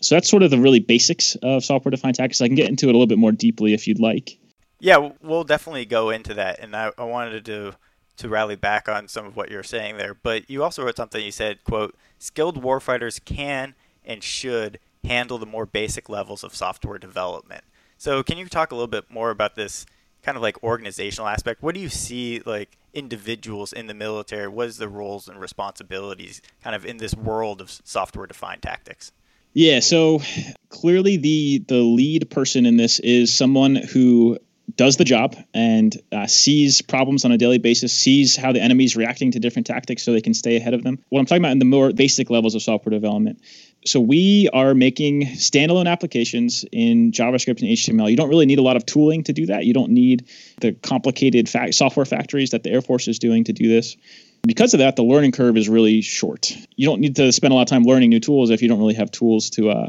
So 0.00 0.14
that's 0.14 0.28
sort 0.28 0.42
of 0.42 0.50
the 0.50 0.58
really 0.58 0.80
basics 0.80 1.34
of 1.42 1.64
software 1.64 1.90
defined 1.90 2.16
tactics. 2.16 2.40
I 2.40 2.46
can 2.46 2.56
get 2.56 2.68
into 2.68 2.86
it 2.86 2.90
a 2.90 2.92
little 2.92 3.06
bit 3.06 3.18
more 3.18 3.32
deeply 3.32 3.74
if 3.74 3.88
you'd 3.88 4.00
like. 4.00 4.38
Yeah, 4.78 5.10
we'll 5.22 5.44
definitely 5.44 5.86
go 5.86 6.10
into 6.10 6.34
that. 6.34 6.58
And 6.60 6.76
I, 6.76 6.92
I 6.98 7.04
wanted 7.04 7.44
to 7.46 7.76
to 8.16 8.28
rally 8.28 8.54
back 8.54 8.88
on 8.88 9.08
some 9.08 9.26
of 9.26 9.34
what 9.34 9.50
you're 9.50 9.64
saying 9.64 9.96
there. 9.96 10.14
But 10.14 10.48
you 10.48 10.62
also 10.62 10.84
wrote 10.84 10.96
something. 10.96 11.24
You 11.24 11.32
said, 11.32 11.64
"quote 11.64 11.96
Skilled 12.18 12.62
warfighters 12.62 13.24
can 13.24 13.74
and 14.04 14.22
should 14.22 14.78
handle 15.04 15.38
the 15.38 15.46
more 15.46 15.66
basic 15.66 16.08
levels 16.08 16.44
of 16.44 16.54
software 16.54 16.98
development." 16.98 17.64
So, 17.96 18.22
can 18.22 18.38
you 18.38 18.46
talk 18.46 18.72
a 18.72 18.74
little 18.74 18.88
bit 18.88 19.10
more 19.10 19.30
about 19.30 19.54
this 19.54 19.86
kind 20.22 20.36
of 20.36 20.42
like 20.42 20.62
organizational 20.62 21.28
aspect? 21.28 21.62
What 21.62 21.74
do 21.74 21.80
you 21.80 21.88
see 21.88 22.40
like 22.44 22.76
individuals 22.92 23.72
in 23.72 23.86
the 23.86 23.94
military? 23.94 24.48
What 24.48 24.68
is 24.68 24.78
the 24.78 24.88
roles 24.88 25.28
and 25.28 25.40
responsibilities 25.40 26.40
kind 26.62 26.74
of 26.74 26.84
in 26.84 26.96
this 26.96 27.14
world 27.14 27.60
of 27.60 27.70
software 27.70 28.26
defined 28.26 28.62
tactics? 28.62 29.12
Yeah, 29.52 29.80
so 29.80 30.20
clearly 30.70 31.16
the 31.16 31.64
the 31.68 31.76
lead 31.76 32.28
person 32.30 32.66
in 32.66 32.76
this 32.76 32.98
is 32.98 33.32
someone 33.32 33.76
who 33.76 34.38
does 34.76 34.96
the 34.96 35.04
job 35.04 35.36
and 35.52 35.96
uh, 36.10 36.26
sees 36.26 36.82
problems 36.82 37.24
on 37.24 37.30
a 37.30 37.38
daily 37.38 37.58
basis, 37.58 37.92
sees 37.92 38.34
how 38.34 38.50
the 38.50 38.60
enemy 38.60 38.84
is 38.84 38.96
reacting 38.96 39.30
to 39.30 39.38
different 39.38 39.66
tactics 39.66 40.02
so 40.02 40.12
they 40.12 40.20
can 40.20 40.34
stay 40.34 40.56
ahead 40.56 40.74
of 40.74 40.82
them. 40.82 40.98
What 41.10 41.20
I'm 41.20 41.26
talking 41.26 41.42
about 41.42 41.52
in 41.52 41.58
the 41.58 41.64
more 41.64 41.92
basic 41.92 42.30
levels 42.30 42.54
of 42.54 42.62
software 42.62 42.90
development. 42.90 43.40
So 43.86 44.00
we 44.00 44.48
are 44.52 44.74
making 44.74 45.22
standalone 45.22 45.86
applications 45.86 46.64
in 46.72 47.12
JavaScript 47.12 47.60
and 47.60 47.70
HTML. 47.70 48.10
You 48.10 48.16
don't 48.16 48.30
really 48.30 48.46
need 48.46 48.58
a 48.58 48.62
lot 48.62 48.76
of 48.76 48.86
tooling 48.86 49.24
to 49.24 49.32
do 49.32 49.46
that. 49.46 49.66
You 49.66 49.74
don't 49.74 49.90
need 49.90 50.26
the 50.60 50.72
complicated 50.72 51.48
fa- 51.48 51.72
software 51.72 52.06
factories 52.06 52.50
that 52.50 52.62
the 52.62 52.70
Air 52.70 52.80
Force 52.80 53.08
is 53.08 53.18
doing 53.18 53.44
to 53.44 53.52
do 53.52 53.68
this. 53.68 53.96
Because 54.46 54.74
of 54.74 54.78
that, 54.78 54.96
the 54.96 55.04
learning 55.04 55.32
curve 55.32 55.56
is 55.56 55.68
really 55.68 56.00
short. 56.00 56.56
You 56.76 56.86
don't 56.86 57.00
need 57.00 57.16
to 57.16 57.30
spend 57.32 57.52
a 57.52 57.56
lot 57.56 57.62
of 57.62 57.68
time 57.68 57.84
learning 57.84 58.10
new 58.10 58.20
tools 58.20 58.50
if 58.50 58.62
you 58.62 58.68
don't 58.68 58.78
really 58.78 58.94
have 58.94 59.10
tools 59.10 59.50
to 59.50 59.70
uh, 59.70 59.88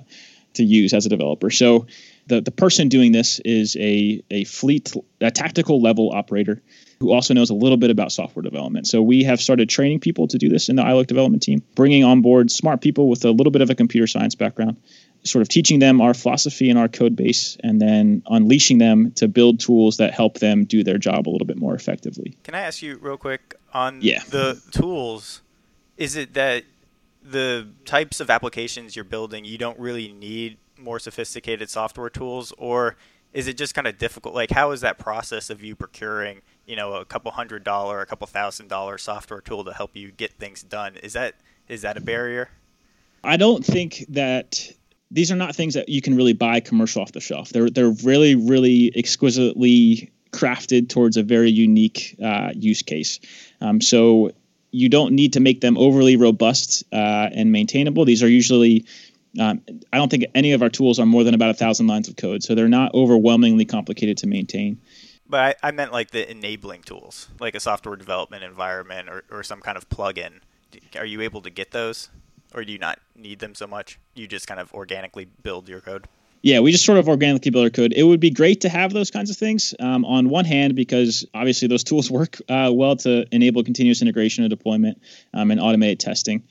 to 0.54 0.64
use 0.64 0.94
as 0.94 1.06
a 1.06 1.10
developer. 1.10 1.50
So 1.50 1.88
The, 2.28 2.42
the 2.42 2.52
person 2.52 2.90
doing 2.90 3.12
this 3.12 3.40
is 3.40 3.76
a, 3.76 4.24
a 4.32 4.46
fleet, 4.46 4.94
a 5.22 5.32
tactical 5.32 5.82
level 5.82 6.12
operator 6.12 6.62
who 7.00 7.12
also 7.12 7.34
knows 7.34 7.50
a 7.50 7.54
little 7.54 7.78
bit 7.78 7.92
about 7.92 8.12
software 8.12 8.42
development. 8.42 8.88
So 8.88 9.02
we 9.02 9.24
have 9.24 9.42
started 9.42 9.70
training 9.70 10.00
people 10.00 10.28
to 10.28 10.38
do 10.38 10.50
this 10.50 10.70
in 10.70 10.76
the 10.76 10.84
iLOC 10.84 11.08
development 11.08 11.44
team, 11.44 11.62
bringing 11.76 12.04
on 12.04 12.22
board 12.22 12.50
smart 12.50 12.82
people 12.82 13.10
with 13.10 13.26
a 13.26 13.32
little 13.32 13.52
bit 13.52 13.62
of 13.62 13.70
a 13.70 13.76
computer 13.76 14.08
science 14.08 14.34
background, 14.34 14.78
sort 15.24 15.42
of 15.42 15.50
teaching 15.50 15.80
them 15.80 16.02
our 16.02 16.14
philosophy 16.14 16.70
and 16.70 16.80
our 16.80 16.88
code 16.88 17.16
base, 17.16 17.58
and 17.64 17.82
then 17.82 18.24
unleashing 18.28 18.78
them 18.78 19.12
to 19.12 19.28
build 19.28 19.60
tools 19.60 19.98
that 19.98 20.14
help 20.14 20.40
them 20.40 20.66
do 20.66 20.84
their 20.84 20.98
job 20.98 21.28
a 21.28 21.32
little 21.32 21.48
bit 21.48 21.58
more 21.58 21.76
effectively. 21.76 22.38
Can 22.44 22.56
I 22.56 22.62
ask 22.62 22.82
you 22.82 22.98
real 22.98 23.18
quick 23.18 23.56
on 23.74 24.00
yeah. 24.02 24.24
the 24.30 24.62
tools? 24.72 25.42
Is 25.98 26.16
it 26.16 26.34
that 26.34 26.64
the 27.24 27.68
types 27.86 28.20
of 28.20 28.30
applications 28.30 28.96
you're 28.96 29.04
building, 29.04 29.46
you 29.46 29.58
don't 29.58 29.80
really 29.80 30.14
need 30.14 30.58
more 30.78 31.00
sophisticated 31.00 31.70
software 31.70 32.10
tools, 32.10 32.54
or 32.58 32.96
is 33.34 33.48
it 33.48 33.58
just 33.58 33.76
kind 33.76 33.88
of 33.88 33.98
difficult? 33.98 34.34
Like, 34.34 34.52
how 34.52 34.72
is 34.72 34.82
that 34.82 34.98
process 34.98 35.50
of 35.50 35.62
you 35.64 35.76
procuring, 35.76 36.42
you 36.66 36.76
know, 36.76 36.94
a 36.94 37.06
couple 37.06 37.32
hundred 37.32 37.64
dollar, 37.64 38.02
a 38.02 38.06
couple 38.06 38.28
thousand 38.28 38.70
dollar 38.70 38.98
software 38.98 39.42
tool 39.42 39.64
to 39.66 39.74
help 39.74 39.96
you 39.96 40.12
get 40.12 40.34
things 40.34 40.64
done? 40.64 40.96
Is 40.98 41.14
that 41.14 41.36
is 41.68 41.82
that 41.82 41.98
a 41.98 42.02
barrier? 42.02 42.50
I 43.24 43.38
don't 43.38 43.66
think 43.66 44.06
that 44.10 44.72
these 45.12 45.32
are 45.32 45.36
not 45.36 45.56
things 45.56 45.74
that 45.74 45.90
you 45.90 46.02
can 46.02 46.16
really 46.16 46.34
buy 46.34 46.60
commercial 46.60 47.02
off 47.02 47.12
the 47.12 47.22
shelf. 47.22 47.50
They're 47.50 47.70
they're 47.70 47.96
really 48.04 48.36
really 48.36 48.92
exquisitely 48.96 50.12
crafted 50.32 50.90
towards 50.90 51.18
a 51.18 51.24
very 51.24 51.50
unique 51.50 52.16
uh, 52.24 52.52
use 52.56 52.82
case. 52.82 53.20
Um, 53.62 53.82
so 53.82 54.32
you 54.72 54.90
don't 54.90 55.14
need 55.14 55.32
to 55.34 55.40
make 55.40 55.62
them 55.62 55.78
overly 55.78 56.18
robust 56.18 56.84
uh, 56.92 57.30
and 57.32 57.52
maintainable. 57.52 58.04
These 58.04 58.22
are 58.22 58.28
usually 58.28 58.86
um, 59.40 59.62
I 59.92 59.98
don't 59.98 60.10
think 60.10 60.26
any 60.34 60.54
of 60.54 60.62
our 60.62 60.70
tools 60.70 61.00
are 61.00 61.06
more 61.06 61.24
than 61.24 61.34
about 61.34 61.50
a 61.50 61.54
thousand 61.54 61.88
lines 61.88 62.08
of 62.08 62.16
code, 62.16 62.44
so 62.44 62.56
they're 62.56 62.68
not 62.68 62.94
overwhelmingly 62.94 63.66
complicated 63.66 64.18
to 64.20 64.28
maintain. 64.28 64.80
But 65.28 65.58
I, 65.64 65.70
I 65.70 65.72
meant 65.72 65.92
like 65.92 66.12
the 66.12 66.30
enabling 66.30 66.84
tools, 66.84 67.30
like 67.40 67.56
a 67.56 67.60
software 67.60 67.96
development 67.96 68.44
environment 68.44 69.10
or, 69.10 69.24
or 69.32 69.44
some 69.44 69.62
kind 69.62 69.78
of 69.78 69.90
plugin. 69.90 70.42
Are 70.98 71.06
you 71.06 71.22
able 71.22 71.42
to 71.42 71.50
get 71.50 71.72
those, 71.72 72.10
or 72.54 72.64
do 72.64 72.72
you 72.72 72.80
not 72.80 73.00
need 73.16 73.40
them 73.40 73.56
so 73.56 73.66
much? 73.66 74.00
You 74.14 74.28
just 74.28 74.48
kind 74.48 74.60
of 74.60 74.74
organically 74.74 75.26
build 75.26 75.68
your 75.68 75.82
code 75.82 76.08
yeah, 76.46 76.60
we 76.60 76.72
just 76.72 76.86
sort 76.86 77.00
of 77.00 77.10
organically 77.10 77.50
build 77.50 77.64
our 77.64 77.72
code. 77.72 77.92
It 77.96 78.04
would 78.04 78.20
be 78.20 78.30
great 78.30 78.62
to 78.62 78.70
have 78.70 78.94
those 78.94 79.10
kinds 79.10 79.32
of 79.32 79.36
things 79.36 79.74
um, 79.80 80.06
on 80.06 80.30
one 80.30 80.46
hand 80.46 80.76
because 80.76 81.26
obviously 81.34 81.68
those 81.68 81.84
tools 81.84 82.12
work 82.20 82.38
uh, 82.48 82.70
well 82.72 82.96
to 82.98 83.26
enable 83.32 83.64
continuous 83.64 84.00
integration 84.04 84.44
and 84.44 84.52
deployment 84.52 85.02
um, 85.34 85.50
and 85.50 85.60
automated 85.60 86.00
testing. 86.00 86.44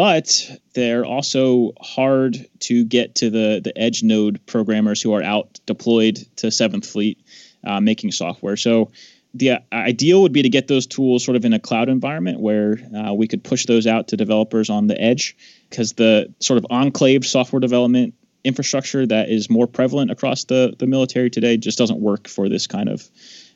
But 0.00 0.50
they're 0.72 1.04
also 1.04 1.72
hard 1.78 2.46
to 2.60 2.86
get 2.86 3.16
to 3.16 3.28
the 3.28 3.60
the 3.62 3.76
edge 3.76 4.02
node 4.02 4.40
programmers 4.46 5.02
who 5.02 5.12
are 5.12 5.22
out 5.22 5.60
deployed 5.66 6.16
to 6.36 6.50
Seventh 6.50 6.86
Fleet 6.86 7.18
uh, 7.64 7.82
making 7.82 8.12
software. 8.12 8.56
So 8.56 8.92
the 9.34 9.58
ideal 9.70 10.22
would 10.22 10.32
be 10.32 10.40
to 10.40 10.48
get 10.48 10.68
those 10.68 10.86
tools 10.86 11.22
sort 11.22 11.36
of 11.36 11.44
in 11.44 11.52
a 11.52 11.58
cloud 11.58 11.90
environment 11.90 12.40
where 12.40 12.78
uh, 12.96 13.12
we 13.12 13.28
could 13.28 13.44
push 13.44 13.66
those 13.66 13.86
out 13.86 14.08
to 14.08 14.16
developers 14.16 14.70
on 14.70 14.86
the 14.86 14.98
edge 14.98 15.36
because 15.68 15.92
the 15.92 16.32
sort 16.40 16.56
of 16.56 16.66
enclave 16.70 17.26
software 17.26 17.60
development 17.60 18.14
infrastructure 18.42 19.04
that 19.04 19.28
is 19.28 19.50
more 19.50 19.66
prevalent 19.66 20.10
across 20.10 20.44
the, 20.44 20.74
the 20.78 20.86
military 20.86 21.28
today 21.28 21.58
just 21.58 21.76
doesn't 21.76 22.00
work 22.00 22.26
for 22.26 22.48
this 22.48 22.66
kind 22.66 22.88
of 22.88 23.06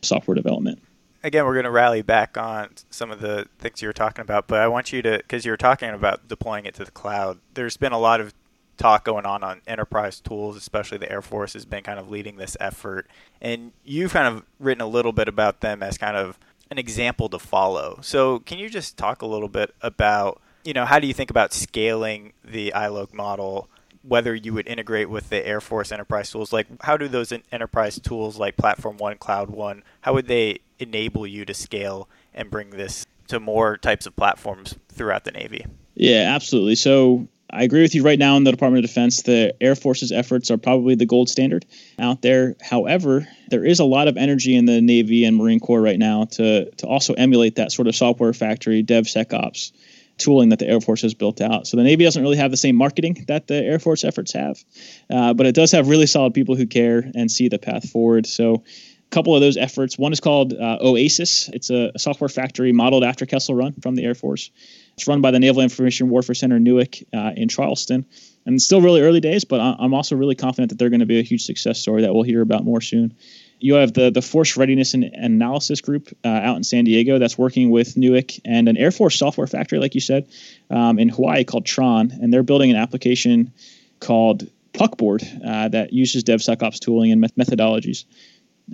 software 0.03 0.35
development. 0.35 0.79
Again, 1.25 1.47
we're 1.47 1.55
going 1.55 1.65
to 1.65 1.71
rally 1.71 2.03
back 2.03 2.37
on 2.37 2.69
some 2.91 3.11
of 3.11 3.19
the 3.19 3.49
things 3.59 3.81
you 3.81 3.89
were 3.89 3.95
talking 3.95 4.21
about, 4.21 4.47
but 4.47 4.61
I 4.61 4.69
want 4.69 4.93
you 4.93 5.01
to, 5.01 5.17
because 5.17 5.47
you 5.47 5.53
were 5.53 5.57
talking 5.57 5.89
about 5.89 6.29
deploying 6.29 6.67
it 6.67 6.75
to 6.75 6.85
the 6.85 6.91
cloud, 6.91 7.39
there's 7.55 7.79
been 7.79 7.93
a 7.93 7.99
lot 7.99 8.21
of 8.21 8.35
talk 8.77 9.07
going 9.07 9.25
on 9.25 9.43
on 9.43 9.63
enterprise 9.67 10.21
tools, 10.21 10.55
especially 10.55 10.99
the 10.99 11.11
Air 11.11 11.23
Force 11.23 11.55
has 11.55 11.65
been 11.65 11.83
kind 11.83 11.99
of 11.99 12.11
leading 12.11 12.37
this 12.37 12.59
effort. 12.61 13.07
And 13.41 13.73
you've 13.85 14.13
kind 14.13 14.37
of 14.37 14.45
written 14.61 14.83
a 14.83 14.87
little 14.87 15.13
bit 15.13 15.27
about 15.27 15.63
them 15.63 15.83
as 15.83 15.97
kind 15.97 16.15
of 16.15 16.39
an 16.71 16.77
example 16.77 17.31
to 17.31 17.39
follow. 17.39 18.01
So, 18.03 18.41
can 18.41 18.59
you 18.59 18.69
just 18.69 18.99
talk 18.99 19.23
a 19.23 19.27
little 19.27 19.49
bit 19.49 19.75
about, 19.81 20.43
you 20.63 20.75
know, 20.75 20.85
how 20.85 20.99
do 20.99 21.07
you 21.07 21.15
think 21.15 21.31
about 21.31 21.55
scaling 21.55 22.35
the 22.45 22.71
iLOC 22.77 23.15
model 23.15 23.71
whether 24.07 24.35
you 24.35 24.53
would 24.53 24.69
integrate 24.69 25.09
with 25.09 25.31
the 25.31 25.47
Air 25.47 25.61
Force 25.61 25.91
enterprise 25.91 26.31
tools. 26.31 26.53
Like, 26.53 26.67
how 26.83 26.97
do 26.97 27.09
those 27.09 27.33
enterprise 27.51 27.99
tools 27.99 28.39
like 28.39 28.57
Platform 28.57 28.99
One, 28.99 29.17
Cloud 29.17 29.51
One, 29.51 29.83
how 30.03 30.15
would 30.15 30.29
they 30.29 30.59
enable 30.79 31.27
you 31.27 31.45
to 31.45 31.55
scale 31.55 32.09
and 32.35 32.51
bring 32.51 32.71
this 32.71 33.07
to 33.29 33.41
more 33.41 33.79
types 33.79 34.07
of 34.07 34.15
platforms 34.15 34.77
throughout 34.91 35.25
the 35.25 35.33
Navy? 35.33 35.65
Yeah, 35.95 36.35
absolutely. 36.35 36.75
So 36.75 37.29
I 37.51 37.63
agree 37.63 37.83
with 37.83 37.95
you 37.95 38.03
right 38.03 38.19
now 38.19 38.37
in 38.37 38.45
the 38.45 38.51
Department 38.51 38.85
of 38.85 38.91
Defense. 38.91 39.23
The 39.23 39.55
Air 39.61 39.75
Force's 39.75 40.13
efforts 40.13 40.51
are 40.51 40.59
probably 40.59 40.97
the 40.97 41.07
gold 41.07 41.29
standard 41.29 41.65
out 41.99 42.21
there. 42.21 42.57
However, 42.61 43.27
there 43.49 43.65
is 43.65 43.81
a 43.81 43.85
lot 43.85 44.09
of 44.09 44.17
energy 44.17 44.55
in 44.55 44.67
the 44.67 44.81
Navy 44.81 45.25
and 45.25 45.37
Marine 45.37 45.61
Corps 45.61 45.81
right 45.81 45.99
now 45.99 46.25
to, 46.33 46.71
to 46.73 46.87
also 46.87 47.15
emulate 47.15 47.57
that 47.57 47.73
sort 47.73 47.89
of 47.89 47.95
software 47.95 48.33
factory, 48.33 48.83
DevSecOps 48.83 49.73
tooling 50.19 50.51
that 50.51 50.59
the 50.59 50.69
Air 50.69 50.81
Force 50.81 51.03
has 51.03 51.15
built 51.15 51.41
out. 51.41 51.67
So 51.67 51.77
the 51.77 51.83
Navy 51.83 52.05
doesn't 52.05 52.23
really 52.23 52.37
have 52.37 52.51
the 52.51 52.57
same 52.57 52.77
marketing 52.77 53.25
that 53.29 53.47
the 53.47 53.57
Air 53.57 53.79
Force 53.79 54.05
efforts 54.05 54.33
have, 54.33 54.63
uh, 55.11 55.35
but 55.35 55.47
it 55.47 55.55
does 55.55 55.73
have 55.73 55.89
really 55.89 56.07
solid 56.07 56.35
people 56.35 56.57
who 56.57 56.67
care 56.67 57.11
and 57.15 57.31
see 57.31 57.49
the 57.49 57.59
path 57.59 57.89
forward. 57.91 58.27
So 58.27 58.55
a 58.55 59.11
couple 59.11 59.35
of 59.35 59.41
those 59.41 59.57
efforts. 59.57 59.99
One 59.99 60.13
is 60.13 60.21
called 60.21 60.53
uh, 60.53 60.79
OASIS. 60.81 61.51
It's 61.53 61.71
a, 61.71 61.93
a, 61.95 61.99
software 61.99 62.29
factory 62.29 62.73
modeled 62.73 63.05
after 63.05 63.27
Kessel 63.27 63.55
Run 63.55 63.73
from 63.75 63.97
the 63.97 64.05
Air 64.05 64.15
Force. 64.15 64.51
It's 64.95 65.07
run 65.09 65.21
by 65.21 65.31
the 65.31 65.41
Naval 65.41 65.63
Information 65.63 66.09
Warfare 66.09 66.35
Center 66.35 66.59
NIWC 66.59 67.05
uh, 67.13 67.33
in 67.37 67.49
Charleston. 67.49 68.07
And 68.47 68.57
it's 68.57 68.65
still 68.65 68.81
really 68.81 69.01
early 69.01 69.21
days, 69.21 69.45
but 69.45 69.61
I'm 69.61 69.95
also 69.95 70.17
really 70.17 70.35
confident 70.35 70.69
that 70.69 70.79
they're 70.79 70.91
going 70.91 71.01
to 71.01 71.07
be 71.07 71.19
a 71.19 71.23
huge 71.23 71.45
success 71.45 71.81
story 71.81 72.03
that 72.03 72.13
we'll 72.13 72.25
hear 72.25 72.43
about 72.43 72.65
more 72.65 72.81
soon 72.81 73.15
you 73.59 73.75
have 73.75 73.93
the 73.93 74.11
the 74.11 74.23
Force 74.23 74.57
Readiness 74.57 74.95
and 74.95 75.05
Analysis 75.05 75.81
Group 75.81 76.17
uh, 76.25 76.29
out 76.29 76.57
in 76.57 76.65
San 76.65 76.85
Diego 76.85 77.19
that's 77.19 77.39
working 77.39 77.71
with 77.71 77.95
NIWC 77.95 78.41
and 78.45 78.69
an 78.69 78.77
Air 78.77 78.91
Force 78.91 79.19
software 79.19 79.47
factory, 79.47 79.79
like 79.79 79.95
you 79.95 80.01
said, 80.01 80.29
um, 80.71 80.99
in 80.99 81.09
Hawaii 81.09 81.45
called 81.45 81.67
Tron, 81.67 82.11
and 82.11 82.33
they're 82.33 82.43
building 82.43 82.71
an 82.71 82.77
application 82.77 83.53
called 84.01 84.49
Puckboard 84.73 85.23
uh, 85.45 85.69
that 85.69 85.93
uses 85.93 86.25
DevSecOps 86.25 86.79
tooling 86.81 87.13
and 87.13 87.23
methodologies. 87.35 88.05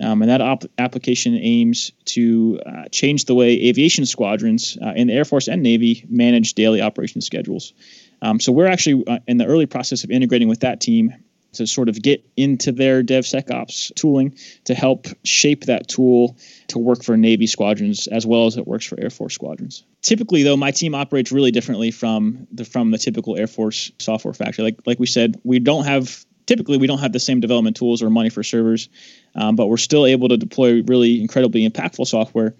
Um, 0.01 0.21
and 0.21 0.31
that 0.31 0.41
op- 0.41 0.63
application 0.77 1.35
aims 1.35 1.91
to 2.05 2.61
uh, 2.65 2.85
change 2.91 3.25
the 3.25 3.35
way 3.35 3.67
aviation 3.67 4.05
squadrons 4.05 4.77
uh, 4.81 4.93
in 4.95 5.07
the 5.07 5.13
Air 5.13 5.25
Force 5.25 5.49
and 5.49 5.61
Navy 5.61 6.05
manage 6.09 6.53
daily 6.53 6.81
operation 6.81 7.21
schedules. 7.21 7.73
Um, 8.21 8.39
so 8.39 8.51
we're 8.51 8.67
actually 8.67 9.05
uh, 9.05 9.19
in 9.27 9.37
the 9.37 9.45
early 9.45 9.65
process 9.65 10.03
of 10.03 10.11
integrating 10.11 10.47
with 10.47 10.61
that 10.61 10.79
team 10.79 11.13
to 11.53 11.67
sort 11.67 11.89
of 11.89 12.01
get 12.01 12.25
into 12.37 12.71
their 12.71 13.03
DevSecOps 13.03 13.93
tooling 13.95 14.35
to 14.65 14.73
help 14.73 15.07
shape 15.23 15.65
that 15.65 15.87
tool 15.87 16.37
to 16.67 16.79
work 16.79 17.03
for 17.03 17.17
Navy 17.17 17.47
squadrons 17.47 18.07
as 18.07 18.25
well 18.25 18.45
as 18.45 18.57
it 18.57 18.67
works 18.67 18.85
for 18.85 18.99
Air 18.99 19.09
Force 19.09 19.35
squadrons. 19.35 19.83
Typically, 20.01 20.43
though, 20.43 20.57
my 20.57 20.71
team 20.71 20.95
operates 20.95 21.31
really 21.31 21.51
differently 21.51 21.91
from 21.91 22.47
the 22.51 22.65
from 22.65 22.91
the 22.91 22.97
typical 22.97 23.37
Air 23.37 23.47
Force 23.47 23.91
software 23.99 24.33
factory. 24.33 24.63
Like 24.63 24.79
like 24.85 24.99
we 24.99 25.07
said, 25.07 25.39
we 25.43 25.59
don't 25.59 25.85
have 25.85 26.25
typically 26.45 26.77
we 26.77 26.87
don't 26.87 26.99
have 26.99 27.13
the 27.13 27.19
same 27.19 27.39
development 27.39 27.75
tools 27.75 28.01
or 28.01 28.09
money 28.09 28.29
for 28.29 28.43
servers, 28.43 28.89
um, 29.35 29.55
but 29.55 29.67
we're 29.67 29.77
still 29.77 30.05
able 30.05 30.29
to 30.29 30.37
deploy 30.37 30.81
really 30.83 31.21
incredibly 31.21 31.67
impactful 31.67 32.07
software 32.07 32.55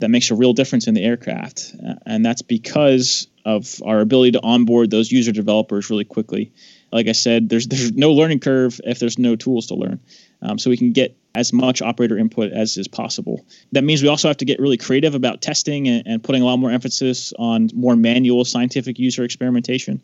that 0.00 0.10
makes 0.10 0.30
a 0.30 0.34
real 0.34 0.52
difference 0.52 0.86
in 0.86 0.94
the 0.94 1.02
aircraft, 1.02 1.74
uh, 1.84 1.94
and 2.06 2.24
that's 2.24 2.42
because 2.42 3.26
of 3.44 3.82
our 3.84 4.00
ability 4.00 4.32
to 4.32 4.42
onboard 4.42 4.90
those 4.90 5.10
user 5.10 5.32
developers 5.32 5.90
really 5.90 6.04
quickly 6.04 6.52
like 6.92 7.06
I 7.06 7.12
said, 7.12 7.48
there's 7.48 7.66
there's 7.66 7.92
no 7.92 8.12
learning 8.12 8.40
curve 8.40 8.80
if 8.84 8.98
there's 8.98 9.18
no 9.18 9.36
tools 9.36 9.66
to 9.68 9.74
learn. 9.74 10.00
Um, 10.40 10.58
so 10.58 10.70
we 10.70 10.76
can 10.76 10.92
get 10.92 11.16
as 11.34 11.52
much 11.52 11.82
operator 11.82 12.16
input 12.16 12.52
as 12.52 12.76
is 12.76 12.88
possible. 12.88 13.44
That 13.72 13.84
means 13.84 14.02
we 14.02 14.08
also 14.08 14.28
have 14.28 14.38
to 14.38 14.44
get 14.44 14.60
really 14.60 14.76
creative 14.76 15.14
about 15.14 15.42
testing 15.42 15.88
and, 15.88 16.06
and 16.06 16.22
putting 16.22 16.42
a 16.42 16.44
lot 16.44 16.56
more 16.58 16.70
emphasis 16.70 17.32
on 17.38 17.70
more 17.74 17.96
manual 17.96 18.44
scientific 18.44 18.98
user 18.98 19.24
experimentation 19.24 20.02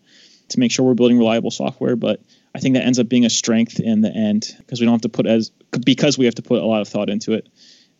to 0.48 0.60
make 0.60 0.70
sure 0.70 0.84
we're 0.84 0.94
building 0.94 1.18
reliable 1.18 1.50
software. 1.50 1.96
But 1.96 2.20
I 2.54 2.60
think 2.60 2.74
that 2.74 2.84
ends 2.84 2.98
up 2.98 3.08
being 3.08 3.24
a 3.24 3.30
strength 3.30 3.80
in 3.80 4.00
the 4.00 4.10
end 4.10 4.54
because 4.58 4.80
we 4.80 4.86
don't 4.86 4.94
have 4.94 5.02
to 5.02 5.08
put 5.08 5.26
as 5.26 5.50
because 5.84 6.18
we 6.18 6.24
have 6.26 6.34
to 6.36 6.42
put 6.42 6.62
a 6.62 6.66
lot 6.66 6.80
of 6.80 6.88
thought 6.88 7.10
into 7.10 7.32
it 7.32 7.48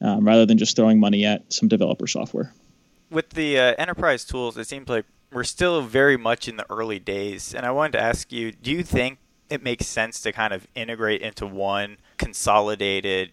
um, 0.01 0.27
rather 0.27 0.47
than 0.47 0.59
just 0.59 0.77
throwing 0.77 1.01
money 1.01 1.25
at 1.25 1.53
some 1.53 1.68
developer 1.68 2.07
software. 2.07 2.53
With 3.11 3.31
the 3.31 3.59
uh, 3.59 3.75
enterprise 3.79 4.25
tools, 4.25 4.57
it 4.57 4.66
seems 4.66 4.88
like 4.88 5.05
we're 5.35 5.44
still 5.44 5.83
very 5.83 6.16
much 6.16 6.47
in 6.49 6.57
the 6.57 6.66
early 6.70 7.01
days. 7.01 7.55
And 7.55 7.66
I 7.66 7.73
wanted 7.73 7.92
to 7.92 8.01
ask 8.01 8.31
you 8.33 8.53
do 8.53 8.70
you 8.70 8.83
think 8.83 9.18
it 9.51 9.62
makes 9.62 9.87
sense 9.87 10.20
to 10.20 10.33
kind 10.33 10.55
of 10.55 10.66
integrate 10.75 11.20
into 11.20 11.47
one 11.47 11.99
consolidated 12.16 13.33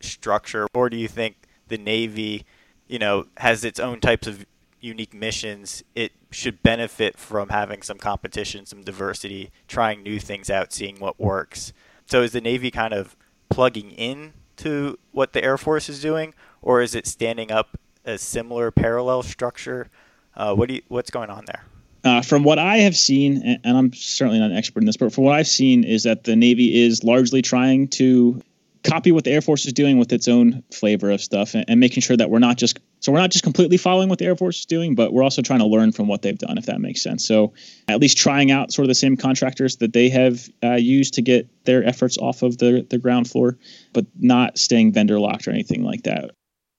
structure? 0.00 0.66
Or 0.74 0.90
do 0.90 0.96
you 0.96 1.08
think 1.08 1.36
the 1.68 1.78
Navy, 1.78 2.44
you 2.88 2.98
know, 2.98 3.26
has 3.38 3.64
its 3.64 3.80
own 3.80 4.00
types 4.00 4.26
of 4.26 4.44
unique 4.80 5.14
missions? 5.14 5.82
It 5.94 6.12
should 6.30 6.62
benefit 6.62 7.16
from 7.16 7.48
having 7.48 7.82
some 7.82 7.98
competition, 7.98 8.66
some 8.66 8.82
diversity, 8.82 9.50
trying 9.68 10.02
new 10.02 10.18
things 10.18 10.50
out, 10.50 10.72
seeing 10.72 10.98
what 10.98 11.18
works. 11.18 11.72
So 12.06 12.22
is 12.22 12.32
the 12.32 12.40
Navy 12.40 12.70
kind 12.70 12.92
of 12.92 13.16
plugging 13.48 13.92
in 13.92 14.34
to 14.56 14.98
what 15.12 15.32
the 15.32 15.44
Air 15.44 15.56
Force 15.56 15.88
is 15.88 16.00
doing, 16.00 16.34
or 16.60 16.82
is 16.82 16.94
it 16.94 17.06
standing 17.06 17.50
up 17.52 17.78
a 18.04 18.18
similar 18.18 18.70
parallel 18.70 19.22
structure 19.22 19.88
uh, 20.36 20.54
what 20.54 20.68
do 20.68 20.74
you, 20.74 20.82
what's 20.88 21.10
going 21.10 21.30
on 21.30 21.44
there? 21.46 21.62
Uh, 22.04 22.22
from 22.22 22.44
what 22.44 22.58
I 22.58 22.78
have 22.78 22.96
seen, 22.96 23.58
and, 23.64 23.76
I'm 23.76 23.92
certainly 23.92 24.38
not 24.38 24.52
an 24.52 24.56
expert 24.56 24.80
in 24.80 24.86
this, 24.86 24.96
but 24.96 25.12
from 25.12 25.24
what 25.24 25.34
I've 25.34 25.48
seen, 25.48 25.82
is 25.82 26.04
that 26.04 26.22
the 26.22 26.36
Navy 26.36 26.84
is 26.84 27.02
largely 27.02 27.42
trying 27.42 27.88
to 27.88 28.40
copy 28.84 29.10
what 29.10 29.24
the 29.24 29.32
Air 29.32 29.40
Force 29.40 29.66
is 29.66 29.72
doing 29.72 29.98
with 29.98 30.12
its 30.12 30.28
own 30.28 30.62
flavor 30.72 31.10
of 31.10 31.20
stuff 31.20 31.54
and, 31.54 31.64
and, 31.66 31.80
making 31.80 32.02
sure 32.02 32.16
that 32.16 32.30
we're 32.30 32.38
not 32.38 32.56
just 32.56 32.78
so 33.00 33.10
we're 33.12 33.18
not 33.18 33.30
just 33.30 33.42
completely 33.42 33.76
following 33.76 34.08
what 34.08 34.18
the 34.18 34.24
Air 34.24 34.36
Force 34.36 34.60
is 34.60 34.66
doing, 34.66 34.94
but 34.94 35.12
we're 35.12 35.24
also 35.24 35.42
trying 35.42 35.58
to 35.58 35.66
learn 35.66 35.90
from 35.90 36.06
what 36.06 36.22
they've 36.22 36.38
done, 36.38 36.58
if 36.58 36.66
that 36.66 36.80
makes 36.80 37.02
sense. 37.02 37.26
So 37.26 37.52
at 37.88 38.00
least 38.00 38.16
trying 38.16 38.50
out 38.50 38.72
sort 38.72 38.84
of 38.84 38.88
the 38.88 38.94
same 38.94 39.16
contractors 39.16 39.76
that 39.76 39.92
they 39.92 40.08
have 40.10 40.48
uh, 40.62 40.74
used 40.74 41.14
to 41.14 41.22
get 41.22 41.48
their 41.64 41.84
efforts 41.84 42.18
off 42.18 42.42
of 42.42 42.58
the 42.58 42.86
the 42.88 42.98
ground 42.98 43.28
floor, 43.28 43.58
but 43.92 44.06
not 44.16 44.58
staying 44.58 44.92
vendor 44.92 45.18
locked 45.18 45.48
or 45.48 45.50
anything 45.50 45.82
like 45.82 46.04
that. 46.04 46.30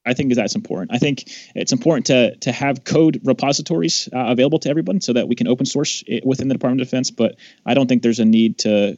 I 0.07 0.13
think 0.13 0.33
that's 0.33 0.55
important. 0.55 0.91
I 0.93 0.97
think 0.97 1.29
it's 1.53 1.71
important 1.71 2.05
to 2.07 2.35
to 2.37 2.51
have 2.51 2.83
code 2.83 3.19
repositories 3.23 4.09
uh, 4.13 4.25
available 4.27 4.59
to 4.59 4.69
everyone 4.69 5.01
so 5.01 5.13
that 5.13 5.27
we 5.27 5.35
can 5.35 5.47
open 5.47 5.65
source 5.65 6.03
it 6.07 6.25
within 6.25 6.47
the 6.47 6.53
Department 6.55 6.81
of 6.81 6.87
Defense. 6.87 7.11
But 7.11 7.35
I 7.65 7.73
don't 7.73 7.87
think 7.87 8.01
there's 8.01 8.19
a 8.19 8.25
need 8.25 8.57
to 8.59 8.97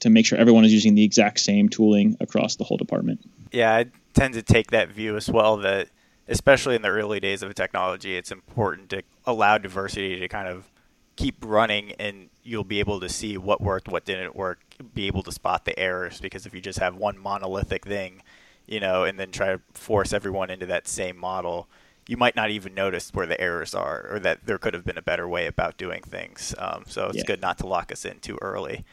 to 0.00 0.10
make 0.10 0.26
sure 0.26 0.38
everyone 0.38 0.64
is 0.64 0.72
using 0.72 0.94
the 0.94 1.04
exact 1.04 1.40
same 1.40 1.68
tooling 1.68 2.16
across 2.20 2.56
the 2.56 2.64
whole 2.64 2.76
department. 2.76 3.20
Yeah, 3.52 3.74
I 3.74 3.86
tend 4.14 4.34
to 4.34 4.42
take 4.42 4.70
that 4.70 4.90
view 4.90 5.16
as 5.16 5.30
well. 5.30 5.56
That 5.58 5.88
especially 6.28 6.76
in 6.76 6.82
the 6.82 6.88
early 6.88 7.20
days 7.20 7.42
of 7.42 7.54
technology, 7.54 8.16
it's 8.16 8.30
important 8.30 8.90
to 8.90 9.02
allow 9.24 9.58
diversity 9.58 10.20
to 10.20 10.28
kind 10.28 10.48
of 10.48 10.70
keep 11.16 11.36
running, 11.44 11.92
and 11.98 12.30
you'll 12.42 12.64
be 12.64 12.80
able 12.80 13.00
to 13.00 13.08
see 13.08 13.36
what 13.36 13.60
worked, 13.60 13.88
what 13.88 14.04
didn't 14.04 14.36
work, 14.36 14.60
be 14.94 15.06
able 15.06 15.22
to 15.22 15.32
spot 15.32 15.64
the 15.64 15.78
errors. 15.78 16.20
Because 16.20 16.46
if 16.46 16.54
you 16.54 16.60
just 16.60 16.78
have 16.78 16.96
one 16.96 17.18
monolithic 17.18 17.86
thing 17.86 18.22
you 18.70 18.80
know, 18.80 19.04
and 19.04 19.18
then 19.18 19.32
try 19.32 19.48
to 19.48 19.60
force 19.74 20.12
everyone 20.12 20.48
into 20.48 20.64
that 20.66 20.88
same 20.88 21.18
model, 21.18 21.68
you 22.06 22.16
might 22.16 22.36
not 22.36 22.50
even 22.50 22.72
notice 22.72 23.10
where 23.12 23.26
the 23.26 23.38
errors 23.38 23.74
are 23.74 24.06
or 24.10 24.18
that 24.20 24.46
there 24.46 24.58
could 24.58 24.72
have 24.72 24.84
been 24.84 24.96
a 24.96 25.02
better 25.02 25.28
way 25.28 25.46
about 25.46 25.76
doing 25.76 26.02
things. 26.02 26.54
Um, 26.56 26.84
so 26.86 27.08
it's 27.08 27.18
yeah. 27.18 27.24
good 27.26 27.42
not 27.42 27.58
to 27.58 27.66
lock 27.66 27.92
us 27.92 28.04
in 28.04 28.20
too 28.20 28.38
early. 28.40 28.84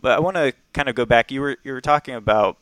But 0.00 0.12
I 0.12 0.20
want 0.20 0.36
to 0.36 0.54
kind 0.72 0.88
of 0.88 0.94
go 0.94 1.04
back. 1.04 1.30
You 1.30 1.42
were 1.42 1.58
you 1.62 1.72
were 1.72 1.80
talking 1.80 2.14
about 2.14 2.56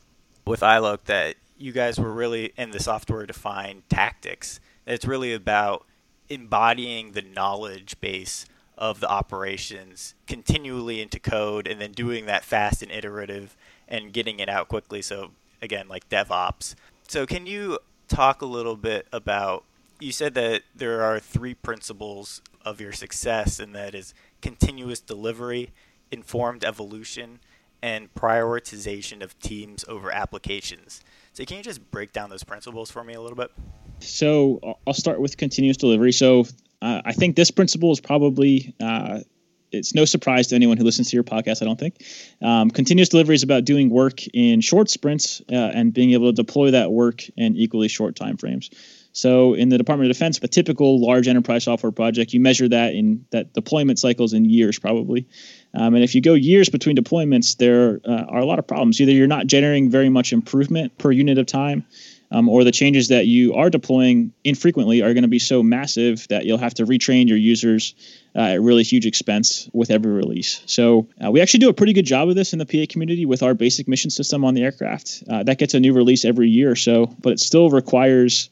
with 0.45 0.61
iLoc 0.61 1.05
that 1.05 1.37
you 1.57 1.73
guys 1.73 1.99
were 1.99 2.13
really 2.13 2.53
in 2.57 2.73
the 2.73 2.81
software 2.81 3.25
defined 3.27 3.89
tactics. 3.89 4.61
It's 4.87 5.05
really 5.05 5.33
about 5.33 5.87
embodying 6.29 7.13
the 7.13 7.23
knowledge 7.23 7.99
base 8.01 8.47
of 8.77 9.01
the 9.01 9.09
operations 9.09 10.15
continually 10.27 11.01
into 11.01 11.21
code 11.21 11.67
and 11.67 11.81
then 11.81 11.93
doing 11.93 12.27
that 12.27 12.45
fast 12.45 12.83
and 12.83 12.91
iterative 12.91 13.57
and 13.87 14.13
getting 14.13 14.41
it 14.41 14.49
out 14.49 14.69
quickly 14.69 15.03
so 15.03 15.33
again 15.63 15.89
like 15.89 16.09
DevOps. 16.09 16.75
So 17.09 17.27
can 17.27 17.47
you 17.47 17.79
talk 18.09 18.43
a 18.43 18.47
little 18.47 18.77
bit 18.77 19.07
about 19.13 19.65
you 20.01 20.13
said 20.13 20.35
that 20.35 20.63
there 20.75 21.03
are 21.03 21.21
three 21.21 21.55
principles 21.55 22.41
of 22.65 22.81
your 22.81 22.93
success 22.93 23.61
and 23.61 23.75
that 23.75 23.95
is 23.95 24.15
continuous 24.41 25.01
delivery, 25.01 25.71
informed 26.11 26.65
evolution, 26.65 27.41
and 27.83 28.13
prioritization 28.15 29.23
of 29.23 29.39
teams 29.41 29.85
over 29.89 30.11
applications. 30.11 31.03
So 31.33 31.45
can 31.45 31.59
you 31.59 31.63
just 31.63 31.91
break 31.91 32.13
down 32.13 32.31
those 32.31 32.45
principles 32.45 32.91
for 32.91 33.05
me 33.05 33.15
a 33.15 33.21
little 33.21 33.37
bit? 33.37 33.51
So 34.01 34.79
I'll 34.87 34.95
start 34.95 35.21
with 35.21 35.37
continuous 35.37 35.77
delivery. 35.77 36.13
So 36.13 36.47
uh, 36.83 37.03
I 37.05 37.13
think 37.13 37.37
this 37.37 37.51
principle 37.51 37.93
is 37.93 38.01
probably 38.01 38.75
uh, 38.81 39.21
it's 39.73 39.95
no 39.95 40.05
surprise 40.05 40.49
to 40.49 40.55
anyone 40.55 40.77
who 40.77 40.85
listens 40.85 41.11
to 41.11 41.17
your 41.17 41.25
podcast, 41.25 41.63
I 41.63 41.65
don't 41.65 41.79
think. 41.79 42.05
Um, 42.43 42.71
continuous 42.71 43.09
delivery 43.09 43.35
is 43.35 43.43
about 43.43 43.65
doing 43.65 43.91
work 43.91 44.27
in 44.29 44.61
short 44.61 44.91
sprints 44.91 45.41
uh, 45.51 45.55
and 45.55 45.93
being 45.93 46.13
able 46.13 46.33
to 46.33 46.33
deploy 46.33 46.73
that 46.73 46.91
work 46.91 47.29
in 47.37 47.57
equally 47.57 47.89
short 47.89 48.17
time 48.17 48.37
frames. 48.37 48.71
So, 49.13 49.55
in 49.55 49.71
the 49.71 49.79
Department 49.79 50.09
of 50.09 50.17
Defense, 50.17 50.39
a 50.43 50.47
typical 50.47 51.01
large 51.01 51.27
enterprise 51.27 51.65
software 51.65 51.91
project, 51.91 52.33
you 52.33 52.41
measure 52.41 52.69
that 52.69 52.95
in 52.95 53.25
that 53.31 53.53
deployment 53.55 53.99
cycles 53.99 54.33
in 54.33 54.45
years, 54.45 54.79
probably. 54.79 55.27
Um, 55.75 55.95
and 55.95 56.05
if 56.05 56.15
you 56.15 56.21
go 56.21 56.35
years 56.35 56.69
between 56.69 56.97
deployments, 56.97 57.57
there 57.57 58.01
uh, 58.05 58.27
are 58.29 58.39
a 58.39 58.45
lot 58.45 58.61
of 58.61 58.69
problems. 58.69 59.01
Either 59.01 59.11
you're 59.11 59.27
not 59.27 59.47
generating 59.47 59.91
very 59.91 60.09
much 60.09 60.33
improvement 60.33 60.97
per 60.99 61.11
unit 61.11 61.39
of 61.39 61.47
time, 61.47 61.85
um, 62.31 62.49
or 62.49 62.65
the 62.65 62.73
changes 62.73 63.09
that 63.09 63.27
you 63.27 63.55
are 63.55 63.71
deploying 63.71 64.33
infrequently 64.45 65.03
are 65.03 65.13
going 65.15 65.23
to 65.23 65.29
be 65.29 65.39
so 65.39 65.63
massive 65.63 66.27
that 66.29 66.47
you'll 66.47 66.59
have 66.59 66.75
to 66.75 66.87
retrain 66.87 67.29
your 67.29 67.37
users 67.37 67.95
uh, 68.37 68.41
at 68.41 68.63
really 68.63 68.83
huge 68.83 69.07
expense 69.07 69.69
with 69.73 69.91
every 69.91 70.13
release. 70.13 70.63
So 70.67 71.09
uh, 71.25 71.31
we 71.31 71.41
actually 71.41 71.61
do 71.61 71.69
a 71.69 71.75
pretty 71.75 71.93
good 71.93 72.07
job 72.07 72.29
of 72.29 72.37
this 72.37 72.53
in 72.53 72.59
the 72.59 72.67
P8 72.67 72.89
community 72.89 73.27
with 73.27 73.43
our 73.43 73.55
basic 73.55 73.89
mission 73.89 74.11
system 74.11 74.45
on 74.45 74.55
the 74.55 74.63
aircraft. 74.63 75.25
Uh, 75.29 75.43
that 75.43 75.59
gets 75.59 75.75
a 75.75 75.81
new 75.81 75.93
release 75.93 76.25
every 76.25 76.49
year 76.49 76.71
or 76.71 76.77
so, 76.77 77.07
but 77.21 77.33
it 77.33 77.41
still 77.41 77.71
requires 77.71 78.49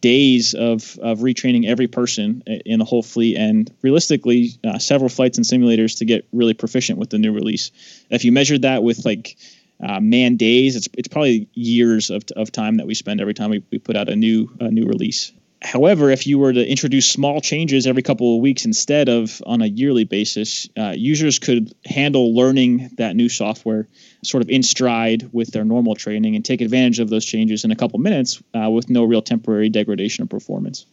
days 0.00 0.54
of, 0.54 0.98
of 1.00 1.18
retraining 1.18 1.66
every 1.66 1.86
person 1.86 2.42
in 2.46 2.78
the 2.78 2.84
whole 2.84 3.02
fleet 3.02 3.36
and 3.36 3.70
realistically 3.82 4.50
uh, 4.64 4.78
several 4.78 5.08
flights 5.08 5.36
and 5.36 5.46
simulators 5.46 5.98
to 5.98 6.04
get 6.04 6.26
really 6.32 6.54
proficient 6.54 6.98
with 6.98 7.10
the 7.10 7.18
new 7.18 7.32
release. 7.32 7.70
If 8.08 8.24
you 8.24 8.32
measured 8.32 8.62
that 8.62 8.82
with 8.82 9.04
like 9.04 9.36
uh, 9.82 10.00
man 10.00 10.36
days. 10.36 10.76
It's 10.76 10.88
it's 10.94 11.08
probably 11.08 11.48
years 11.54 12.10
of, 12.10 12.24
of 12.36 12.52
time 12.52 12.78
that 12.78 12.86
we 12.86 12.94
spend 12.94 13.20
every 13.20 13.34
time 13.34 13.50
we, 13.50 13.62
we 13.70 13.78
put 13.78 13.96
out 13.96 14.08
a 14.08 14.16
new 14.16 14.50
a 14.60 14.70
new 14.70 14.86
release. 14.86 15.32
However, 15.62 16.10
if 16.10 16.26
you 16.26 16.38
were 16.38 16.54
to 16.54 16.66
introduce 16.66 17.10
small 17.10 17.42
changes 17.42 17.86
every 17.86 18.02
couple 18.02 18.34
of 18.34 18.40
weeks 18.40 18.64
instead 18.64 19.10
of 19.10 19.42
on 19.44 19.60
a 19.60 19.66
yearly 19.66 20.04
basis, 20.04 20.70
uh, 20.78 20.94
users 20.96 21.38
could 21.38 21.74
handle 21.84 22.34
learning 22.34 22.90
that 22.96 23.14
new 23.14 23.28
software 23.28 23.86
sort 24.24 24.42
of 24.42 24.48
in 24.48 24.62
stride 24.62 25.28
with 25.32 25.52
their 25.52 25.64
normal 25.64 25.94
training 25.94 26.34
and 26.34 26.46
take 26.46 26.62
advantage 26.62 26.98
of 26.98 27.10
those 27.10 27.26
changes 27.26 27.64
in 27.64 27.72
a 27.72 27.76
couple 27.76 27.98
minutes 27.98 28.42
uh, 28.54 28.70
with 28.70 28.88
no 28.88 29.04
real 29.04 29.20
temporary 29.20 29.68
degradation 29.68 30.22
of 30.22 30.30
performance 30.30 30.86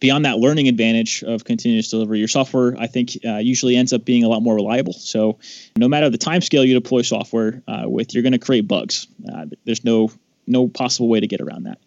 beyond 0.00 0.24
that 0.24 0.38
learning 0.38 0.68
advantage 0.68 1.22
of 1.24 1.44
continuous 1.44 1.88
delivery, 1.88 2.18
your 2.18 2.28
software, 2.28 2.76
I 2.78 2.86
think, 2.86 3.18
uh, 3.24 3.36
usually 3.36 3.76
ends 3.76 3.92
up 3.92 4.04
being 4.04 4.24
a 4.24 4.28
lot 4.28 4.42
more 4.42 4.54
reliable. 4.54 4.92
So, 4.92 5.38
no 5.76 5.88
matter 5.88 6.10
the 6.10 6.18
time 6.18 6.40
scale 6.40 6.64
you 6.64 6.74
deploy 6.74 7.02
software 7.02 7.62
uh, 7.66 7.84
with, 7.86 8.14
you're 8.14 8.22
going 8.22 8.32
to 8.32 8.38
create 8.38 8.68
bugs. 8.68 9.06
Uh, 9.32 9.46
there's 9.64 9.84
no 9.84 10.10
no 10.46 10.66
possible 10.66 11.08
way 11.08 11.20
to 11.20 11.26
get 11.26 11.40
around 11.40 11.64
that. 11.64 11.78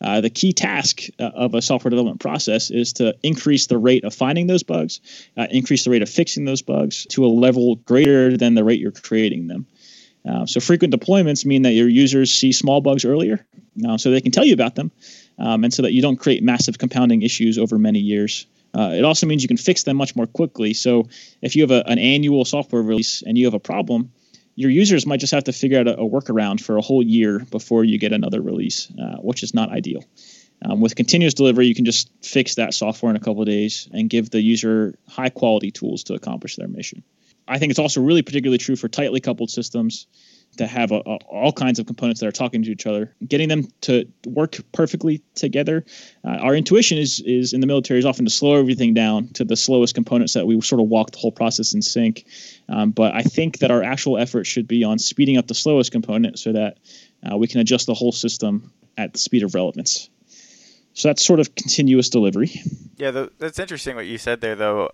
Uh, 0.00 0.20
the 0.20 0.30
key 0.30 0.52
task 0.52 1.02
uh, 1.20 1.24
of 1.34 1.54
a 1.54 1.62
software 1.62 1.90
development 1.90 2.20
process 2.20 2.70
is 2.70 2.92
to 2.92 3.16
increase 3.22 3.66
the 3.66 3.78
rate 3.78 4.04
of 4.04 4.14
finding 4.14 4.46
those 4.46 4.62
bugs, 4.62 5.00
uh, 5.36 5.46
increase 5.50 5.84
the 5.84 5.90
rate 5.90 6.02
of 6.02 6.08
fixing 6.08 6.44
those 6.44 6.62
bugs 6.62 7.06
to 7.06 7.24
a 7.24 7.28
level 7.28 7.76
greater 7.76 8.36
than 8.36 8.54
the 8.54 8.64
rate 8.64 8.80
you're 8.80 8.92
creating 8.92 9.46
them. 9.46 9.66
so, 10.46 10.60
frequent 10.60 10.94
deployments 10.94 11.44
mean 11.44 11.62
that 11.62 11.72
your 11.72 11.88
users 11.88 12.32
see 12.32 12.52
small 12.52 12.80
bugs 12.80 13.04
earlier, 13.04 13.44
so 13.96 14.10
they 14.10 14.20
can 14.20 14.32
tell 14.32 14.44
you 14.44 14.54
about 14.54 14.74
them 14.74 14.90
um, 15.38 15.64
and 15.64 15.72
so 15.72 15.82
that 15.82 15.92
you 15.92 16.02
don't 16.02 16.16
create 16.16 16.42
massive 16.42 16.78
compounding 16.78 17.22
issues 17.22 17.58
over 17.58 17.78
many 17.78 18.00
years. 18.00 18.46
Uh, 18.74 18.92
it 18.94 19.04
also 19.04 19.26
means 19.26 19.42
you 19.42 19.48
can 19.48 19.56
fix 19.56 19.84
them 19.84 19.96
much 19.96 20.14
more 20.14 20.26
quickly. 20.26 20.74
So 20.74 21.08
if 21.40 21.56
you 21.56 21.62
have 21.62 21.70
a, 21.70 21.86
an 21.88 21.98
annual 21.98 22.44
software 22.44 22.82
release 22.82 23.22
and 23.22 23.38
you 23.38 23.46
have 23.46 23.54
a 23.54 23.60
problem, 23.60 24.12
your 24.56 24.70
users 24.70 25.06
might 25.06 25.20
just 25.20 25.32
have 25.32 25.44
to 25.44 25.52
figure 25.52 25.80
out 25.80 25.88
a, 25.88 25.98
a 25.98 26.08
workaround 26.08 26.60
for 26.60 26.76
a 26.76 26.82
whole 26.82 27.02
year 27.02 27.40
before 27.50 27.84
you 27.84 27.98
get 27.98 28.12
another 28.12 28.42
release, 28.42 28.90
uh, 29.00 29.16
which 29.16 29.42
is 29.42 29.54
not 29.54 29.70
ideal. 29.70 30.04
Um, 30.62 30.80
with 30.80 30.96
continuous 30.96 31.34
delivery, 31.34 31.66
you 31.66 31.74
can 31.74 31.84
just 31.84 32.10
fix 32.22 32.56
that 32.56 32.74
software 32.74 33.10
in 33.10 33.16
a 33.16 33.20
couple 33.20 33.42
of 33.42 33.46
days 33.46 33.88
and 33.92 34.10
give 34.10 34.30
the 34.30 34.42
user 34.42 34.98
high 35.08 35.28
quality 35.28 35.70
tools 35.70 36.04
to 36.04 36.14
accomplish 36.14 36.56
their 36.56 36.66
mission. 36.66 37.04
I 37.46 37.58
think 37.58 37.70
it's 37.70 37.78
also 37.78 38.02
really 38.02 38.22
particularly 38.22 38.58
true 38.58 38.76
for 38.76 38.88
tightly 38.88 39.20
coupled 39.20 39.50
systems 39.50 40.06
to 40.58 40.66
have 40.66 40.92
a, 40.92 40.96
a, 40.96 41.16
all 41.28 41.52
kinds 41.52 41.78
of 41.78 41.86
components 41.86 42.20
that 42.20 42.26
are 42.26 42.32
talking 42.32 42.62
to 42.62 42.70
each 42.70 42.86
other, 42.86 43.14
getting 43.26 43.48
them 43.48 43.68
to 43.82 44.06
work 44.26 44.56
perfectly 44.72 45.22
together. 45.34 45.84
Uh, 46.24 46.36
our 46.40 46.54
intuition 46.54 46.98
is 46.98 47.20
is 47.24 47.52
in 47.52 47.60
the 47.60 47.66
military 47.66 47.98
is 47.98 48.04
often 48.04 48.24
to 48.24 48.30
slow 48.30 48.56
everything 48.56 48.94
down 48.94 49.28
to 49.28 49.44
the 49.44 49.56
slowest 49.56 49.94
components 49.94 50.34
that 50.34 50.46
we 50.46 50.60
sort 50.60 50.80
of 50.80 50.88
walk 50.88 51.10
the 51.10 51.18
whole 51.18 51.32
process 51.32 51.74
in 51.74 51.82
sync. 51.82 52.26
Um, 52.68 52.90
but 52.90 53.14
I 53.14 53.22
think 53.22 53.58
that 53.58 53.70
our 53.70 53.82
actual 53.82 54.18
effort 54.18 54.44
should 54.44 54.68
be 54.68 54.84
on 54.84 54.98
speeding 54.98 55.36
up 55.36 55.46
the 55.46 55.54
slowest 55.54 55.90
component 55.92 56.38
so 56.38 56.52
that 56.52 56.78
uh, 57.22 57.36
we 57.36 57.46
can 57.46 57.60
adjust 57.60 57.86
the 57.86 57.94
whole 57.94 58.12
system 58.12 58.72
at 58.96 59.12
the 59.12 59.18
speed 59.18 59.42
of 59.42 59.54
relevance. 59.54 60.10
So 60.94 61.08
that's 61.08 61.24
sort 61.24 61.38
of 61.38 61.54
continuous 61.54 62.08
delivery. 62.08 62.50
Yeah, 62.96 63.28
that's 63.38 63.60
interesting 63.60 63.94
what 63.94 64.06
you 64.06 64.18
said 64.18 64.40
there, 64.40 64.56
though. 64.56 64.90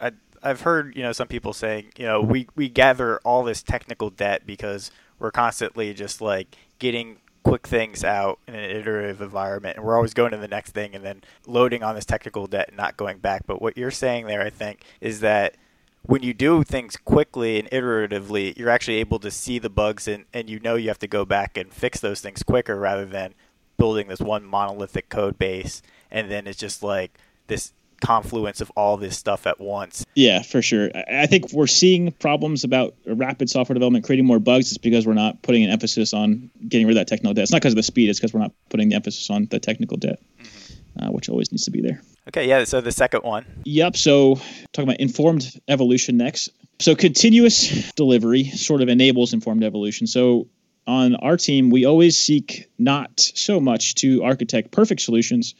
I 0.00 0.12
I've 0.42 0.62
heard 0.62 0.96
you 0.96 1.02
know 1.02 1.12
some 1.12 1.28
people 1.28 1.52
saying 1.52 1.92
you 1.96 2.06
know 2.06 2.20
we 2.20 2.48
we 2.56 2.68
gather 2.68 3.18
all 3.18 3.42
this 3.42 3.62
technical 3.62 4.10
debt 4.10 4.46
because 4.46 4.90
we're 5.18 5.30
constantly 5.30 5.92
just 5.94 6.20
like 6.20 6.56
getting 6.78 7.18
quick 7.42 7.66
things 7.66 8.04
out 8.04 8.38
in 8.46 8.54
an 8.54 8.70
iterative 8.70 9.20
environment 9.20 9.76
and 9.76 9.84
we're 9.84 9.96
always 9.96 10.14
going 10.14 10.30
to 10.30 10.36
the 10.36 10.48
next 10.48 10.72
thing 10.72 10.94
and 10.94 11.04
then 11.04 11.22
loading 11.46 11.82
on 11.82 11.94
this 11.94 12.04
technical 12.04 12.46
debt 12.46 12.68
and 12.68 12.76
not 12.76 12.96
going 12.96 13.18
back. 13.18 13.46
But 13.46 13.62
what 13.62 13.76
you're 13.76 13.90
saying 13.90 14.26
there 14.26 14.42
i 14.42 14.50
think 14.50 14.82
is 15.00 15.20
that 15.20 15.56
when 16.02 16.22
you 16.22 16.32
do 16.32 16.62
things 16.64 16.96
quickly 16.96 17.58
and 17.58 17.70
iteratively 17.70 18.56
you're 18.56 18.70
actually 18.70 18.96
able 18.96 19.18
to 19.18 19.30
see 19.30 19.58
the 19.58 19.70
bugs 19.70 20.08
and, 20.08 20.24
and 20.32 20.48
you 20.48 20.58
know 20.60 20.74
you 20.74 20.88
have 20.88 20.98
to 20.98 21.06
go 21.06 21.24
back 21.24 21.56
and 21.56 21.72
fix 21.72 22.00
those 22.00 22.20
things 22.20 22.42
quicker 22.42 22.76
rather 22.76 23.04
than 23.04 23.34
building 23.80 24.08
this 24.08 24.20
one 24.20 24.44
monolithic 24.44 25.08
code 25.08 25.38
base. 25.38 25.80
And 26.10 26.30
then 26.30 26.46
it's 26.46 26.58
just 26.58 26.82
like 26.82 27.18
this 27.46 27.72
confluence 28.00 28.60
of 28.60 28.70
all 28.76 28.96
this 28.96 29.16
stuff 29.16 29.46
at 29.46 29.60
once. 29.60 30.04
Yeah, 30.14 30.42
for 30.42 30.62
sure. 30.62 30.90
I 30.94 31.26
think 31.26 31.52
we're 31.52 31.66
seeing 31.66 32.12
problems 32.12 32.64
about 32.64 32.94
rapid 33.06 33.50
software 33.50 33.74
development 33.74 34.04
creating 34.04 34.26
more 34.26 34.38
bugs. 34.38 34.68
It's 34.68 34.78
because 34.78 35.06
we're 35.06 35.14
not 35.14 35.42
putting 35.42 35.64
an 35.64 35.70
emphasis 35.70 36.12
on 36.12 36.50
getting 36.68 36.86
rid 36.86 36.96
of 36.96 37.00
that 37.00 37.08
technical 37.08 37.34
debt. 37.34 37.42
It's 37.42 37.52
not 37.52 37.60
because 37.60 37.72
of 37.72 37.76
the 37.76 37.82
speed. 37.82 38.08
It's 38.08 38.18
because 38.18 38.32
we're 38.32 38.40
not 38.40 38.52
putting 38.68 38.88
the 38.88 38.96
emphasis 38.96 39.30
on 39.30 39.46
the 39.46 39.60
technical 39.60 39.96
debt, 39.96 40.18
mm-hmm. 40.38 41.04
uh, 41.04 41.10
which 41.10 41.28
always 41.28 41.52
needs 41.52 41.64
to 41.64 41.70
be 41.70 41.80
there. 41.80 42.02
Okay, 42.28 42.48
yeah. 42.48 42.64
So 42.64 42.80
the 42.80 42.92
second 42.92 43.22
one. 43.22 43.44
Yep. 43.64 43.96
So 43.96 44.36
talking 44.72 44.88
about 44.88 45.00
informed 45.00 45.60
evolution 45.68 46.16
next. 46.16 46.50
So 46.78 46.94
continuous 46.94 47.92
delivery 47.92 48.44
sort 48.44 48.82
of 48.82 48.88
enables 48.88 49.32
informed 49.32 49.64
evolution. 49.64 50.06
So 50.06 50.48
on 50.86 51.14
our 51.16 51.36
team, 51.36 51.70
we 51.70 51.84
always 51.84 52.16
seek 52.16 52.70
not 52.78 53.20
so 53.20 53.60
much 53.60 53.94
to 53.96 54.24
architect 54.24 54.70
perfect 54.70 55.00
solutions, 55.02 55.54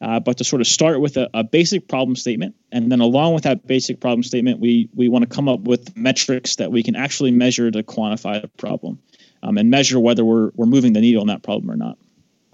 uh, 0.00 0.20
but 0.20 0.38
to 0.38 0.44
sort 0.44 0.60
of 0.60 0.66
start 0.66 1.00
with 1.00 1.16
a, 1.16 1.28
a, 1.32 1.42
basic 1.42 1.88
problem 1.88 2.14
statement, 2.14 2.54
and 2.70 2.92
then 2.92 3.00
along 3.00 3.34
with 3.34 3.44
that 3.44 3.66
basic 3.66 4.00
problem 4.00 4.22
statement, 4.22 4.60
we 4.60 4.88
we 4.94 5.08
want 5.08 5.28
to 5.28 5.34
come 5.34 5.48
up 5.48 5.60
with 5.60 5.96
metrics 5.96 6.56
that 6.56 6.70
we 6.70 6.82
can 6.82 6.94
actually 6.94 7.30
measure 7.30 7.70
to 7.70 7.82
quantify 7.82 8.40
the 8.40 8.48
problem, 8.48 8.98
um, 9.42 9.56
and 9.56 9.70
measure 9.70 9.98
whether 9.98 10.24
we're 10.24 10.50
we're 10.54 10.66
moving 10.66 10.92
the 10.92 11.00
needle 11.00 11.22
on 11.22 11.28
that 11.28 11.42
problem 11.42 11.70
or 11.70 11.76
not. 11.76 11.98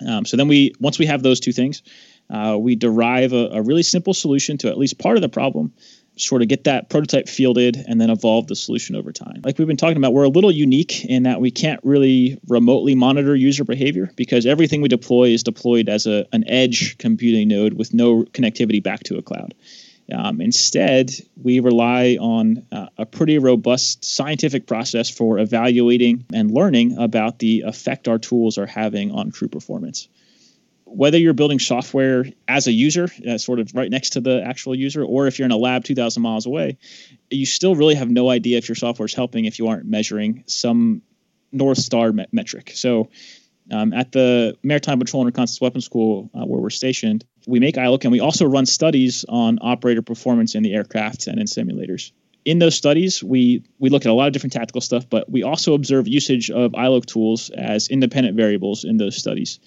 Um, 0.07 0.25
so 0.25 0.37
then 0.37 0.49
we 0.49 0.75
once 0.81 0.99
we 0.99 1.07
have 1.07 1.23
those 1.23 1.41
two 1.41 1.53
things, 1.53 1.83
uh, 2.33 2.57
we 2.59 2.75
derive 2.75 3.33
a, 3.33 3.51
a 3.53 3.63
really 3.63 3.83
simple 3.83 4.15
solution 4.15 4.59
to 4.59 4.69
at 4.69 4.79
least 4.79 4.99
part 4.99 5.17
of 5.17 5.23
the 5.23 5.29
problem 5.29 5.73
sort 6.17 6.43
of 6.43 6.49
get 6.49 6.65
that 6.65 6.91
prototype 6.91 7.29
fielded 7.29 7.77
and 7.77 8.01
then 8.01 8.11
evolve 8.11 8.47
the 8.47 8.57
solution 8.57 8.97
over 8.97 9.13
time. 9.13 9.41
Like 9.45 9.59
we've 9.59 9.69
been 9.69 9.77
talking 9.77 9.97
about, 9.97 10.13
we're 10.13 10.25
a 10.25 10.29
little 10.29 10.53
unique 10.53 11.05
in 11.05 11.23
that 11.23 11.41
we 11.41 11.51
can't 11.51 11.81
really 11.83 12.39
remotely 12.49 12.95
monitor 12.95 13.35
user 13.35 13.65
behavior 13.65 14.11
because 14.15 14.45
everything 14.45 14.83
we 14.83 14.89
deploy 14.89 15.31
is 15.31 15.43
deployed 15.43 15.89
as 15.89 16.07
a, 16.07 16.27
an 16.33 16.45
edge 16.49 16.99
computing 16.99 17.49
node 17.49 17.75
with 17.75 17.95
no 17.95 18.25
connectivity 18.25 18.83
back 18.83 19.03
to 19.05 19.17
a 19.17 19.23
cloud. 19.23 19.55
Um, 20.13 20.41
instead, 20.41 21.11
we 21.43 21.61
rely 21.61 22.19
on 22.21 22.67
uh, 22.71 22.89
a 22.99 23.07
pretty 23.07 23.39
robust 23.39 24.05
scientific 24.05 24.67
process 24.67 25.09
for 25.09 25.39
evaluating 25.39 26.27
and 26.35 26.51
learning 26.51 26.99
about 26.99 27.39
the 27.39 27.63
effect 27.63 28.09
our 28.09 28.19
tools 28.19 28.59
are 28.59 28.67
having 28.67 29.13
on 29.13 29.31
crew 29.31 29.49
performance 29.49 30.09
whether 30.95 31.19
you're 31.19 31.33
building 31.33 31.59
software 31.59 32.27
as 32.49 32.67
a 32.67 32.73
user, 32.73 33.09
uh, 33.29 33.39
sort 33.39 33.59
of 33.59 33.75
right 33.75 33.91
next 33.91 34.11
to 34.11 34.21
the 34.21 34.43
actual 34.43 34.75
user, 34.75 35.05
or 35.05 35.27
if 35.27 35.39
you're 35.39 35.47
in 35.47 35.53
a 35.53 35.57
lab 35.57 35.85
2,000 35.85 36.23
miles 36.23 36.47
away, 36.47 36.77
you 37.31 37.47
still 37.47 37.75
really 37.75 37.95
have 37.95 38.11
no 38.11 38.29
idea 38.29 38.59
if 38.59 38.69
your 38.69 38.77
software 38.77 39.07
is 39.07 39.15
helping 39.15 39.45
if 39.45 39.59
you 39.59 39.69
aren't 39.69 39.87
measuring 39.87 40.45
some 40.47 41.03
North 41.51 41.79
Star 41.79 42.13
met- 42.13 42.33
metric. 42.33 42.73
So, 42.75 43.09
um, 43.71 43.93
at 43.93 44.13
the 44.13 44.57
Maritime 44.63 44.99
Patrol 44.99 45.23
and 45.23 45.27
Reconnaissance 45.27 45.61
Weapons 45.61 45.85
School, 45.85 46.31
uh, 46.35 46.45
where 46.45 46.61
we're 46.61 46.71
stationed, 46.71 47.25
we 47.47 47.61
make 47.61 47.77
iLOC 47.77 48.03
and 48.05 48.13
we 48.13 48.21
also 48.21 48.47
run 48.47 48.67
studies 48.67 49.25
on 49.29 49.59
operator 49.63 50.03
performance 50.03 50.55
in 50.55 50.63
the 50.63 50.75
aircraft 50.75 51.27
and 51.27 51.39
in 51.39 51.47
simulators. 51.47 52.13
In 52.45 52.59
those 52.59 52.75
studies, 52.75 53.23
we 53.23 53.63
we 53.79 53.89
look 53.89 54.05
at 54.05 54.11
a 54.11 54.15
lot 54.15 54.27
of 54.27 54.33
different 54.33 54.53
tactical 54.53 54.81
stuff, 54.81 55.09
but 55.09 55.31
we 55.31 55.45
also 55.45 55.75
observe 55.75 56.09
usage 56.09 56.51
of 56.51 56.73
iLOC 56.73 57.07
tools 57.07 57.51
as 57.51 57.89
independent 57.89 58.37
variables 58.37 58.83
in 58.85 58.97
those 58.97 59.17
studies. 59.17 59.61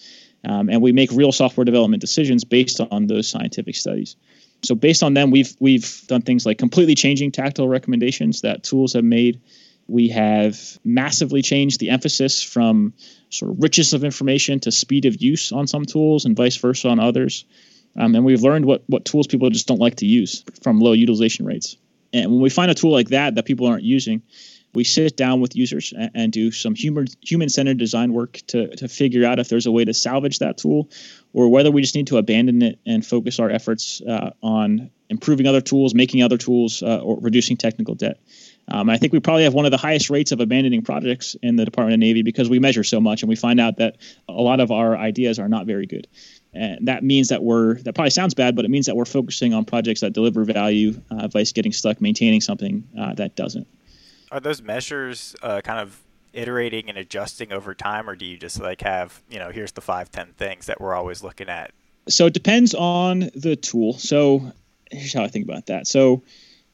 Um, 0.46 0.70
and 0.70 0.82
we 0.82 0.92
make 0.92 1.12
real 1.12 1.32
software 1.32 1.66
development 1.66 2.02
decisions 2.02 2.44
based 2.44 2.80
on 2.80 3.08
those 3.08 3.28
scientific 3.28 3.76
studies. 3.76 4.16
So 4.64 4.76
based 4.76 5.04
on 5.04 5.14
them, 5.14 5.32
we've 5.32 5.56
we've 5.60 6.02
done 6.08 6.22
things 6.22 6.46
like 6.46 6.58
completely 6.58 6.96
changing 6.96 7.32
tactile 7.32 7.68
recommendations 7.68 8.42
that 8.42 8.64
tools 8.64 8.94
have 8.94 9.04
made. 9.04 9.42
We 9.88 10.10
have 10.10 10.60
massively 10.84 11.42
changed 11.42 11.80
the 11.80 11.92
emphasis 11.92 12.42
from 12.42 12.94
sort 13.30 13.52
of 13.52 13.62
richness 13.62 13.94
of 13.94 14.04
information 14.04 14.60
to 14.62 14.72
speed 14.72 15.06
of 15.06 15.22
use 15.22 15.52
on 15.52 15.68
some 15.68 15.86
tools 15.86 16.26
and 16.26 16.36
vice 16.36 16.58
versa 16.58 16.90
on 16.90 17.00
others. 17.00 17.46
Um, 17.98 18.16
and 18.16 18.26
we've 18.26 18.42
learned 18.42 18.66
what 18.66 18.84
what 18.88 19.06
tools 19.06 19.28
people 19.28 19.50
just 19.50 19.68
don't 19.68 19.80
like 19.80 19.98
to 19.98 20.06
use 20.06 20.44
from 20.64 20.80
low 20.80 20.94
utilization 20.94 21.46
rates. 21.46 21.78
And 22.14 22.32
when 22.32 22.42
we 22.42 22.50
find 22.50 22.72
a 22.72 22.76
tool 22.76 22.92
like 22.92 23.10
that 23.10 23.36
that 23.36 23.46
people 23.46 23.68
aren't 23.68 23.84
using, 23.84 24.22
we 24.76 24.84
sit 24.84 25.18
down 25.18 25.42
with 25.42 25.56
users 25.56 25.94
and, 25.98 26.12
and 26.14 26.32
do 26.32 26.52
some 26.52 26.76
human 26.76 27.08
human 27.22 27.50
centered 27.50 27.78
design 27.78 28.14
work 28.14 28.40
to 28.48 28.76
to 28.76 28.88
figure 28.88 29.26
out 29.26 29.40
if 29.40 29.50
there's 29.50 29.66
a 29.66 29.72
way 29.72 29.86
to 29.86 29.94
salvage 29.94 30.40
that 30.40 30.58
tool, 30.58 30.90
or 31.34 31.50
whether 31.50 31.72
we 31.72 31.82
just 31.82 31.96
need 31.96 32.08
to 32.08 32.18
abandon 32.18 32.62
it 32.62 32.80
and 32.86 33.06
focus 33.06 33.40
our 33.40 33.50
efforts 33.50 34.02
uh, 34.02 34.32
on 34.44 34.92
improving 35.10 35.48
other 35.48 35.62
tools, 35.62 35.94
making 35.94 36.24
other 36.24 36.38
tools, 36.38 36.84
uh, 36.84 37.00
or 37.00 37.20
reducing 37.20 37.58
technical 37.58 37.96
debt. 37.96 38.20
Um, 38.68 38.90
I 38.90 38.98
think 38.98 39.14
we 39.14 39.20
probably 39.20 39.44
have 39.44 39.54
one 39.54 39.66
of 39.66 39.72
the 39.72 39.78
highest 39.78 40.10
rates 40.10 40.32
of 40.32 40.40
abandoning 40.40 40.82
projects 40.82 41.36
in 41.42 41.56
the 41.56 41.66
Department 41.66 41.94
of 41.94 42.00
Navy 42.00 42.24
because 42.24 42.50
we 42.50 42.58
measure 42.58 42.84
so 42.84 43.00
much 43.00 43.22
and 43.22 43.30
we 43.30 43.36
find 43.36 43.60
out 43.60 43.78
that 43.78 43.98
a 44.28 44.34
lot 44.34 44.60
of 44.60 44.72
our 44.72 44.98
ideas 44.98 45.38
are 45.38 45.48
not 45.48 45.68
very 45.68 45.86
good. 45.86 46.08
And 46.52 46.88
that 46.88 47.04
means 47.04 47.30
that 47.30 47.44
we're, 47.44 47.76
that 47.84 47.94
probably 47.94 48.10
sounds 48.10 48.34
bad, 48.34 48.56
but 48.56 48.66
it 48.66 48.72
means 48.72 48.88
that 48.88 48.96
we're 48.96 49.06
focusing 49.06 49.54
on 49.54 49.66
projects 49.66 50.02
that 50.02 50.14
deliver 50.14 50.44
value, 50.46 51.00
uh, 51.12 51.28
vice 51.28 51.52
getting 51.52 51.74
stuck 51.74 52.02
maintaining 52.02 52.42
something 52.42 52.88
uh, 53.00 53.14
that 53.16 53.36
doesn't 53.36 53.68
are 54.32 54.40
those 54.40 54.62
measures 54.62 55.36
uh, 55.42 55.62
kind 55.62 55.80
of 55.80 56.02
iterating 56.34 56.90
and 56.90 56.98
adjusting 56.98 57.52
over 57.52 57.74
time, 57.74 58.10
or 58.10 58.16
do 58.16 58.26
you 58.26 58.38
just 58.38 58.60
like 58.60 58.82
have 58.82 59.22
you 59.30 59.40
know 59.40 59.50
here's 59.50 59.72
the 59.72 59.82
five 59.82 60.12
ten 60.12 60.34
things 60.38 60.66
that 60.68 60.80
we're 60.82 60.94
always 60.94 61.24
looking 61.24 61.50
at? 61.50 61.72
So 62.08 62.28
it 62.28 62.34
depends 62.34 62.74
on 62.76 63.32
the 63.36 63.56
tool. 63.56 63.94
So 63.94 64.52
here's 64.92 65.14
how 65.14 65.24
I 65.24 65.28
think 65.28 65.46
about 65.46 65.68
that. 65.68 65.88
So 65.88 66.24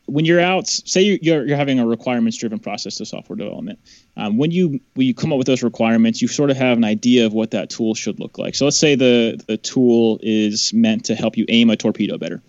when 0.06 0.26
you're 0.26 0.42
out, 0.42 0.68
say 0.68 1.02
you're, 1.22 1.46
you're 1.46 1.58
having 1.58 1.80
a 1.80 1.86
requirements 1.86 2.38
driven 2.38 2.60
process 2.60 2.96
to 2.96 3.06
software 3.06 3.38
development. 3.38 3.80
Um, 4.18 4.38
when 4.38 4.52
you 4.52 4.82
when 4.96 5.08
you 5.08 5.14
come 5.14 5.32
up 5.32 5.38
with 5.38 5.48
those 5.48 5.64
requirements, 5.64 6.22
you 6.22 6.28
sort 6.28 6.50
of 6.50 6.58
have 6.58 6.78
an 6.78 6.84
idea 6.84 7.26
of 7.26 7.34
what 7.34 7.52
that 7.52 7.70
tool 7.70 7.96
should 7.96 8.20
look 8.20 8.38
like. 8.38 8.56
So 8.56 8.66
let's 8.66 8.78
say 8.78 8.96
the 8.96 9.42
the 9.48 9.58
tool 9.58 10.20
is 10.22 10.74
meant 10.74 11.06
to 11.06 11.16
help 11.16 11.38
you 11.38 11.46
aim 11.48 11.70
a 11.70 11.78
torpedo 11.78 12.18
better. 12.18 12.42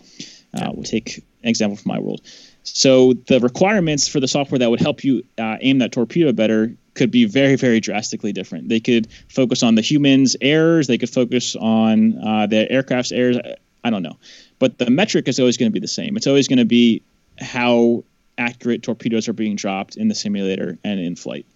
Uh, 0.55 0.71
we'll 0.75 0.85
take 0.85 1.19
an 1.19 1.49
example 1.49 1.77
from 1.77 1.88
my 1.88 1.99
world. 1.99 2.21
So 2.64 3.14
the 3.27 3.40
requirements 3.40 4.09
for 4.09 4.20
the 4.20 4.29
software 4.29 4.59
that 4.59 4.70
would 4.70 4.81
help 4.81 5.05
you 5.05 5.25
uh, 5.38 5.57
aim 5.61 5.79
that 5.79 5.92
torpedo 5.92 6.33
better 6.33 6.75
could 6.94 7.11
be 7.11 7.25
very, 7.25 7.57
very 7.57 7.81
drastically 7.81 8.33
different. 8.33 8.68
They 8.68 8.81
could 8.81 9.09
focus 9.29 9.62
on 9.62 9.75
the 9.75 9.83
human's 9.83 10.37
errors. 10.40 10.87
They 10.87 10.98
could 10.98 11.11
focus 11.11 11.57
on 11.57 12.18
uh, 12.18 12.46
the 12.46 12.70
aircraft's 12.70 13.12
errors. 13.12 13.38
I 13.85 13.90
don't 13.90 14.03
know, 14.03 14.16
but 14.59 14.79
the 14.79 14.90
metric 14.90 15.27
is 15.27 15.40
always 15.40 15.57
going 15.57 15.70
to 15.70 15.72
be 15.72 15.81
the 15.81 15.88
same. 15.88 16.16
It's 16.16 16.27
always 16.27 16.46
going 16.46 16.59
to 16.59 16.64
be 16.64 17.03
how 17.40 18.05
accurate 18.38 18.83
torpedoes 18.83 19.29
are 19.29 19.33
being 19.33 19.57
dropped 19.57 19.96
in 19.96 20.09
the 20.09 20.14
simulator 20.14 20.79
and 20.85 21.01
in 21.01 21.16
flight. 21.16 21.46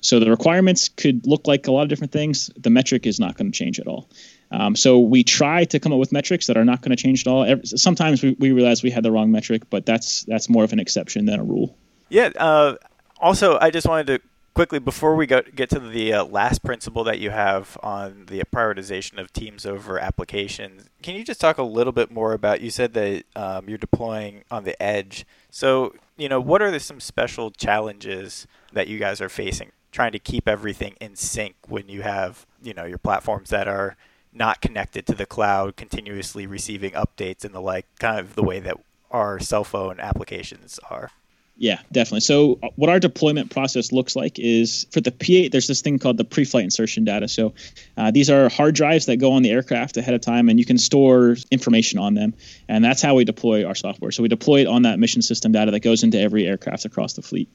So 0.00 0.18
the 0.18 0.30
requirements 0.30 0.88
could 0.88 1.26
look 1.26 1.46
like 1.46 1.66
a 1.66 1.72
lot 1.72 1.82
of 1.82 1.88
different 1.88 2.12
things. 2.12 2.50
The 2.56 2.70
metric 2.70 3.06
is 3.06 3.20
not 3.20 3.36
going 3.36 3.50
to 3.50 3.56
change 3.56 3.78
at 3.78 3.86
all. 3.86 4.08
Um, 4.52 4.76
so 4.76 5.00
we 5.00 5.24
try 5.24 5.64
to 5.64 5.80
come 5.80 5.92
up 5.92 5.98
with 5.98 6.12
metrics 6.12 6.46
that 6.46 6.56
are 6.56 6.64
not 6.64 6.82
going 6.82 6.94
to 6.94 7.02
change 7.02 7.26
at 7.26 7.30
all. 7.30 7.56
Sometimes 7.64 8.22
we, 8.22 8.36
we 8.38 8.52
realize 8.52 8.82
we 8.82 8.90
had 8.90 9.02
the 9.02 9.10
wrong 9.10 9.32
metric, 9.32 9.62
but 9.70 9.86
that's 9.86 10.24
that's 10.24 10.48
more 10.48 10.62
of 10.62 10.72
an 10.72 10.78
exception 10.78 11.24
than 11.24 11.40
a 11.40 11.44
rule. 11.44 11.76
Yeah. 12.10 12.30
Uh, 12.36 12.76
also, 13.18 13.58
I 13.58 13.70
just 13.70 13.88
wanted 13.88 14.06
to 14.08 14.20
quickly 14.54 14.78
before 14.78 15.14
we 15.14 15.26
go, 15.26 15.40
get 15.54 15.70
to 15.70 15.80
the 15.80 16.12
uh, 16.12 16.24
last 16.24 16.62
principle 16.62 17.04
that 17.04 17.18
you 17.18 17.30
have 17.30 17.78
on 17.82 18.26
the 18.26 18.42
prioritization 18.52 19.18
of 19.18 19.32
teams 19.32 19.64
over 19.64 19.98
applications 19.98 20.90
can 21.02 21.14
you 21.14 21.24
just 21.24 21.40
talk 21.40 21.58
a 21.58 21.62
little 21.62 21.92
bit 21.92 22.10
more 22.10 22.32
about 22.32 22.60
you 22.60 22.70
said 22.70 22.92
that 22.92 23.24
um, 23.34 23.68
you're 23.68 23.78
deploying 23.78 24.44
on 24.50 24.64
the 24.64 24.80
edge 24.82 25.24
so 25.50 25.94
you 26.16 26.28
know 26.28 26.40
what 26.40 26.60
are 26.60 26.70
the, 26.70 26.78
some 26.78 27.00
special 27.00 27.50
challenges 27.50 28.46
that 28.72 28.88
you 28.88 28.98
guys 28.98 29.20
are 29.20 29.28
facing 29.28 29.72
trying 29.90 30.12
to 30.12 30.18
keep 30.18 30.46
everything 30.46 30.94
in 31.00 31.16
sync 31.16 31.54
when 31.68 31.88
you 31.88 32.02
have 32.02 32.46
you 32.62 32.74
know 32.74 32.84
your 32.84 32.98
platforms 32.98 33.50
that 33.50 33.66
are 33.66 33.96
not 34.32 34.60
connected 34.60 35.06
to 35.06 35.14
the 35.14 35.26
cloud, 35.26 35.76
continuously 35.76 36.46
receiving 36.46 36.92
updates 36.92 37.44
and 37.44 37.54
the 37.54 37.60
like, 37.60 37.86
kind 37.98 38.18
of 38.18 38.34
the 38.34 38.42
way 38.42 38.60
that 38.60 38.76
our 39.10 39.38
cell 39.38 39.64
phone 39.64 40.00
applications 40.00 40.80
are. 40.90 41.10
Yeah, 41.58 41.78
definitely. 41.92 42.20
So, 42.20 42.58
uh, 42.62 42.68
what 42.76 42.88
our 42.88 42.98
deployment 42.98 43.50
process 43.50 43.92
looks 43.92 44.16
like 44.16 44.38
is 44.38 44.86
for 44.90 45.00
the 45.00 45.10
P8, 45.10 45.52
there's 45.52 45.66
this 45.66 45.82
thing 45.82 45.98
called 45.98 46.16
the 46.16 46.24
pre 46.24 46.44
flight 46.44 46.64
insertion 46.64 47.04
data. 47.04 47.28
So, 47.28 47.52
uh, 47.96 48.10
these 48.10 48.30
are 48.30 48.48
hard 48.48 48.74
drives 48.74 49.06
that 49.06 49.18
go 49.18 49.32
on 49.32 49.42
the 49.42 49.50
aircraft 49.50 49.96
ahead 49.98 50.14
of 50.14 50.22
time, 50.22 50.48
and 50.48 50.58
you 50.58 50.64
can 50.64 50.78
store 50.78 51.36
information 51.50 51.98
on 51.98 52.14
them. 52.14 52.34
And 52.68 52.82
that's 52.82 53.02
how 53.02 53.14
we 53.14 53.24
deploy 53.24 53.66
our 53.66 53.74
software. 53.74 54.10
So, 54.10 54.22
we 54.22 54.28
deploy 54.28 54.62
it 54.62 54.66
on 54.66 54.82
that 54.82 54.98
mission 54.98 55.20
system 55.20 55.52
data 55.52 55.70
that 55.70 55.80
goes 55.80 56.02
into 56.02 56.18
every 56.18 56.46
aircraft 56.46 56.86
across 56.86 57.12
the 57.12 57.22
fleet. 57.22 57.48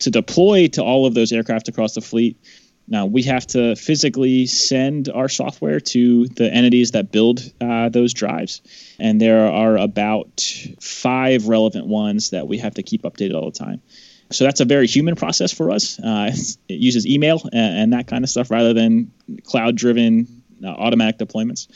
To 0.00 0.10
deploy 0.10 0.68
to 0.68 0.82
all 0.82 1.04
of 1.04 1.14
those 1.14 1.32
aircraft 1.32 1.68
across 1.68 1.94
the 1.94 2.00
fleet, 2.00 2.38
now 2.90 3.06
we 3.06 3.22
have 3.22 3.46
to 3.48 3.76
physically 3.76 4.46
send 4.46 5.08
our 5.08 5.28
software 5.28 5.78
to 5.80 6.26
the 6.26 6.52
entities 6.52 6.90
that 6.90 7.12
build 7.12 7.40
uh, 7.60 7.88
those 7.88 8.12
drives, 8.12 8.60
and 8.98 9.20
there 9.20 9.46
are 9.46 9.76
about 9.76 10.40
five 10.80 11.46
relevant 11.46 11.86
ones 11.86 12.30
that 12.30 12.48
we 12.48 12.58
have 12.58 12.74
to 12.74 12.82
keep 12.82 13.02
updated 13.02 13.34
all 13.34 13.50
the 13.50 13.58
time. 13.58 13.80
So 14.32 14.44
that's 14.44 14.60
a 14.60 14.64
very 14.64 14.86
human 14.86 15.16
process 15.16 15.52
for 15.52 15.70
us. 15.70 15.98
Uh, 15.98 16.32
it 16.68 16.74
uses 16.74 17.06
email 17.06 17.42
and, 17.52 17.78
and, 17.78 17.92
that 17.94 18.06
kind 18.06 18.22
of 18.22 18.30
stuff 18.30 18.50
rather 18.50 18.72
than 18.72 19.10
cloud-driven 19.44 20.42
uh, 20.64 20.68
automatic 20.68 21.18
deployments. 21.18 21.66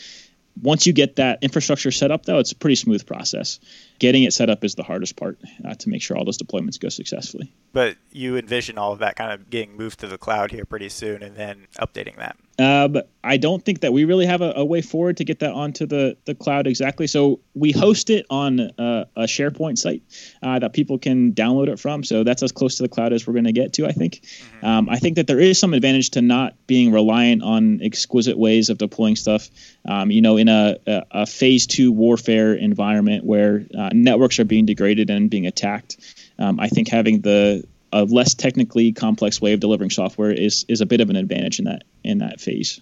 Once 0.62 0.87
you 0.87 0.92
get 0.92 1.16
that 1.16 1.42
infrastructure 1.42 1.90
set 1.90 2.12
up, 2.12 2.27
though, 2.27 2.38
it's 2.38 2.53
a 2.53 2.57
pretty 2.57 2.77
smooth 2.77 3.05
process. 3.07 3.59
Getting 3.99 4.25
it 4.25 4.33
set 4.33 4.51
up 4.51 4.65
is 4.65 4.75
the 4.75 4.83
hardest 4.83 5.17
part 5.17 5.39
uh, 5.65 5.75
to 5.75 5.88
make 5.88 6.03
sure 6.03 6.17
all 6.17 6.25
those 6.25 6.38
deployments 6.38 6.81
go 6.81 6.88
successfully. 6.88 7.53
But 7.73 7.97
you 8.13 8.37
envision 8.37 8.79
all 8.79 8.92
of 8.92 8.99
that 9.01 9.17
kind 9.17 9.33
of 9.33 9.51
getting 9.51 9.77
moved 9.77 10.01
to 10.01 10.07
the 10.07 10.19
cloud 10.19 10.51
here 10.51 10.65
pretty 10.65 10.88
soon 10.88 11.23
and 11.23 11.37
then 11.37 11.67
updating 11.79 12.17
that. 12.17 12.37
Um, 12.59 12.99
I 13.25 13.37
don't 13.37 13.65
think 13.65 13.81
that 13.81 13.92
we 13.92 14.05
really 14.05 14.27
have 14.27 14.40
a, 14.40 14.53
a, 14.57 14.65
way 14.65 14.81
forward 14.81 15.17
to 15.17 15.25
get 15.25 15.40
that 15.40 15.53
onto 15.53 15.87
the, 15.87 16.17
the 16.25 16.37
cloud 16.37 16.69
exactly. 16.69 17.09
So 17.09 17.40
we 17.55 17.73
host 17.73 18.11
it 18.11 18.27
on 18.31 18.61
a, 18.61 19.07
a 19.17 19.23
SharePoint 19.23 19.79
site 19.79 20.03
uh, 20.40 20.61
that 20.61 20.73
people 20.73 20.99
can 20.99 21.33
download 21.33 21.69
it 21.69 21.81
from. 21.81 22.05
So 22.05 22.23
that's 22.23 22.45
as 22.45 22.53
close 22.53 22.77
to 22.77 22.85
the 22.85 22.88
cloud 22.88 23.13
as 23.13 23.27
we're 23.27 23.33
going 23.33 23.47
to 23.47 23.53
get 23.53 23.73
to, 23.75 23.87
I 23.87 23.92
think. 23.92 24.21
Mm-hmm. 24.23 24.67
Um, 24.67 24.88
I 24.88 24.99
think 24.99 25.17
that 25.17 25.27
there 25.27 25.40
is 25.40 25.59
some 25.59 25.75
advantage 25.75 26.11
to 26.11 26.23
not 26.23 26.55
being 26.69 26.92
reliant 26.92 27.42
on 27.42 27.81
exquisite 27.83 28.38
ways 28.38 28.69
of 28.69 28.79
deploying 28.79 29.17
stuff. 29.17 29.49
Um, 29.87 30.13
you 30.13 30.23
know, 30.23 30.37
in 30.37 30.49
a, 30.49 30.77
a, 30.87 31.27
phase 31.27 31.67
two 31.67 31.90
warfare 31.90 32.55
environment 32.55 33.25
where 33.25 33.67
uh, 33.77 33.84
networks 33.93 34.39
are 34.39 34.45
being 34.45 34.67
degraded 34.67 35.11
and 35.11 35.31
being 35.31 35.47
attacked, 35.47 35.97
um, 36.39 36.59
I 36.61 36.69
think 36.69 36.89
having 36.89 37.21
the 37.21 37.65
a 37.93 38.05
less 38.05 38.35
technically 38.35 38.93
complex 38.93 39.41
way 39.41 39.53
of 39.53 39.61
delivering 39.61 39.91
software 39.91 40.33
is 40.33 40.65
is 40.69 40.81
a 40.81 40.87
bit 40.87 41.01
of 41.01 41.11
an 41.11 41.17
advantage 41.17 41.59
in 41.59 41.65
that 41.67 41.85
in 42.03 42.19
that 42.19 42.41
phase. 42.41 42.81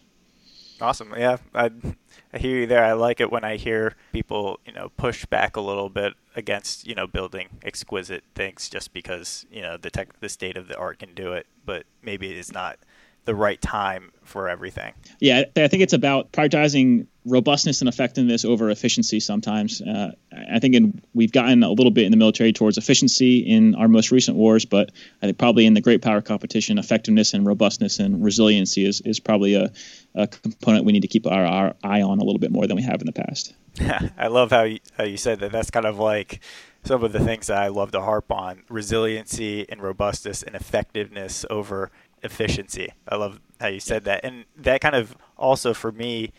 Awesome. 0.81 1.15
Yeah, 1.17 1.37
I 1.55 1.71
I 2.33 2.39
hear 2.39 2.61
you 2.61 2.67
there. 2.67 2.85
I 2.85 2.95
like 2.95 3.21
it 3.21 3.31
when 3.31 3.45
I 3.45 3.57
hear 3.57 3.95
people, 4.13 4.59
you 4.67 4.73
know, 4.73 4.91
push 4.97 5.27
back 5.27 5.57
a 5.57 5.61
little 5.61 5.91
bit 5.91 6.15
against, 6.35 6.87
you 6.87 6.95
know, 6.95 7.07
building 7.07 7.49
exquisite 7.63 8.25
things 8.35 8.71
just 8.71 8.93
because, 8.95 9.45
you 9.51 9.61
know, 9.61 9.77
the 9.77 9.91
tech 9.91 10.19
the 10.21 10.29
state 10.29 10.57
of 10.57 10.67
the 10.67 10.77
art 10.77 10.99
can 10.99 11.15
do 11.15 11.35
it, 11.35 11.47
but 11.65 11.85
maybe 12.03 12.33
it's 12.33 12.53
not 12.53 12.79
the 13.27 13.35
right 13.35 13.61
time 13.61 14.13
for 14.25 14.49
everything. 14.49 14.95
Yeah, 15.21 15.45
I 15.57 15.69
think 15.69 15.83
it's 15.83 15.93
about 15.93 16.33
prioritizing 16.33 17.07
robustness 17.25 17.81
and 17.81 17.89
effectiveness 17.89 18.45
over 18.45 18.71
efficiency 18.71 19.21
sometimes. 19.21 19.81
Uh, 19.81 20.13
I 20.51 20.59
think 20.59 20.75
in, 20.75 21.03
we've 21.15 21.31
gotten 21.31 21.63
a 21.63 21.71
little 21.71 21.93
bit 21.93 22.05
in 22.05 22.11
the 22.11 22.17
military 22.17 22.53
towards 22.53 22.79
efficiency 22.79 23.39
in 23.39 23.75
our 23.77 23.87
most 23.87 24.11
recent 24.11 24.37
wars, 24.37 24.65
but 24.65 24.91
I 25.23 25.27
think 25.27 25.39
probably 25.39 25.67
in 25.67 25.75
the 25.75 25.81
great 25.81 26.03
power 26.03 26.21
competition, 26.21 26.79
effectiveness 26.79 27.33
and 27.33 27.47
robustness 27.47 28.01
and 28.01 28.25
resiliency 28.25 28.85
is, 28.85 29.01
is 29.03 29.21
probably 29.21 29.55
a, 29.55 29.71
a 30.15 30.27
component 30.27 30.85
we 30.85 30.93
need 30.93 31.03
to 31.03 31.09
keep 31.09 31.27
our, 31.27 31.45
our 31.45 31.75
eye 31.85 32.03
on 32.03 32.19
a 32.19 32.25
little 32.25 32.41
bit 32.41 32.51
more 32.51 32.67
than 32.67 32.77
we 32.77 32.83
have 32.83 33.01
in 33.01 33.07
the 33.07 33.13
past. 33.13 33.55
I 34.19 34.27
love 34.27 34.51
how 34.51 34.65
you, 34.65 34.81
how 34.99 35.05
you 35.05 35.17
said 35.17 35.41
that. 35.41 35.53
That's 35.53 35.71
kind 35.71 35.87
of 35.87 35.99
like 35.99 36.41
some 36.85 37.05
of 37.05 37.13
the 37.13 37.21
things 37.21 37.47
that 37.47 37.59
I 37.59 37.69
love 37.69 37.93
to 37.93 38.01
harp 38.01 38.33
on 38.33 38.65
resiliency 38.69 39.69
and 39.69 39.81
robustness 39.81 40.43
and 40.43 40.57
effectiveness 40.57 41.47
over 41.49 41.93
efficiency. 42.23 42.93
I 43.09 43.17
love 43.17 43.41
how 43.61 43.69
you 43.69 43.81
said 43.81 44.05
that. 44.05 44.25
And 44.25 44.45
that 44.57 44.81
kind 44.81 44.97
of 44.97 45.17
also 45.37 45.73
for 45.73 45.93
me 45.93 46.33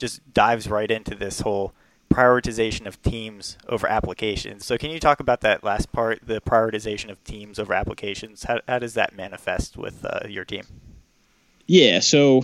just 0.00 0.34
dives 0.34 0.68
right 0.68 0.90
into 0.90 1.14
this 1.14 1.40
whole 1.40 1.72
prioritization 2.12 2.86
of 2.86 3.00
teams 3.02 3.56
over 3.68 3.86
applications. 3.86 4.66
So 4.66 4.76
can 4.76 4.90
you 4.90 4.98
talk 4.98 5.20
about 5.20 5.42
that 5.42 5.62
last 5.62 5.92
part, 5.92 6.26
the 6.26 6.40
prioritization 6.40 7.08
of 7.08 7.22
teams 7.22 7.58
over 7.58 7.72
applications? 7.72 8.44
How, 8.44 8.60
how 8.66 8.80
does 8.80 8.94
that 8.94 9.14
manifest 9.14 9.76
with 9.76 10.04
uh, 10.04 10.26
your 10.28 10.44
team? 10.44 10.64
Yeah, 11.68 12.00
so 12.00 12.42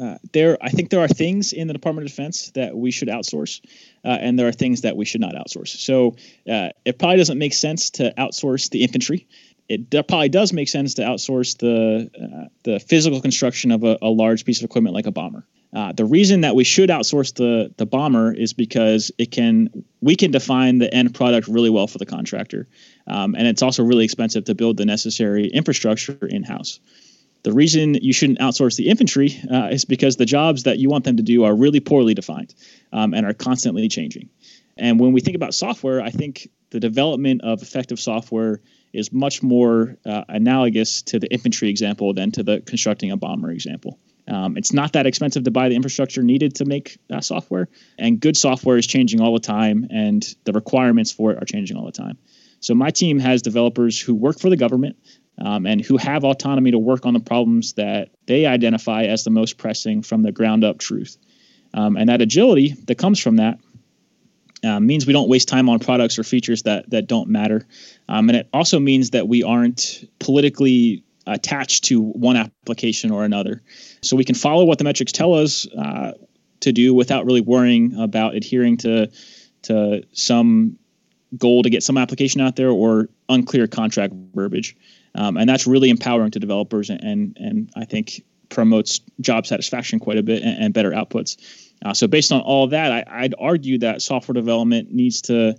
uh, 0.00 0.18
there, 0.32 0.56
I 0.60 0.68
think 0.68 0.90
there 0.90 1.00
are 1.00 1.08
things 1.08 1.52
in 1.52 1.66
the 1.66 1.72
Department 1.72 2.06
of 2.06 2.12
Defense 2.12 2.52
that 2.52 2.76
we 2.76 2.92
should 2.92 3.08
outsource, 3.08 3.60
uh, 4.04 4.08
and 4.08 4.38
there 4.38 4.46
are 4.46 4.52
things 4.52 4.82
that 4.82 4.96
we 4.96 5.04
should 5.04 5.20
not 5.20 5.34
outsource. 5.34 5.76
So 5.76 6.14
uh, 6.48 6.68
it 6.84 6.96
probably 6.96 7.16
doesn't 7.16 7.38
make 7.38 7.54
sense 7.54 7.90
to 7.90 8.14
outsource 8.16 8.70
the 8.70 8.84
infantry 8.84 9.26
it 9.68 9.90
probably 9.90 10.28
does 10.28 10.52
make 10.52 10.68
sense 10.68 10.94
to 10.94 11.02
outsource 11.02 11.58
the 11.58 12.10
uh, 12.20 12.48
the 12.64 12.80
physical 12.80 13.20
construction 13.20 13.70
of 13.70 13.84
a, 13.84 13.98
a, 14.00 14.08
large 14.08 14.44
piece 14.44 14.60
of 14.60 14.64
equipment 14.64 14.94
like 14.94 15.06
a 15.06 15.10
bomber. 15.10 15.44
Uh, 15.74 15.92
the 15.92 16.06
reason 16.06 16.40
that 16.40 16.54
we 16.54 16.64
should 16.64 16.88
outsource 16.88 17.34
the 17.34 17.72
the 17.76 17.84
bomber 17.84 18.32
is 18.32 18.54
because 18.54 19.12
it 19.18 19.30
can 19.30 19.68
we 20.00 20.16
can 20.16 20.30
define 20.30 20.78
the 20.78 20.92
end 20.92 21.14
product 21.14 21.48
really 21.48 21.70
well 21.70 21.86
for 21.86 21.98
the 21.98 22.06
contractor, 22.06 22.66
um, 23.06 23.34
and 23.34 23.46
it's 23.46 23.62
also 23.62 23.84
really 23.84 24.04
expensive 24.04 24.44
to 24.44 24.54
build 24.54 24.78
the 24.78 24.86
necessary 24.86 25.48
infrastructure 25.48 26.26
in 26.26 26.42
house. 26.42 26.80
The 27.42 27.52
reason 27.52 27.94
you 27.94 28.12
shouldn't 28.12 28.40
outsource 28.40 28.76
the 28.76 28.88
infantry 28.88 29.40
uh, 29.50 29.68
is 29.70 29.84
because 29.84 30.16
the 30.16 30.26
jobs 30.26 30.64
that 30.64 30.78
you 30.78 30.88
want 30.88 31.04
them 31.04 31.18
to 31.18 31.22
do 31.22 31.44
are 31.44 31.54
really 31.54 31.80
poorly 31.80 32.14
defined 32.14 32.54
um, 32.92 33.14
and 33.14 33.24
are 33.24 33.34
constantly 33.34 33.88
changing. 33.88 34.28
And 34.76 34.98
when 34.98 35.12
we 35.12 35.20
think 35.20 35.36
about 35.36 35.54
software, 35.54 36.00
I 36.00 36.10
think 36.10 36.48
the 36.70 36.80
development 36.80 37.42
of 37.42 37.62
effective 37.62 38.00
software 38.00 38.60
is 38.92 39.12
much 39.12 39.42
more 39.42 39.96
uh, 40.06 40.24
analogous 40.28 41.02
to 41.02 41.18
the 41.18 41.30
infantry 41.32 41.68
example 41.68 42.14
than 42.14 42.30
to 42.32 42.42
the 42.42 42.60
constructing 42.60 43.10
a 43.10 43.16
bomber 43.16 43.50
example. 43.50 43.98
Um, 44.26 44.56
it's 44.56 44.72
not 44.72 44.92
that 44.92 45.06
expensive 45.06 45.44
to 45.44 45.50
buy 45.50 45.68
the 45.68 45.74
infrastructure 45.74 46.22
needed 46.22 46.56
to 46.56 46.64
make 46.64 46.98
uh, 47.10 47.20
software, 47.20 47.68
and 47.98 48.20
good 48.20 48.36
software 48.36 48.76
is 48.76 48.86
changing 48.86 49.20
all 49.20 49.32
the 49.32 49.40
time, 49.40 49.86
and 49.90 50.22
the 50.44 50.52
requirements 50.52 51.10
for 51.10 51.32
it 51.32 51.42
are 51.42 51.46
changing 51.46 51.76
all 51.76 51.86
the 51.86 51.92
time. 51.92 52.18
So 52.60 52.74
my 52.74 52.90
team 52.90 53.18
has 53.20 53.40
developers 53.40 54.00
who 54.00 54.14
work 54.14 54.38
for 54.38 54.50
the 54.50 54.56
government 54.56 54.96
um, 55.38 55.66
and 55.66 55.80
who 55.80 55.96
have 55.96 56.24
autonomy 56.24 56.72
to 56.72 56.78
work 56.78 57.06
on 57.06 57.14
the 57.14 57.20
problems 57.20 57.74
that 57.74 58.10
they 58.26 58.46
identify 58.46 59.04
as 59.04 59.24
the 59.24 59.30
most 59.30 59.56
pressing 59.56 60.02
from 60.02 60.22
the 60.22 60.32
ground 60.32 60.64
up 60.64 60.78
truth. 60.78 61.16
Um, 61.74 61.96
and 61.96 62.08
that 62.08 62.20
agility 62.20 62.74
that 62.86 62.96
comes 62.96 63.20
from 63.20 63.36
that 63.36 63.58
uh, 64.64 64.80
means 64.80 65.06
we 65.06 65.12
don't 65.12 65.28
waste 65.28 65.48
time 65.48 65.68
on 65.68 65.78
products 65.78 66.18
or 66.18 66.24
features 66.24 66.62
that 66.62 66.90
that 66.90 67.06
don't 67.06 67.28
matter, 67.28 67.66
um, 68.08 68.28
and 68.28 68.36
it 68.36 68.48
also 68.52 68.78
means 68.78 69.10
that 69.10 69.28
we 69.28 69.42
aren't 69.42 70.04
politically 70.18 71.04
attached 71.26 71.84
to 71.84 72.00
one 72.00 72.36
application 72.36 73.10
or 73.10 73.24
another. 73.24 73.62
So 74.02 74.16
we 74.16 74.24
can 74.24 74.34
follow 74.34 74.64
what 74.64 74.78
the 74.78 74.84
metrics 74.84 75.12
tell 75.12 75.34
us 75.34 75.66
uh, 75.66 76.12
to 76.60 76.72
do 76.72 76.94
without 76.94 77.26
really 77.26 77.40
worrying 77.40 78.00
about 78.00 78.34
adhering 78.34 78.78
to 78.78 79.10
to 79.62 80.02
some 80.12 80.78
goal 81.36 81.62
to 81.62 81.70
get 81.70 81.82
some 81.82 81.98
application 81.98 82.40
out 82.40 82.56
there 82.56 82.70
or 82.70 83.08
unclear 83.28 83.66
contract 83.66 84.14
verbiage. 84.34 84.76
Um, 85.14 85.36
and 85.36 85.48
that's 85.48 85.66
really 85.66 85.90
empowering 85.90 86.30
to 86.32 86.38
developers 86.38 86.90
and, 86.90 87.02
and, 87.02 87.36
and 87.38 87.70
I 87.76 87.84
think 87.84 88.22
promotes 88.48 89.00
job 89.20 89.46
satisfaction 89.46 89.98
quite 89.98 90.16
a 90.16 90.22
bit 90.22 90.42
and, 90.42 90.64
and 90.64 90.74
better 90.74 90.92
outputs. 90.92 91.36
Uh, 91.84 91.94
so 91.94 92.06
based 92.06 92.32
on 92.32 92.40
all 92.40 92.66
that, 92.68 93.08
I, 93.08 93.22
would 93.22 93.34
argue 93.38 93.78
that 93.78 94.02
software 94.02 94.34
development 94.34 94.92
needs 94.92 95.22
to 95.22 95.54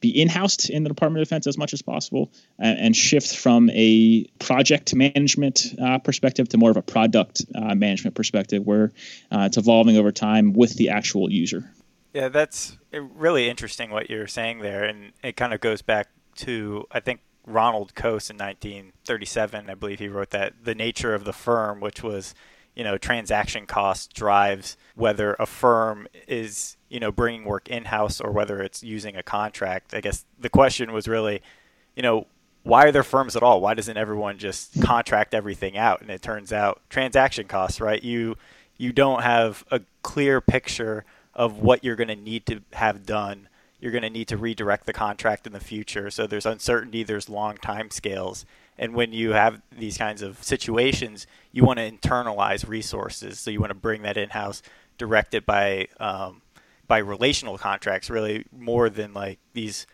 be 0.00 0.20
in-housed 0.20 0.68
in 0.68 0.82
the 0.82 0.88
Department 0.88 1.22
of 1.22 1.28
Defense 1.28 1.46
as 1.46 1.56
much 1.56 1.72
as 1.72 1.80
possible 1.80 2.30
and, 2.58 2.78
and 2.78 2.96
shift 2.96 3.36
from 3.36 3.70
a 3.70 4.24
project 4.38 4.94
management 4.94 5.74
uh, 5.80 5.98
perspective 5.98 6.48
to 6.50 6.58
more 6.58 6.70
of 6.70 6.76
a 6.76 6.82
product 6.82 7.42
uh, 7.54 7.74
management 7.74 8.14
perspective 8.14 8.64
where 8.66 8.92
uh, 9.32 9.44
it's 9.46 9.56
evolving 9.56 9.96
over 9.96 10.12
time 10.12 10.52
with 10.52 10.76
the 10.76 10.90
actual 10.90 11.32
user. 11.32 11.70
Yeah, 12.12 12.28
that's 12.28 12.76
really 12.92 13.48
interesting 13.48 13.90
what 13.90 14.10
you're 14.10 14.28
saying 14.28 14.60
there. 14.60 14.84
And 14.84 15.12
it 15.22 15.36
kind 15.36 15.54
of 15.54 15.60
goes 15.60 15.82
back 15.82 16.08
to, 16.36 16.86
I 16.92 17.00
think, 17.00 17.20
Ronald 17.46 17.94
Coase 17.94 18.30
in 18.30 18.36
1937, 18.36 19.68
I 19.68 19.74
believe 19.74 19.98
he 19.98 20.08
wrote 20.08 20.30
that, 20.30 20.52
The 20.64 20.74
Nature 20.74 21.14
of 21.14 21.24
the 21.24 21.32
Firm, 21.32 21.80
which 21.80 22.02
was– 22.02 22.34
you 22.74 22.84
know 22.84 22.98
transaction 22.98 23.66
cost 23.66 24.12
drives 24.14 24.76
whether 24.94 25.34
a 25.38 25.46
firm 25.46 26.06
is 26.26 26.76
you 26.88 27.00
know 27.00 27.12
bringing 27.12 27.44
work 27.44 27.68
in 27.68 27.86
house 27.86 28.20
or 28.20 28.30
whether 28.30 28.62
it's 28.62 28.82
using 28.82 29.16
a 29.16 29.22
contract. 29.22 29.94
I 29.94 30.00
guess 30.00 30.24
the 30.38 30.48
question 30.48 30.92
was 30.92 31.08
really, 31.08 31.42
you 31.96 32.02
know, 32.02 32.26
why 32.62 32.84
are 32.84 32.92
there 32.92 33.02
firms 33.02 33.36
at 33.36 33.42
all? 33.42 33.60
Why 33.60 33.74
doesn't 33.74 33.96
everyone 33.96 34.38
just 34.38 34.80
contract 34.82 35.34
everything 35.34 35.76
out? 35.76 36.00
And 36.00 36.10
it 36.10 36.22
turns 36.22 36.52
out 36.52 36.80
transaction 36.88 37.46
costs, 37.46 37.80
right? 37.80 38.02
You 38.02 38.36
you 38.76 38.92
don't 38.92 39.22
have 39.22 39.64
a 39.70 39.80
clear 40.02 40.40
picture 40.40 41.04
of 41.34 41.58
what 41.58 41.84
you're 41.84 41.96
going 41.96 42.08
to 42.08 42.16
need 42.16 42.46
to 42.46 42.60
have 42.72 43.04
done. 43.06 43.48
You're 43.80 43.92
going 43.92 44.02
to 44.02 44.10
need 44.10 44.28
to 44.28 44.36
redirect 44.36 44.86
the 44.86 44.92
contract 44.92 45.46
in 45.46 45.52
the 45.52 45.60
future. 45.60 46.10
So 46.10 46.26
there's 46.26 46.46
uncertainty, 46.46 47.02
there's 47.02 47.28
long 47.28 47.56
time 47.56 47.90
scales. 47.90 48.46
And 48.78 48.94
when 48.94 49.12
you 49.12 49.32
have 49.32 49.62
these 49.76 49.96
kinds 49.96 50.22
of 50.22 50.42
situations, 50.42 51.26
you 51.52 51.64
want 51.64 51.78
to 51.78 51.90
internalize 51.90 52.68
resources. 52.68 53.38
So 53.38 53.50
you 53.50 53.60
want 53.60 53.70
to 53.70 53.74
bring 53.74 54.02
that 54.02 54.16
in 54.16 54.30
house, 54.30 54.62
direct 54.98 55.34
it 55.34 55.46
by 55.46 55.88
um, 56.00 56.42
by 56.86 56.98
relational 56.98 57.56
contracts, 57.56 58.10
really 58.10 58.46
more 58.52 58.90
than 58.90 59.14
like 59.14 59.38
these 59.52 59.86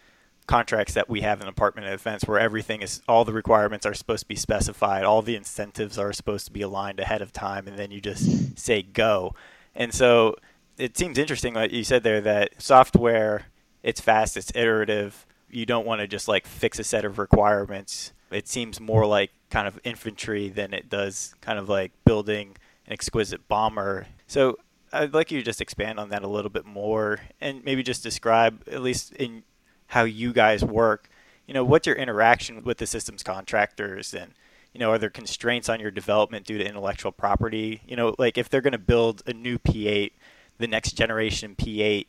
contracts 0.47 0.95
that 0.95 1.09
we 1.09 1.21
have 1.21 1.41
in 1.41 1.47
the 1.47 1.53
Department 1.53 1.87
of 1.87 1.93
Defense, 1.93 2.25
where 2.25 2.39
everything 2.39 2.83
is 2.83 3.03
all 3.07 3.25
the 3.25 3.33
requirements 3.33 3.87
are 3.87 3.95
supposed 3.95 4.23
to 4.23 4.29
be 4.29 4.35
specified, 4.35 5.05
all 5.05 5.23
the 5.23 5.37
incentives 5.37 5.99
are 5.99 6.13
supposed 6.13 6.47
to 6.47 6.53
be 6.53 6.63
aligned 6.63 6.99
ahead 6.99 7.23
of 7.23 7.33
time, 7.33 7.69
and 7.69 7.79
then 7.79 7.91
you 7.91 8.01
just 8.01 8.59
say 8.59 8.83
go. 8.83 9.35
And 9.75 9.95
so 9.95 10.37
it 10.77 10.97
seems 10.97 11.19
interesting, 11.19 11.55
like 11.55 11.71
you 11.71 11.85
said 11.85 12.03
there, 12.03 12.21
that 12.23 12.61
software 12.61 13.47
it's 13.83 14.01
fast, 14.01 14.37
it's 14.37 14.53
iterative. 14.55 15.27
You 15.51 15.67
don't 15.67 15.87
want 15.87 16.01
to 16.01 16.07
just 16.07 16.29
like 16.29 16.47
fix 16.47 16.79
a 16.79 16.85
set 16.85 17.05
of 17.05 17.19
requirements 17.19 18.13
it 18.31 18.49
seems 18.49 18.81
more 18.81 19.07
like 19.07 19.31
kind 19.51 19.67
of 19.67 19.79
infantry 19.85 20.49
than 20.49 20.73
it 20.73 20.89
does 20.89 21.35
kind 21.41 21.59
of 21.59 21.69
like 21.69 21.93
building 22.05 22.57
an 22.87 22.93
exquisite 22.93 23.49
bomber. 23.49 24.07
So 24.27 24.59
I'd 24.93 25.15
like 25.15 25.31
you 25.31 25.39
to 25.39 25.45
just 25.45 25.61
expand 25.61 25.99
on 25.99 26.11
that 26.11 26.23
a 26.23 26.29
little 26.29 26.51
bit 26.51 26.65
more 26.65 27.21
and 27.41 27.65
maybe 27.65 27.83
just 27.83 28.03
describe, 28.03 28.63
at 28.71 28.83
least 28.83 29.13
in 29.13 29.43
how 29.89 30.05
you 30.05 30.33
guys 30.33 30.65
work, 30.65 31.09
you 31.47 31.55
know, 31.55 31.65
what's 31.65 31.87
your 31.87 31.97
interaction 31.97 32.63
with 32.63 32.79
the 32.79 32.87
systems 32.87 33.23
contractors 33.23 34.15
and, 34.15 34.33
you 34.73 34.79
know, 34.79 34.93
are 34.93 34.99
there 34.99 35.11
constraints 35.11 35.69
on 35.69 35.81
your 35.81 35.91
development 35.91 36.47
due 36.47 36.59
to 36.59 36.65
intellectual 36.65 37.11
property? 37.11 37.83
You 37.87 37.97
know, 37.97 38.15
like 38.19 38.39
if 38.39 38.49
they're 38.49 38.61
going 38.61 38.73
to 38.73 38.79
build 38.79 39.23
a 39.27 39.33
new 39.33 39.59
P8, 39.59 40.13
the 40.59 40.69
next 40.69 40.93
generation 40.93 41.57
P8, 41.57 42.07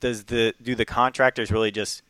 does 0.00 0.24
the 0.24 0.54
do 0.60 0.74
the 0.74 0.84
contractors 0.84 1.52
really 1.52 1.70
just 1.70 2.02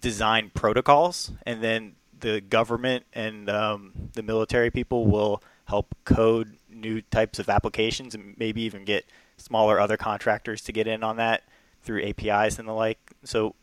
design 0.00 0.50
protocols 0.52 1.32
and 1.46 1.62
then 1.62 1.94
the 2.20 2.40
government 2.40 3.04
and 3.12 3.48
um, 3.48 3.92
the 4.14 4.22
military 4.22 4.70
people 4.70 5.06
will 5.06 5.42
help 5.66 5.94
code 6.04 6.56
new 6.68 7.00
types 7.00 7.38
of 7.38 7.48
applications 7.48 8.14
and 8.14 8.34
maybe 8.38 8.62
even 8.62 8.84
get 8.84 9.04
smaller 9.36 9.80
other 9.80 9.96
contractors 9.96 10.62
to 10.62 10.72
get 10.72 10.86
in 10.86 11.02
on 11.02 11.16
that 11.16 11.42
through 11.82 12.02
APIs 12.04 12.58
and 12.58 12.68
the 12.68 12.72
like. 12.72 12.98
So, 13.24 13.54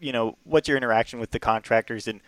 you 0.00 0.12
know, 0.12 0.36
what's 0.44 0.68
your 0.68 0.76
interaction 0.76 1.20
with 1.20 1.30
the 1.30 1.38
contractors 1.38 2.08
and 2.08 2.20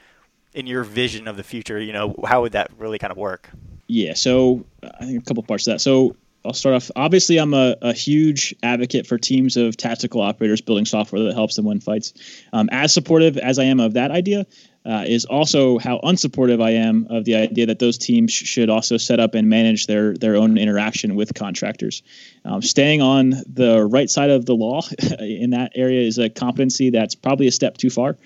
in 0.54 0.66
your 0.66 0.84
vision 0.84 1.26
of 1.28 1.36
the 1.36 1.42
future? 1.42 1.80
You 1.80 1.92
know, 1.92 2.14
how 2.24 2.42
would 2.42 2.52
that 2.52 2.70
really 2.78 2.98
kind 2.98 3.10
of 3.10 3.16
work? 3.16 3.50
Yeah, 3.86 4.14
so 4.14 4.64
I 4.82 5.06
think 5.06 5.22
a 5.22 5.24
couple 5.24 5.42
parts 5.42 5.66
of 5.66 5.74
that. 5.74 5.80
So 5.80 6.16
I'll 6.44 6.54
start 6.54 6.74
off. 6.74 6.90
Obviously, 6.96 7.38
I'm 7.38 7.54
a, 7.54 7.76
a, 7.82 7.92
huge 7.92 8.54
advocate 8.62 9.06
for 9.06 9.16
teams 9.16 9.56
of 9.56 9.76
tactical 9.76 10.20
operators 10.20 10.60
building 10.60 10.84
software 10.84 11.22
that 11.24 11.34
helps 11.34 11.56
them 11.56 11.66
win 11.66 11.80
fights. 11.80 12.12
Um, 12.52 12.68
as 12.72 12.92
supportive 12.92 13.36
as 13.36 13.58
I 13.58 13.64
am 13.64 13.80
of 13.80 13.94
that 13.94 14.10
idea, 14.10 14.46
uh, 14.84 15.04
is 15.06 15.24
also 15.24 15.78
how 15.78 16.00
unsupportive 16.00 16.62
I 16.62 16.70
am 16.70 17.06
of 17.08 17.24
the 17.24 17.36
idea 17.36 17.66
that 17.66 17.78
those 17.78 17.98
teams 17.98 18.32
sh- 18.32 18.44
should 18.44 18.68
also 18.68 18.96
set 18.96 19.20
up 19.20 19.34
and 19.34 19.48
manage 19.48 19.86
their 19.86 20.14
their 20.14 20.36
own 20.36 20.58
interaction 20.58 21.14
with 21.14 21.34
contractors. 21.34 22.02
Um, 22.44 22.62
staying 22.62 23.00
on 23.00 23.30
the 23.46 23.84
right 23.84 24.10
side 24.10 24.30
of 24.30 24.46
the 24.46 24.54
law 24.54 24.82
in 25.20 25.50
that 25.50 25.72
area 25.74 26.00
is 26.00 26.18
a 26.18 26.28
competency 26.28 26.90
that's 26.90 27.14
probably 27.14 27.46
a 27.46 27.52
step 27.52 27.76
too 27.76 27.90
far. 27.90 28.16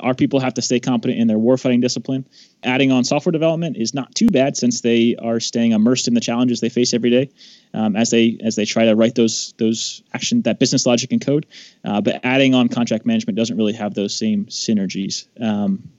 Our 0.00 0.14
people 0.14 0.40
have 0.40 0.54
to 0.54 0.62
stay 0.62 0.78
competent 0.78 1.18
in 1.18 1.26
their 1.26 1.38
warfighting 1.38 1.80
discipline. 1.80 2.26
Adding 2.62 2.92
on 2.92 3.04
software 3.04 3.32
development 3.32 3.76
is 3.76 3.92
not 3.92 4.14
too 4.14 4.28
bad 4.28 4.56
since 4.56 4.80
they 4.80 5.16
are 5.16 5.40
staying 5.40 5.72
immersed 5.72 6.08
in 6.08 6.14
the 6.14 6.20
challenges 6.20 6.60
they 6.60 6.68
face 6.68 6.94
every 6.94 7.10
day 7.10 7.30
um, 7.74 7.96
as 7.96 8.10
they 8.10 8.38
as 8.42 8.54
they 8.56 8.64
try 8.64 8.86
to 8.86 8.94
write 8.94 9.16
those 9.16 9.52
those 9.58 10.02
action 10.14 10.42
that 10.42 10.58
business 10.58 10.86
logic 10.86 11.12
and 11.12 11.20
code. 11.20 11.46
Uh, 11.84 12.00
but 12.00 12.20
adding 12.24 12.54
on 12.54 12.68
contract 12.68 13.04
management 13.04 13.36
doesn't 13.36 13.56
really 13.56 13.72
have 13.72 13.94
those 13.94 14.16
same 14.16 14.46
synergies. 14.46 15.26
Um, 15.40 15.90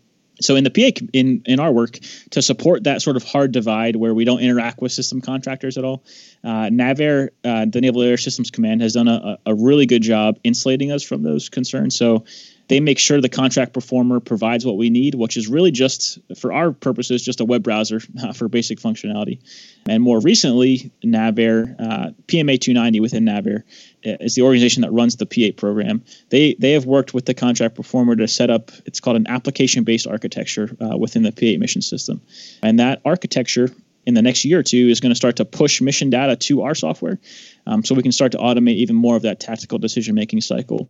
so 0.42 0.56
in 0.56 0.64
the 0.64 0.70
P8 0.70 1.10
in 1.14 1.42
in 1.46 1.60
our 1.60 1.72
work 1.72 2.00
to 2.32 2.42
support 2.42 2.84
that 2.84 3.02
sort 3.02 3.16
of 3.16 3.24
hard 3.24 3.52
divide 3.52 3.96
where 3.96 4.14
we 4.14 4.26
don't 4.26 4.40
interact 4.40 4.82
with 4.82 4.92
system 4.92 5.22
contractors 5.22 5.78
at 5.78 5.84
all, 5.84 6.04
uh, 6.44 6.70
NAVAIR, 6.70 7.30
uh, 7.44 7.66
the 7.66 7.82
Naval 7.82 8.02
Air 8.02 8.18
Systems 8.18 8.52
Command, 8.52 8.82
has 8.82 8.94
done 8.94 9.08
a, 9.08 9.38
a 9.46 9.56
really 9.56 9.86
good 9.86 10.02
job 10.02 10.40
insulating 10.44 10.92
us 10.92 11.04
from 11.04 11.24
those 11.24 11.50
concerns. 11.50 11.96
So 11.96 12.26
they 12.68 12.80
make 12.80 12.98
sure 12.98 13.22
the 13.22 13.30
contract 13.30 13.74
performer 13.74 14.20
provides 14.20 14.66
what 14.66 14.78
we 14.78 14.90
need, 14.90 15.16
which 15.16 15.38
is 15.38 15.48
really 15.48 15.72
just, 15.72 16.20
for 16.38 16.52
our 16.52 16.72
purposes, 16.72 17.24
just 17.24 17.40
a 17.40 17.46
web 17.46 17.64
browser 17.64 18.02
uh, 18.24 18.34
for 18.34 18.48
basic 18.48 18.80
functionality. 18.80 19.40
And 19.88 20.02
more 20.02 20.20
recently, 20.20 20.92
NAVAIR, 21.04 21.76
uh, 21.80 22.10
PMA 22.28 22.60
290 22.60 23.00
within 23.00 23.26
NAVAIR, 23.26 23.64
uh, 24.06 24.18
is 24.20 24.36
the 24.36 24.42
organization 24.42 24.82
that 24.82 24.92
runs 24.92 25.16
the 25.18 25.26
P8 25.26 25.58
program. 25.58 26.04
They 26.30 26.56
they 26.58 26.72
have 26.72 26.86
worked 26.86 27.14
with 27.14 27.26
the 27.26 27.34
contract 27.34 27.76
performer 27.76 28.16
to 28.16 28.28
set 28.28 28.50
up. 28.50 28.72
It's 28.86 29.00
called 29.00 29.18
an 29.18 29.28
application-based 29.28 30.08
architecture 30.08 30.76
uh, 30.82 30.98
within 30.98 31.24
the 31.24 31.32
P8 31.32 31.60
mission 31.60 31.82
system, 31.82 32.22
and 32.64 32.80
that 32.80 33.02
architecture 33.06 33.70
in 34.06 34.14
the 34.14 34.22
next 34.22 34.46
year 34.46 34.60
or 34.60 34.64
two 34.64 34.90
is 34.90 35.00
going 35.00 35.12
to 35.12 35.16
start 35.16 35.38
to 35.38 35.46
push 35.46 35.82
mission 35.82 36.10
data 36.10 36.36
to 36.36 36.62
our 36.64 36.76
software 36.76 37.20
um, 37.66 37.84
so 37.84 37.96
we 37.96 38.04
can 38.04 38.12
start 38.12 38.32
to 38.34 38.38
automate 38.38 38.76
even 38.76 38.96
more 38.96 39.16
of 39.16 39.24
that 39.24 39.40
tactical 39.40 39.78
decision 39.78 40.16
making 40.16 40.42
cycle 40.42 40.90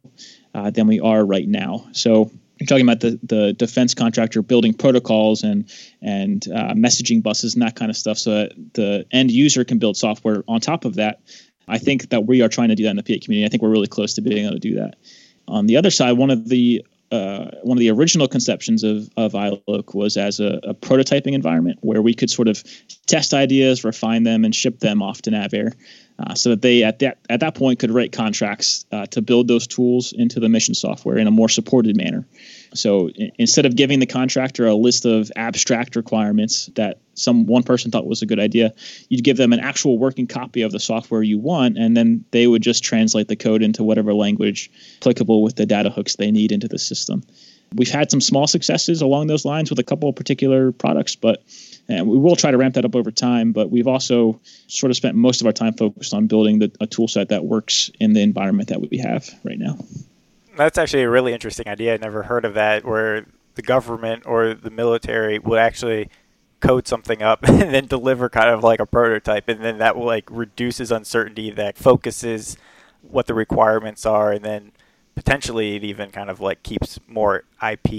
uh, 0.54 0.70
than 0.70 0.88
we 0.88 1.00
are 1.00 1.26
right 1.26 1.48
now. 1.48 1.88
So 1.94 2.32
you're 2.60 2.68
talking 2.68 2.86
about 2.86 3.02
the, 3.02 3.20
the 3.24 3.54
defense 3.54 3.94
contractor 3.94 4.42
building 4.42 4.74
protocols 4.74 5.44
and 5.44 5.70
and 6.02 6.46
uh, 6.48 6.74
messaging 6.74 7.22
buses 7.22 7.54
and 7.54 7.64
that 7.64 7.76
kind 7.76 7.90
of 7.90 7.98
stuff 7.98 8.18
so 8.18 8.32
that 8.32 8.74
the 8.74 9.06
end 9.12 9.32
user 9.32 9.64
can 9.64 9.78
build 9.78 9.98
software 9.98 10.44
on 10.48 10.62
top 10.62 10.86
of 10.86 10.96
that. 10.96 11.22
I 11.68 11.80
think 11.80 12.10
that 12.10 12.26
we 12.26 12.42
are 12.42 12.50
trying 12.50 12.70
to 12.70 12.76
do 12.76 12.84
that 12.84 12.92
in 12.92 12.96
the 12.96 13.04
p 13.04 13.20
community. 13.20 13.46
I 13.46 13.50
think 13.50 13.62
we're 13.64 13.72
really 13.72 13.88
close 13.88 14.14
to 14.16 14.22
being 14.22 14.46
able 14.46 14.56
to 14.56 14.60
do 14.60 14.76
that. 14.76 14.96
On 15.48 15.66
the 15.68 15.78
other 15.78 15.92
side 15.92 16.14
one 16.14 16.32
of 16.32 16.48
the 16.48 16.86
uh, 17.12 17.52
one 17.64 17.78
of 17.78 17.80
the 17.80 17.92
original 17.92 18.28
conceptions 18.28 18.84
of, 18.84 19.10
of 19.16 19.34
iLOC 19.34 19.94
was 19.94 20.18
as 20.18 20.40
a, 20.40 20.60
a, 20.64 20.74
prototyping 20.74 21.34
environment 21.34 21.78
where 21.82 22.02
we 22.02 22.14
could 22.14 22.30
sort 22.30 22.48
of 22.48 22.64
test 23.06 23.34
ideas, 23.34 23.84
refine 23.84 24.24
them, 24.24 24.44
and 24.44 24.56
ship 24.56 24.80
them 24.80 25.02
off 25.02 25.22
to 25.22 25.32
NavAir. 25.32 25.74
Uh, 26.18 26.34
so 26.34 26.52
that 26.52 26.62
they 26.62 26.82
at 26.84 27.00
that 27.00 27.18
at 27.30 27.42
that 27.42 27.56
point 27.56 27.78
could 27.78 27.92
write 27.92 28.14
contracts 28.14 28.86
uh, 28.94 29.06
to 29.08 29.22
build 29.22 29.50
those 29.50 29.68
tools 29.68 30.14
into 30.14 30.40
the 30.40 30.48
mission 30.48 30.74
software 30.74 31.18
in 31.18 31.28
a 31.28 31.32
more 31.32 31.50
supported 31.50 31.98
manner. 31.98 32.26
So 32.74 33.10
instead 33.38 33.66
of 33.66 33.76
giving 33.76 34.00
the 34.00 34.06
contractor 34.06 34.66
a 34.66 34.74
list 34.74 35.06
of 35.06 35.30
abstract 35.36 35.98
requirements 35.98 36.68
that 36.76 37.00
some 37.16 37.46
one 37.46 37.64
person 37.64 37.92
thought 37.92 38.08
was 38.08 38.22
a 38.22 38.26
good 38.26 38.40
idea, 38.40 38.74
you'd 39.10 39.26
give 39.26 39.36
them 39.36 39.52
an 39.52 39.60
actual 39.60 39.98
working 39.98 40.28
copy 40.28 40.62
of 40.62 40.72
the 40.72 40.80
software 40.80 41.22
you 41.22 41.38
want, 41.38 41.78
and 41.78 41.98
then 41.98 42.24
they 42.32 42.48
would 42.48 42.62
just 42.62 42.84
translate 42.84 43.28
the 43.28 43.36
code 43.36 43.62
into 43.62 43.84
whatever 43.84 44.14
language 44.14 44.72
applicable 45.02 45.44
with 45.44 45.56
the 45.58 45.66
data 45.66 45.90
hooks 45.90 46.16
they 46.16 46.32
need 46.32 46.54
into 46.54 46.70
the 46.70 46.80
system. 46.80 47.24
We've 47.74 47.90
had 47.90 48.12
some 48.12 48.22
small 48.22 48.48
successes 48.48 49.02
along 49.02 49.28
those 49.28 49.46
lines 49.46 49.70
with 49.70 49.80
a 49.80 49.84
couple 49.84 50.08
of 50.08 50.16
particular 50.16 50.72
products, 50.72 51.16
but 51.16 51.44
and 51.88 52.08
we 52.08 52.18
will 52.18 52.36
try 52.36 52.52
to 52.52 52.58
ramp 52.58 52.76
that 52.76 52.86
up 52.86 52.96
over 52.96 53.12
time. 53.12 53.52
But 53.52 53.70
we've 53.70 53.88
also 53.88 54.40
sort 54.68 54.92
of 54.92 54.98
spent 54.98 55.16
most 55.16 55.42
of 55.42 55.48
our 55.48 55.54
time 55.54 55.74
focused 55.74 56.14
on 56.14 56.28
building 56.28 56.60
the, 56.60 56.72
a 56.80 56.88
tool 56.88 57.08
set 57.08 57.30
that 57.30 57.46
works 57.46 57.92
in 58.00 58.14
the 58.14 58.22
environment 58.22 58.70
that 58.70 58.82
we 58.82 58.98
have 58.98 59.30
right 59.44 59.60
now. 59.60 59.78
That's 60.58 60.78
actually 60.78 61.04
a 61.04 61.10
really 61.10 61.34
interesting 61.34 61.68
idea. 61.68 61.94
I 61.94 61.98
never 61.98 62.24
heard 62.24 62.46
of 62.46 62.54
that, 62.54 62.86
where 62.86 63.26
the 63.56 63.62
government 63.62 64.24
or 64.26 64.54
the 64.54 64.70
military 64.70 65.38
would 65.40 65.60
actually 65.60 66.10
code 66.62 66.88
something 66.88 67.22
up 67.22 67.44
and 67.48 67.74
then 67.74 67.86
deliver 67.88 68.30
kind 68.30 68.50
of 68.50 68.64
like 68.64 68.80
a 68.80 68.86
prototype, 68.86 69.50
and 69.50 69.64
then 69.64 69.78
that 69.80 69.96
will 69.96 70.06
like 70.06 70.30
reduces 70.32 70.92
uncertainty, 70.92 71.52
that 71.52 71.78
focuses 71.78 72.58
what 73.02 73.28
the 73.28 73.34
requirements 73.34 74.06
are, 74.06 74.32
and 74.32 74.44
then 74.44 74.72
potentially 75.16 75.76
it 75.76 75.84
even 75.84 76.12
kind 76.12 76.30
of 76.30 76.40
like 76.40 76.64
keeps 76.64 77.00
more 77.08 77.44
IP. 77.66 77.92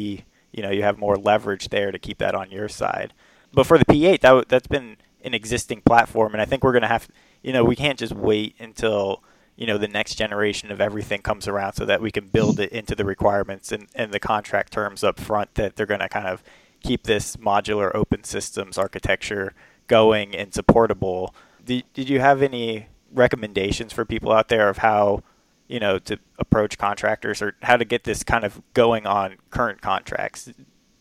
You 0.52 0.62
know, 0.62 0.70
you 0.70 0.82
have 0.82 0.98
more 0.98 1.16
leverage 1.16 1.68
there 1.68 1.90
to 1.90 1.98
keep 1.98 2.18
that 2.18 2.34
on 2.34 2.50
your 2.50 2.68
side. 2.68 3.12
But 3.52 3.66
for 3.66 3.78
the 3.78 3.84
P8, 3.84 4.20
that 4.20 4.48
that's 4.48 4.66
been 4.66 4.96
an 5.24 5.34
existing 5.34 5.80
platform, 5.82 6.32
and 6.32 6.40
I 6.40 6.44
think 6.44 6.62
we're 6.62 6.72
going 6.72 6.82
to 6.82 6.88
have, 6.88 7.08
you 7.42 7.52
know, 7.52 7.64
we 7.64 7.76
can't 7.76 7.98
just 7.98 8.12
wait 8.12 8.54
until 8.58 9.22
you 9.56 9.66
know 9.66 9.78
the 9.78 9.88
next 9.88 10.14
generation 10.16 10.70
of 10.70 10.80
everything 10.80 11.22
comes 11.22 11.48
around 11.48 11.72
so 11.72 11.86
that 11.86 12.00
we 12.00 12.10
can 12.10 12.26
build 12.26 12.60
it 12.60 12.70
into 12.70 12.94
the 12.94 13.04
requirements 13.04 13.72
and, 13.72 13.88
and 13.94 14.12
the 14.12 14.20
contract 14.20 14.72
terms 14.72 15.02
up 15.02 15.18
front 15.18 15.54
that 15.54 15.76
they're 15.76 15.86
going 15.86 16.00
to 16.00 16.08
kind 16.08 16.26
of 16.26 16.42
keep 16.82 17.04
this 17.04 17.36
modular 17.36 17.90
open 17.94 18.22
systems 18.22 18.76
architecture 18.76 19.54
going 19.86 20.36
and 20.36 20.52
supportable 20.52 21.34
did, 21.64 21.84
did 21.94 22.08
you 22.08 22.20
have 22.20 22.42
any 22.42 22.86
recommendations 23.12 23.94
for 23.94 24.04
people 24.04 24.30
out 24.30 24.48
there 24.48 24.68
of 24.68 24.78
how 24.78 25.22
you 25.68 25.80
know 25.80 25.98
to 25.98 26.18
approach 26.38 26.78
contractors 26.78 27.42
or 27.42 27.54
how 27.62 27.76
to 27.76 27.84
get 27.84 28.04
this 28.04 28.22
kind 28.22 28.44
of 28.44 28.60
going 28.74 29.06
on 29.06 29.36
current 29.50 29.80
contracts 29.80 30.50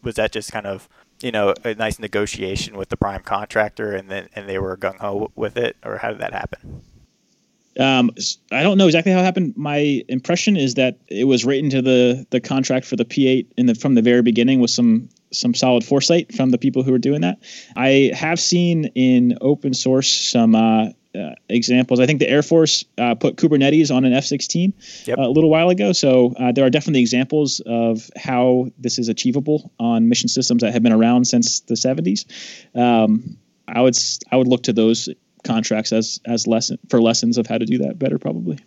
was 0.02 0.16
that 0.16 0.32
just 0.32 0.52
kind 0.52 0.66
of 0.66 0.90
you 1.22 1.32
know 1.32 1.54
a 1.64 1.74
nice 1.76 2.00
negotiation 2.00 2.78
with 2.78 2.90
the 2.90 2.98
prime 2.98 3.22
contractor 3.22 3.92
and 3.92 4.10
then 4.10 4.30
and 4.36 4.48
they 4.50 4.60
were 4.60 4.76
gung 4.78 4.98
ho 5.00 5.32
with 5.36 5.58
it 5.58 5.78
or 5.84 5.98
how 5.98 6.10
did 6.10 6.20
that 6.20 6.34
happen 6.34 6.82
um, 7.78 8.12
I 8.52 8.64
don't 8.64 8.78
know 8.78 8.86
exactly 8.86 9.12
how 9.12 9.20
it 9.20 9.24
happened. 9.24 9.54
My 9.58 10.02
impression 10.08 10.56
is 10.56 10.76
that 10.76 10.98
it 11.08 11.26
was 11.26 11.44
written 11.44 11.70
to 11.72 11.82
the 11.82 12.26
the 12.30 12.40
contract 12.40 12.86
for 12.86 12.96
the 12.96 13.04
P8 13.04 13.48
in 13.58 13.66
the 13.66 13.76
from 13.76 13.96
the 13.96 14.02
very 14.02 14.22
beginning 14.22 14.60
with 14.60 14.72
some 14.72 15.10
some 15.32 15.54
solid 15.54 15.84
foresight 15.84 16.34
from 16.34 16.52
the 16.52 16.58
people 16.58 16.84
who 16.84 16.92
were 16.92 16.98
doing 16.98 17.22
that. 17.22 17.40
I 17.76 18.12
have 18.16 18.40
seen 18.40 18.86
in 18.96 19.38
open 19.42 19.74
source 19.74 20.10
some 20.10 20.56
uh, 20.56 20.90
uh, 21.16 21.36
examples. 21.50 22.00
I 22.00 22.06
think 22.06 22.20
the 22.20 22.30
Air 22.30 22.44
Force 22.44 22.86
uh, 22.98 23.16
put 23.16 23.38
Kubernetes 23.38 23.94
on 23.94 24.06
an 24.06 24.14
F-16 24.14 24.74
yep. 25.08 25.18
Uh, 25.18 25.22
a 25.22 25.30
little 25.30 25.50
while 25.50 25.70
ago, 25.70 25.94
so 25.94 26.34
uh, 26.40 26.52
there 26.52 26.66
are 26.66 26.70
definitely 26.70 27.02
examples 27.02 27.62
of 27.66 28.10
how 28.18 28.68
this 28.78 29.00
is 29.00 29.08
achievable 29.08 29.72
on 29.80 30.10
mission 30.10 30.28
systems 30.28 30.62
that 30.62 30.74
have 30.74 30.84
been 30.84 30.94
around 30.94 31.26
since 31.26 31.62
the 31.62 31.76
70s. 31.76 32.26
Um, 32.76 33.38
I 33.68 33.82
would 33.82 33.98
I 34.32 34.36
would 34.36 34.48
look 34.48 34.64
to 34.64 34.74
those 34.74 35.10
contracts 35.46 35.94
as 35.94 36.20
as 36.26 36.48
lesson 36.48 36.78
for 36.90 37.02
lessons 37.02 37.38
of 37.38 37.48
how 37.48 37.58
to 37.58 37.66
do 37.66 37.78
that 37.78 37.98
better 37.98 38.18
probably 38.18 38.58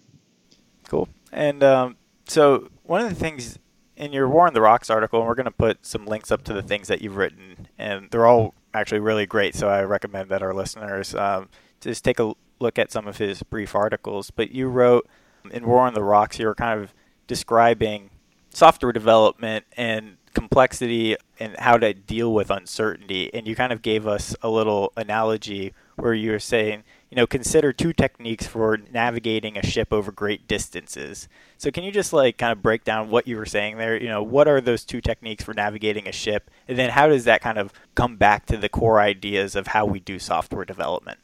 cool 0.89 1.09
and 1.33 1.63
um, 1.63 1.97
so 2.27 2.69
one 2.85 3.03
of 3.03 3.09
the 3.09 3.15
things 3.15 3.59
in 3.97 4.13
your 4.13 4.29
war 4.29 4.47
on 4.47 4.55
the 4.55 4.61
rocks 4.61 4.89
article 4.89 5.19
and 5.19 5.29
we're 5.29 5.35
going 5.35 5.45
to 5.45 5.51
put 5.51 5.85
some 5.85 6.07
links 6.07 6.31
up 6.31 6.45
to 6.45 6.53
the 6.53 6.63
things 6.63 6.89
that 6.89 7.03
you've 7.03 7.17
written 7.17 7.69
and 7.77 8.11
they're 8.11 8.27
all 8.27 8.55
actually 8.73 9.01
really 9.01 9.27
great 9.27 9.55
so 9.55 9.69
i 9.69 9.83
recommend 9.83 10.29
that 10.31 10.43
our 10.43 10.55
listeners 10.55 11.15
um, 11.15 11.49
just 11.81 12.05
take 12.05 12.19
a 12.19 12.33
look 12.61 12.79
at 12.79 12.91
some 12.91 13.07
of 13.07 13.19
his 13.19 13.43
brief 13.43 13.75
articles 13.75 14.31
but 14.31 14.51
you 14.51 14.69
wrote 14.69 15.07
in 15.51 15.67
war 15.67 15.81
on 15.81 15.95
the 15.95 16.03
rocks 16.03 16.39
you 16.39 16.47
were 16.47 16.55
kind 16.55 16.81
of 16.81 16.93
describing 17.27 18.11
software 18.51 18.93
development 18.93 19.65
and 19.77 20.17
complexity 20.35 21.17
and 21.39 21.57
how 21.59 21.77
to 21.77 21.95
deal 21.95 22.33
with 22.33 22.51
uncertainty 22.51 23.33
and 23.33 23.47
you 23.47 23.55
kind 23.55 23.73
of 23.73 23.83
gave 23.83 24.07
us 24.07 24.35
a 24.43 24.49
little 24.49 24.93
analogy 24.97 25.73
where 25.99 26.15
you 26.15 26.31
were 26.31 26.39
saying, 26.39 26.85
you 27.11 27.17
know, 27.17 27.27
consider 27.27 27.73
two 27.73 27.93
techniques 27.93 28.47
for 28.47 28.79
navigating 28.93 29.57
a 29.57 29.67
ship 29.67 29.93
over 29.93 30.13
great 30.13 30.47
distances. 30.47 31.29
So 31.57 31.71
can 31.71 31.85
you 31.85 31.91
just 31.91 32.13
like 32.13 32.39
kind 32.39 32.53
of 32.53 32.63
break 32.63 32.85
down 32.85 33.11
what 33.11 33.27
you 33.27 33.37
were 33.37 33.47
saying 33.47 33.79
there? 33.79 34.01
You 34.01 34.09
know, 34.09 34.23
what 34.23 34.49
are 34.49 34.61
those 34.61 34.85
two 34.85 35.01
techniques 35.01 35.45
for 35.45 35.55
navigating 35.55 36.07
a 36.07 36.13
ship, 36.13 36.51
and 36.67 36.79
then 36.79 36.91
how 36.91 37.09
does 37.09 37.25
that 37.25 37.41
kind 37.41 37.59
of 37.59 37.73
come 37.95 38.17
back 38.17 38.47
to 38.47 38.57
the 38.57 38.69
core 38.69 39.01
ideas 39.01 39.57
of 39.57 39.69
how 39.69 39.87
we 39.87 40.01
do 40.01 40.19
software 40.19 40.65
development? 40.65 41.19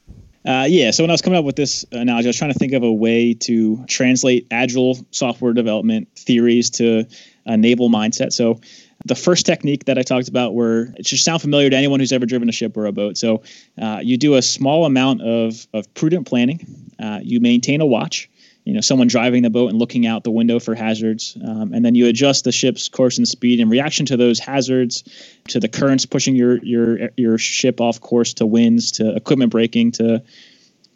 Uh, 0.47 0.67
yeah, 0.69 0.91
so 0.91 1.03
when 1.03 1.11
I 1.11 1.15
was 1.15 1.23
coming 1.23 1.39
up 1.39 1.45
with 1.47 1.57
this 1.57 1.87
analogy, 1.91 2.27
I 2.27 2.31
was 2.31 2.37
trying 2.37 2.53
to 2.53 2.59
think 2.59 2.75
of 2.75 2.83
a 2.83 2.93
way 2.93 3.33
to 3.33 3.83
translate 3.87 4.47
agile 4.51 4.99
software 5.11 5.55
development 5.55 6.09
theories 6.17 6.69
to 6.71 7.07
naval 7.47 7.89
mindset. 7.89 8.33
So 8.33 8.61
The 9.07 9.15
first 9.15 9.45
technique 9.45 9.85
that 9.85 9.99
I 9.99 10.03
talked 10.03 10.29
about 10.29 10.55
were 10.55 10.89
it 10.97 11.07
should 11.07 11.19
sound 11.19 11.43
familiar 11.43 11.69
to 11.69 11.77
anyone 11.77 12.01
who's 12.01 12.13
ever 12.13 12.25
driven 12.25 12.49
a 12.49 12.53
ship 12.53 12.77
or 12.77 12.87
a 12.87 12.93
boat. 12.93 13.19
So 13.19 13.43
uh, 13.81 14.01
you 14.03 14.17
do 14.17 14.35
a 14.35 14.43
small 14.43 14.87
amount 14.87 15.21
of, 15.21 15.67
of 15.75 15.93
prudent 15.93 16.27
planning. 16.27 16.67
Uh, 16.99 17.21
you 17.23 17.41
maintain 17.41 17.81
a 17.81 17.87
watch 17.87 18.31
you 18.65 18.73
know 18.73 18.81
someone 18.81 19.09
driving 19.09 19.43
the 19.43 19.51
boat 19.51 19.71
and 19.71 19.79
looking 19.79 20.07
out 20.07 20.25
the 20.25 20.31
window 20.31 20.59
for 20.59 20.75
hazards. 20.75 21.37
Um, 21.43 21.73
and 21.73 21.85
then 21.85 21.95
you 21.95 22.07
adjust 22.07 22.45
the 22.45 22.53
ship's 22.53 22.89
course 22.89 23.19
and 23.19 23.29
speed 23.29 23.61
in 23.61 23.69
reaction 23.69 24.07
to 24.07 24.17
those 24.17 24.39
hazards 24.39 25.05
to 25.49 25.61
the 25.61 25.69
currents 25.69 26.07
pushing 26.07 26.35
your 26.35 26.63
your 26.65 27.11
your 27.17 27.39
ship 27.39 27.81
off 27.81 28.01
course 28.01 28.35
to 28.35 28.47
winds 28.47 28.93
to 28.93 29.15
equipment 29.15 29.53
breaking 29.53 29.93
to 29.93 30.23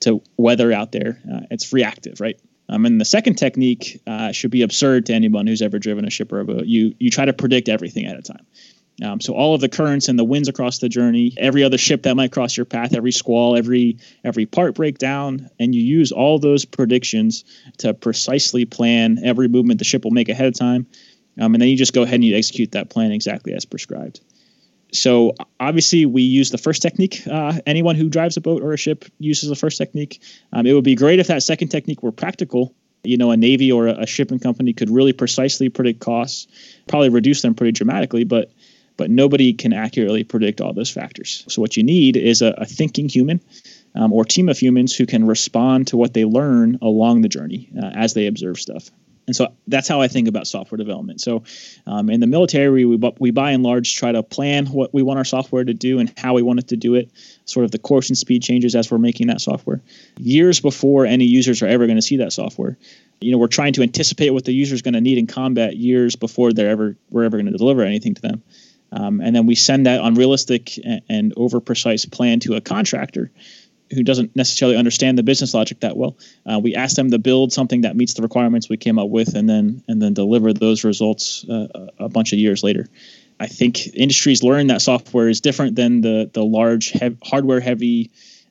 to 0.01 0.23
weather 0.37 0.73
out 0.73 0.93
there. 0.93 1.21
Uh, 1.31 1.41
it's 1.51 1.73
reactive 1.73 2.21
right? 2.21 2.39
Um, 2.71 2.85
and 2.85 3.01
the 3.01 3.07
second 3.07 3.37
technique 3.37 4.03
uh, 4.07 4.33
should 4.33 4.51
be 4.51 4.61
absurd 4.61 5.07
to 5.07 5.14
anyone 5.14 5.47
who's 5.47 5.62
ever 5.62 5.79
driven 5.79 6.05
a 6.05 6.11
ship 6.11 6.33
or 6.33 6.41
a 6.41 6.45
boat. 6.45 6.66
You 6.66 6.95
you 6.99 7.11
try 7.11 7.25
to 7.25 7.33
predict 7.33 7.69
everything 7.69 8.07
at 8.07 8.19
a 8.19 8.23
time 8.23 8.47
um, 9.03 9.20
so 9.20 9.34
all 9.34 9.55
of 9.55 9.61
the 9.61 9.68
currents 9.68 10.09
and 10.09 10.18
the 10.18 10.24
winds 10.24 10.49
across 10.49 10.78
the 10.78 10.88
journey, 10.88 11.32
every 11.36 11.62
other 11.62 11.78
ship 11.78 12.03
that 12.03 12.16
might 12.16 12.32
cross 12.32 12.57
your 12.57 12.66
path, 12.66 12.94
every 12.94 13.12
squall, 13.12 13.57
every 13.57 13.99
every 14.24 14.46
part 14.46 14.74
breakdown, 14.74 15.49
and 15.61 15.74
you 15.74 15.82
use 15.82 16.11
all 16.11 16.38
those 16.38 16.64
predictions 16.64 17.44
to 17.78 17.94
precisely 17.94 18.64
plan 18.64 19.18
every 19.24 19.49
movement 19.49 19.78
the 19.78 19.84
ship 19.84 20.05
will 20.05 20.11
make 20.11 20.28
ahead 20.28 20.46
of 20.46 20.55
time, 20.55 20.86
um, 21.40 21.55
and 21.55 21.62
then 21.62 21.68
you 21.68 21.76
just 21.76 21.92
go 21.92 22.03
ahead 22.03 22.16
and 22.16 22.24
you 22.24 22.36
execute 22.36 22.72
that 22.72 22.90
plan 22.90 23.12
exactly 23.12 23.55
as 23.55 23.64
prescribed. 23.64 24.20
So 24.92 25.34
obviously 25.61 26.07
we 26.07 26.22
use 26.22 26.51
the 26.51 26.59
first 26.59 26.82
technique. 26.82 27.22
Uh, 27.26 27.61
anyone 27.66 27.94
who 27.94 28.09
drives 28.09 28.36
a 28.36 28.40
boat 28.40 28.62
or 28.62 28.72
a 28.72 28.78
ship 28.78 29.05
uses 29.18 29.49
the 29.49 29.55
first 29.55 29.78
technique. 29.78 30.22
Um, 30.53 30.66
it 30.66 30.72
would 30.72 30.84
be 30.84 30.94
great 30.94 31.18
if 31.18 31.26
that 31.26 31.42
second 31.42 31.68
technique 31.68 32.03
were 32.03 32.12
practical. 32.12 32.74
You 33.05 33.16
know, 33.16 33.30
a 33.30 33.36
navy 33.36 33.70
or 33.70 33.86
a, 33.86 34.01
a 34.01 34.07
shipping 34.07 34.38
company 34.38 34.72
could 34.72 34.90
really 34.90 35.12
precisely 35.12 35.68
predict 35.68 36.01
costs, 36.01 36.49
probably 36.88 37.11
reduce 37.11 37.42
them 37.42 37.55
pretty 37.55 37.72
dramatically, 37.72 38.24
but 38.24 38.51
but 38.99 39.11
nobody 39.11 39.55
can 39.55 39.72
accurately 39.72 40.24
predict 40.24 40.61
all 40.61 40.74
those 40.74 40.90
factors. 40.90 41.44
So 41.49 41.62
what 41.62 41.78
you 41.78 41.82
need 41.82 42.18
is 42.18 42.42
a, 42.42 42.49
a 42.59 42.66
thinking 42.66 43.09
human 43.09 43.40
um, 43.94 44.12
or 44.12 44.26
team 44.26 44.51
of 44.51 44.59
humans 44.59 44.94
who 44.94 45.07
can 45.07 45.26
respond 45.26 45.86
to 45.86 45.96
what 45.96 46.12
they 46.12 46.26
learn 46.26 46.78
along 46.82 47.22
the 47.22 47.28
journey 47.28 47.70
uh, 47.80 47.86
as 47.94 48.12
they 48.12 48.26
observe 48.26 48.59
stuff. 48.59 48.90
And 49.28 49.36
so 49.36 49.53
that's 49.66 49.86
how 49.86 50.01
I 50.01 50.09
think 50.09 50.26
about 50.26 50.46
software 50.46 50.78
development. 50.78 51.20
So 51.20 51.44
um, 51.86 52.09
in 52.09 52.20
the 52.20 52.26
military, 52.26 52.86
we, 52.86 52.96
we 53.18 53.30
by 53.30 53.51
and 53.51 53.62
large 53.62 53.94
try 53.94 54.11
to 54.11 54.22
plan 54.22 54.66
what 54.66 54.94
we 54.94 55.03
want 55.03 55.18
our 55.18 55.24
software 55.24 55.62
to 55.62 55.74
do 55.74 55.99
and 55.99 56.11
how 56.16 56.32
we 56.32 56.42
want 56.42 56.61
it 56.61 56.68
to 56.68 56.76
do 56.76 56.94
it, 56.94 57.11
sort 57.44 57.64
of 57.64 57.70
the 57.70 57.78
course 57.78 58.09
and 58.09 58.16
speed 58.16 58.42
changes 58.42 58.74
as 58.74 58.90
we're 58.90 58.96
making 58.96 59.26
that 59.26 59.42
software. 59.42 59.82
Years 60.16 60.61
before 60.61 61.05
any 61.05 61.26
users 61.26 61.62
are 61.62 61.66
ever 61.66 61.84
going 61.86 61.99
to 61.99 62.03
see 62.03 62.16
that 62.16 62.32
software, 62.32 62.78
you 63.20 63.30
know, 63.30 63.36
we're 63.36 63.49
trying 63.49 63.74
to 63.74 63.82
anticipate 63.82 64.30
what 64.30 64.46
the 64.46 64.53
user 64.53 64.74
is 64.74 64.80
going 64.80 64.94
to 64.94 65.01
need 65.01 65.18
in 65.18 65.26
combat 65.26 65.76
years 65.76 66.16
before 66.16 66.55
they're 66.55 66.70
ever 66.70 66.96
we're 67.11 67.24
ever 67.24 67.36
going 67.36 67.53
to 67.53 67.59
deliver 67.59 67.82
anything 67.82 68.14
to 68.14 68.22
them. 68.22 68.42
Um, 68.93 69.20
and 69.20 69.34
then 69.34 69.47
we 69.47 69.55
send 69.55 69.86
that 69.86 70.01
unrealistic 70.03 70.78
and, 71.09 71.32
over 71.36 71.61
precise 71.61 72.05
plan 72.05 72.41
to 72.41 72.55
a 72.55 72.61
contractor 72.61 73.30
who 73.93 74.03
doesn't 74.03 74.36
necessarily 74.36 74.76
understand 74.76 75.16
the 75.16 75.22
business 75.22 75.55
logic 75.55 75.80
that 75.80 75.97
well. 75.97 76.16
Uh, 76.47 76.59
we 76.59 76.74
ask 76.74 76.97
them 76.97 77.11
to 77.11 77.18
build 77.18 77.53
something 77.53 77.82
that 77.82 77.97
meets 77.97 78.14
the 78.14 78.22
requirements 78.22 78.68
we 78.68 78.76
came 78.76 78.99
up 78.99 79.09
with, 79.09 79.34
and 79.34 79.49
then 79.49 79.82
and 79.89 80.01
then 80.01 80.14
deliver 80.14 80.53
those 80.53 80.84
results 80.84 81.45
uh, 81.49 81.89
a 81.99 82.09
bunch 82.09 82.32
of 82.32 82.39
years 82.39 82.62
later. 82.62 82.86
I 83.41 83.47
think 83.47 83.95
industries 83.95 84.43
learn 84.43 84.66
that 84.68 84.82
software 84.82 85.28
is 85.28 85.41
different 85.41 85.76
than 85.76 86.01
the 86.01 86.30
the 86.32 86.45
large 86.45 86.93
hardware 87.22 87.61
heavy. 87.61 88.11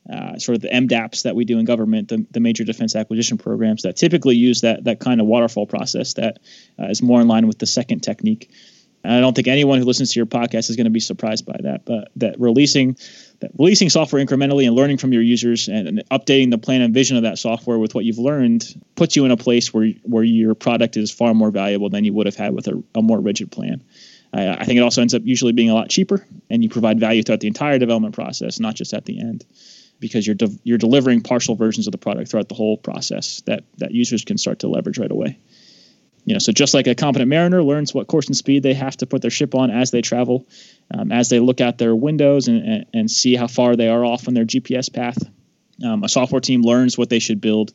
Uh, 0.09 0.39
sort 0.39 0.55
of 0.55 0.61
the 0.61 0.69
MDAPs 0.69 1.23
that 1.23 1.35
we 1.35 1.43
do 1.43 1.59
in 1.59 1.65
government, 1.65 2.07
the, 2.07 2.25
the, 2.31 2.39
major 2.39 2.63
defense 2.63 2.95
acquisition 2.95 3.37
programs 3.37 3.81
that 3.81 3.97
typically 3.97 4.37
use 4.37 4.61
that 4.61 4.85
that 4.85 5.01
kind 5.01 5.19
of 5.19 5.27
waterfall 5.27 5.65
process 5.67 6.13
that 6.13 6.39
uh, 6.79 6.85
is 6.85 7.01
more 7.01 7.19
in 7.19 7.27
line 7.27 7.45
with 7.45 7.59
the 7.59 7.65
second 7.65 7.99
technique. 7.99 8.49
And 9.07 9.15
I 9.15 9.21
don't 9.21 9.33
think 9.33 9.47
anyone 9.47 9.79
who 9.79 9.85
listens 9.85 10.11
to 10.11 10.19
your 10.19 10.25
podcast 10.25 10.69
is 10.69 10.75
going 10.75 10.83
to 10.83 10.91
be 10.91 10.99
surprised 10.99 11.45
by 11.45 11.55
that. 11.63 11.85
But 11.85 12.11
that 12.17 12.37
releasing 12.41 12.97
that 13.39 13.51
releasing 13.57 13.89
software 13.89 14.23
incrementally 14.23 14.67
and 14.67 14.75
learning 14.75 14.97
from 14.97 15.13
your 15.13 15.21
users 15.21 15.69
and, 15.69 15.87
and, 15.87 16.03
updating 16.11 16.51
the 16.51 16.57
plan 16.57 16.81
and 16.81 16.93
vision 16.93 17.15
of 17.15 17.23
that 17.23 17.37
software 17.37 17.79
with 17.79 17.95
what 17.95 18.03
you've 18.03 18.17
learned 18.17 18.65
puts 18.95 19.15
you 19.15 19.23
in 19.23 19.31
a 19.31 19.37
place 19.37 19.73
where 19.73 19.87
where 20.03 20.25
your 20.25 20.55
product 20.55 20.97
is 20.97 21.09
far 21.09 21.33
more 21.33 21.51
valuable 21.51 21.89
than 21.89 22.03
you 22.03 22.11
would 22.11 22.25
have 22.25 22.35
had 22.35 22.53
with 22.53 22.67
a, 22.67 22.83
a 22.95 23.01
more 23.01 23.21
rigid 23.21 23.49
plan. 23.49 23.81
I, 24.33 24.49
I 24.49 24.65
think 24.65 24.77
it 24.77 24.81
also 24.81 25.01
ends 25.01 25.13
up 25.13 25.21
usually 25.23 25.53
being 25.53 25.69
a 25.69 25.73
lot 25.73 25.87
cheaper, 25.87 26.27
and 26.49 26.61
you 26.61 26.67
provide 26.67 26.99
value 26.99 27.23
throughout 27.23 27.39
the 27.39 27.47
entire 27.47 27.79
development 27.79 28.13
process, 28.13 28.59
not 28.59 28.75
just 28.75 28.93
at 28.93 29.05
the 29.05 29.21
end 29.21 29.45
because 30.01 30.27
you're 30.27 30.35
de- 30.35 30.59
you're 30.63 30.77
delivering 30.77 31.21
partial 31.21 31.55
versions 31.55 31.87
of 31.87 31.91
the 31.91 31.97
product 31.97 32.29
throughout 32.29 32.49
the 32.49 32.55
whole 32.55 32.75
process 32.75 33.41
that 33.45 33.63
that 33.77 33.91
users 33.91 34.25
can 34.25 34.37
start 34.37 34.59
to 34.59 34.67
leverage 34.67 34.99
right 34.99 35.11
away 35.11 35.39
you 36.27 36.33
know, 36.33 36.39
so 36.39 36.51
just 36.51 36.73
like 36.73 36.87
a 36.87 36.93
competent 36.93 37.29
mariner 37.29 37.63
learns 37.63 37.93
what 37.93 38.07
course 38.07 38.27
and 38.27 38.35
speed 38.35 38.61
they 38.61 38.73
have 38.73 38.97
to 38.97 39.05
put 39.05 39.21
their 39.21 39.31
ship 39.31 39.55
on 39.55 39.71
as 39.71 39.91
they 39.91 40.01
travel, 40.01 40.45
um, 40.93 41.09
as 41.09 41.29
they 41.29 41.39
look 41.39 41.61
out 41.61 41.77
their 41.77 41.95
windows 41.95 42.49
and, 42.49 42.67
and, 42.67 42.85
and, 42.93 43.09
see 43.09 43.33
how 43.33 43.47
far 43.47 43.77
they 43.77 43.87
are 43.87 44.03
off 44.03 44.27
on 44.27 44.33
their 44.33 44.43
GPS 44.43 44.93
path. 44.93 45.17
Um, 45.85 46.03
a 46.03 46.09
software 46.09 46.41
team 46.41 46.63
learns 46.63 46.97
what 46.97 47.09
they 47.09 47.19
should 47.19 47.39
build 47.39 47.71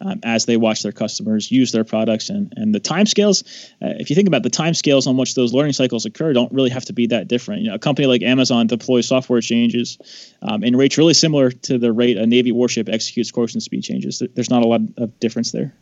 um, 0.00 0.20
as 0.22 0.44
they 0.44 0.56
watch 0.56 0.84
their 0.84 0.92
customers 0.92 1.50
use 1.50 1.72
their 1.72 1.82
products 1.82 2.28
and, 2.28 2.54
and 2.56 2.72
the 2.72 2.78
time 2.78 3.06
scales. 3.06 3.42
Uh, 3.82 3.98
if 3.98 4.08
you 4.08 4.14
think 4.14 4.28
about 4.28 4.44
the 4.44 4.50
time 4.50 4.74
scales 4.74 5.08
on 5.08 5.16
which 5.16 5.34
those 5.34 5.52
learning 5.52 5.72
cycles 5.72 6.06
occur, 6.06 6.32
don't 6.32 6.52
really 6.52 6.70
have 6.70 6.84
to 6.84 6.92
be 6.92 7.08
that 7.08 7.26
different. 7.26 7.62
You 7.62 7.70
know, 7.70 7.74
a 7.74 7.80
company 7.80 8.06
like 8.06 8.22
Amazon 8.22 8.68
deploys 8.68 9.08
software 9.08 9.40
changes 9.40 9.98
um, 10.42 10.62
in 10.62 10.76
rates 10.76 10.96
really 10.96 11.14
similar 11.14 11.50
to 11.50 11.76
the 11.76 11.92
rate 11.92 12.18
a 12.18 12.26
Navy 12.26 12.52
warship 12.52 12.88
executes 12.88 13.32
course 13.32 13.54
and 13.54 13.62
speed 13.64 13.82
changes. 13.82 14.22
There's 14.34 14.50
not 14.50 14.62
a 14.62 14.68
lot 14.68 14.82
of 14.96 15.18
difference 15.18 15.50
there. 15.50 15.74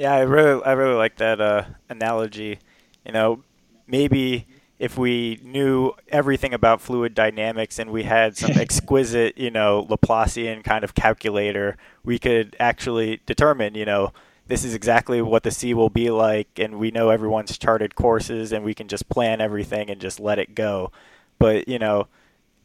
Yeah, 0.00 0.14
I 0.14 0.20
really, 0.20 0.64
I 0.64 0.72
really 0.72 0.94
like 0.94 1.16
that 1.16 1.42
uh, 1.42 1.64
analogy. 1.90 2.58
You 3.04 3.12
know, 3.12 3.42
maybe 3.86 4.46
if 4.78 4.96
we 4.96 5.38
knew 5.44 5.92
everything 6.08 6.54
about 6.54 6.80
fluid 6.80 7.14
dynamics 7.14 7.78
and 7.78 7.90
we 7.90 8.04
had 8.04 8.34
some 8.34 8.52
exquisite, 8.54 9.36
you 9.36 9.50
know, 9.50 9.86
Laplacian 9.90 10.64
kind 10.64 10.84
of 10.84 10.94
calculator, 10.94 11.76
we 12.02 12.18
could 12.18 12.56
actually 12.58 13.20
determine, 13.26 13.74
you 13.74 13.84
know, 13.84 14.14
this 14.46 14.64
is 14.64 14.74
exactly 14.74 15.20
what 15.20 15.42
the 15.42 15.50
sea 15.50 15.74
will 15.74 15.90
be 15.90 16.10
like, 16.10 16.48
and 16.58 16.78
we 16.78 16.90
know 16.90 17.10
everyone's 17.10 17.58
charted 17.58 17.94
courses, 17.94 18.52
and 18.52 18.64
we 18.64 18.72
can 18.72 18.88
just 18.88 19.10
plan 19.10 19.42
everything 19.42 19.90
and 19.90 20.00
just 20.00 20.18
let 20.18 20.38
it 20.38 20.54
go. 20.54 20.90
But 21.38 21.68
you 21.68 21.78
know, 21.78 22.08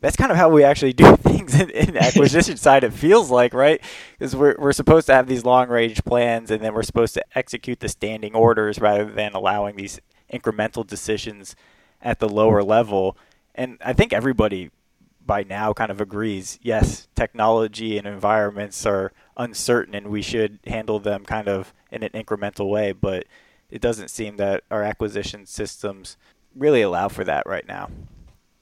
that's 0.01 0.15
kind 0.15 0.31
of 0.31 0.37
how 0.37 0.49
we 0.49 0.63
actually 0.63 0.93
do 0.93 1.15
things 1.17 1.59
in, 1.59 1.69
in 1.69 1.97
acquisition 1.97 2.57
side. 2.57 2.83
It 2.83 2.93
feels 2.93 3.29
like 3.31 3.53
right 3.53 3.81
because 4.17 4.35
we're 4.35 4.55
we're 4.57 4.73
supposed 4.73 5.07
to 5.07 5.13
have 5.13 5.27
these 5.27 5.43
long 5.45 5.69
range 5.69 6.03
plans, 6.03 6.51
and 6.51 6.63
then 6.63 6.73
we're 6.73 6.83
supposed 6.83 7.13
to 7.15 7.23
execute 7.35 7.79
the 7.79 7.89
standing 7.89 8.35
orders 8.35 8.79
rather 8.79 9.05
than 9.05 9.33
allowing 9.33 9.75
these 9.75 9.99
incremental 10.31 10.85
decisions 10.85 11.55
at 12.01 12.19
the 12.19 12.29
lower 12.29 12.63
level. 12.63 13.17
And 13.53 13.77
I 13.83 13.93
think 13.93 14.13
everybody 14.13 14.71
by 15.25 15.43
now 15.43 15.73
kind 15.73 15.91
of 15.91 15.99
agrees. 15.99 16.59
Yes, 16.61 17.07
technology 17.15 17.97
and 17.97 18.05
environments 18.05 18.85
are 18.85 19.11
uncertain, 19.37 19.95
and 19.95 20.07
we 20.07 20.21
should 20.21 20.59
handle 20.67 20.99
them 20.99 21.25
kind 21.25 21.47
of 21.47 21.73
in 21.91 22.03
an 22.03 22.11
incremental 22.11 22.69
way. 22.69 22.91
But 22.91 23.25
it 23.69 23.81
doesn't 23.81 24.09
seem 24.09 24.37
that 24.37 24.63
our 24.69 24.83
acquisition 24.83 25.45
systems 25.45 26.17
really 26.55 26.81
allow 26.81 27.07
for 27.07 27.23
that 27.23 27.45
right 27.45 27.67
now. 27.67 27.89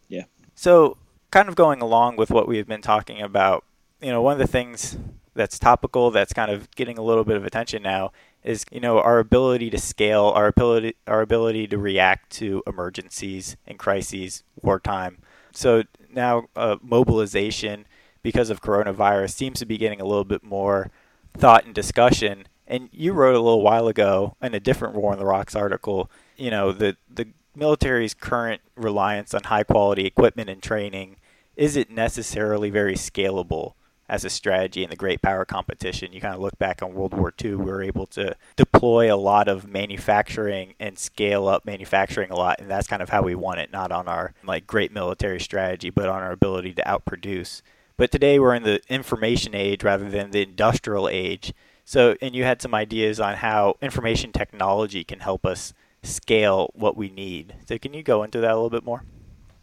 Yeah. 0.08 0.24
So 0.56 0.98
kind 1.34 1.50
of 1.50 1.56
going 1.56 1.82
along 1.82 2.16
with 2.16 2.30
what 2.30 2.48
we've 2.48 2.68
been 2.68 2.80
talking 2.80 3.20
about, 3.20 3.66
you 4.00 4.12
know, 4.12 4.22
one 4.22 4.34
of 4.34 4.38
the 4.38 4.46
things 4.46 5.00
that's 5.34 5.58
topical 5.58 6.12
that's 6.12 6.32
kind 6.32 6.52
of 6.52 6.70
getting 6.76 7.00
a 7.00 7.02
little 7.02 7.24
bit 7.24 7.36
of 7.36 7.44
attention 7.44 7.82
now 7.82 8.12
is 8.44 8.64
you 8.72 8.80
know 8.80 9.00
our 9.00 9.18
ability 9.18 9.72
to 9.72 9.80
scale 9.80 10.26
our 10.36 10.46
ability 10.46 10.96
our 11.08 11.22
ability 11.22 11.66
to 11.66 11.78
react 11.80 12.30
to 12.30 12.62
emergencies 12.68 13.58
and 13.66 13.80
crises 13.80 14.44
wartime. 14.62 15.18
So 15.52 15.86
now 16.12 16.50
uh, 16.56 16.76
mobilization 16.84 17.88
because 18.22 18.52
of 18.52 18.62
coronavirus 18.62 19.32
seems 19.32 19.58
to 19.58 19.66
be 19.66 19.80
getting 19.80 20.00
a 20.00 20.06
little 20.06 20.26
bit 20.26 20.44
more 20.44 20.92
thought 21.36 21.66
and 21.66 21.74
discussion. 21.74 22.46
And 22.68 22.90
you 22.92 23.12
wrote 23.14 23.34
a 23.34 23.40
little 23.40 23.64
while 23.64 23.88
ago 23.88 24.36
in 24.40 24.54
a 24.54 24.60
different 24.60 24.94
war 24.94 25.12
on 25.12 25.18
the 25.18 25.26
rocks 25.26 25.56
article 25.56 26.12
you 26.38 26.52
know 26.52 26.72
the 26.72 26.96
the 27.12 27.30
military's 27.56 28.14
current 28.14 28.62
reliance 28.76 29.34
on 29.34 29.46
high 29.46 29.64
quality 29.64 30.06
equipment 30.06 30.48
and 30.48 30.62
training 30.62 31.16
isn't 31.56 31.90
necessarily 31.90 32.70
very 32.70 32.96
scalable 32.96 33.74
as 34.10 34.26
a 34.26 34.30
strategy 34.30 34.84
in 34.84 34.90
the 34.90 34.96
great 34.96 35.22
power 35.22 35.46
competition. 35.46 36.14
You 36.14 36.22
kind 36.22 36.36
of 36.36 36.42
look 36.42 36.58
back 36.60 36.84
on 36.84 36.94
World 36.94 37.14
War 37.14 37.34
II, 37.44 37.56
we 37.56 37.66
were 37.66 37.82
able 37.82 38.06
to 38.08 38.36
deploy 38.56 39.14
a 39.14 39.18
lot 39.18 39.48
of 39.48 39.68
manufacturing 39.68 40.74
and 40.80 41.00
scale 41.00 41.48
up 41.48 41.66
manufacturing 41.66 42.30
a 42.30 42.36
lot, 42.36 42.60
and 42.60 42.70
that's 42.70 42.88
kind 42.88 43.02
of 43.02 43.10
how 43.10 43.22
we 43.22 43.34
won 43.34 43.60
it, 43.60 43.72
not 43.72 43.92
on 43.92 44.08
our 44.08 44.34
like 44.44 44.68
great 44.68 44.92
military 44.92 45.40
strategy, 45.40 45.90
but 45.90 46.10
on 46.10 46.22
our 46.22 46.32
ability 46.32 46.74
to 46.74 46.84
outproduce. 46.84 47.62
But 47.96 48.12
today 48.12 48.40
we're 48.40 48.56
in 48.56 48.64
the 48.64 48.82
information 48.90 49.56
age 49.56 49.84
rather 49.84 50.10
than 50.10 50.32
the 50.32 50.42
industrial 50.42 51.08
age. 51.08 51.54
So, 51.86 52.16
and 52.22 52.36
you 52.36 52.44
had 52.44 52.62
some 52.62 52.74
ideas 52.74 53.20
on 53.20 53.36
how 53.36 53.78
information 53.82 54.32
technology 54.32 55.04
can 55.04 55.20
help 55.20 55.46
us 55.46 55.74
scale 56.02 56.72
what 56.74 56.98
we 56.98 57.10
need. 57.10 57.56
So, 57.68 57.78
can 57.78 57.94
you 57.94 58.04
go 58.04 58.24
into 58.24 58.40
that 58.40 58.52
a 58.52 58.56
little 58.56 58.70
bit 58.70 58.86
more? 58.86 59.04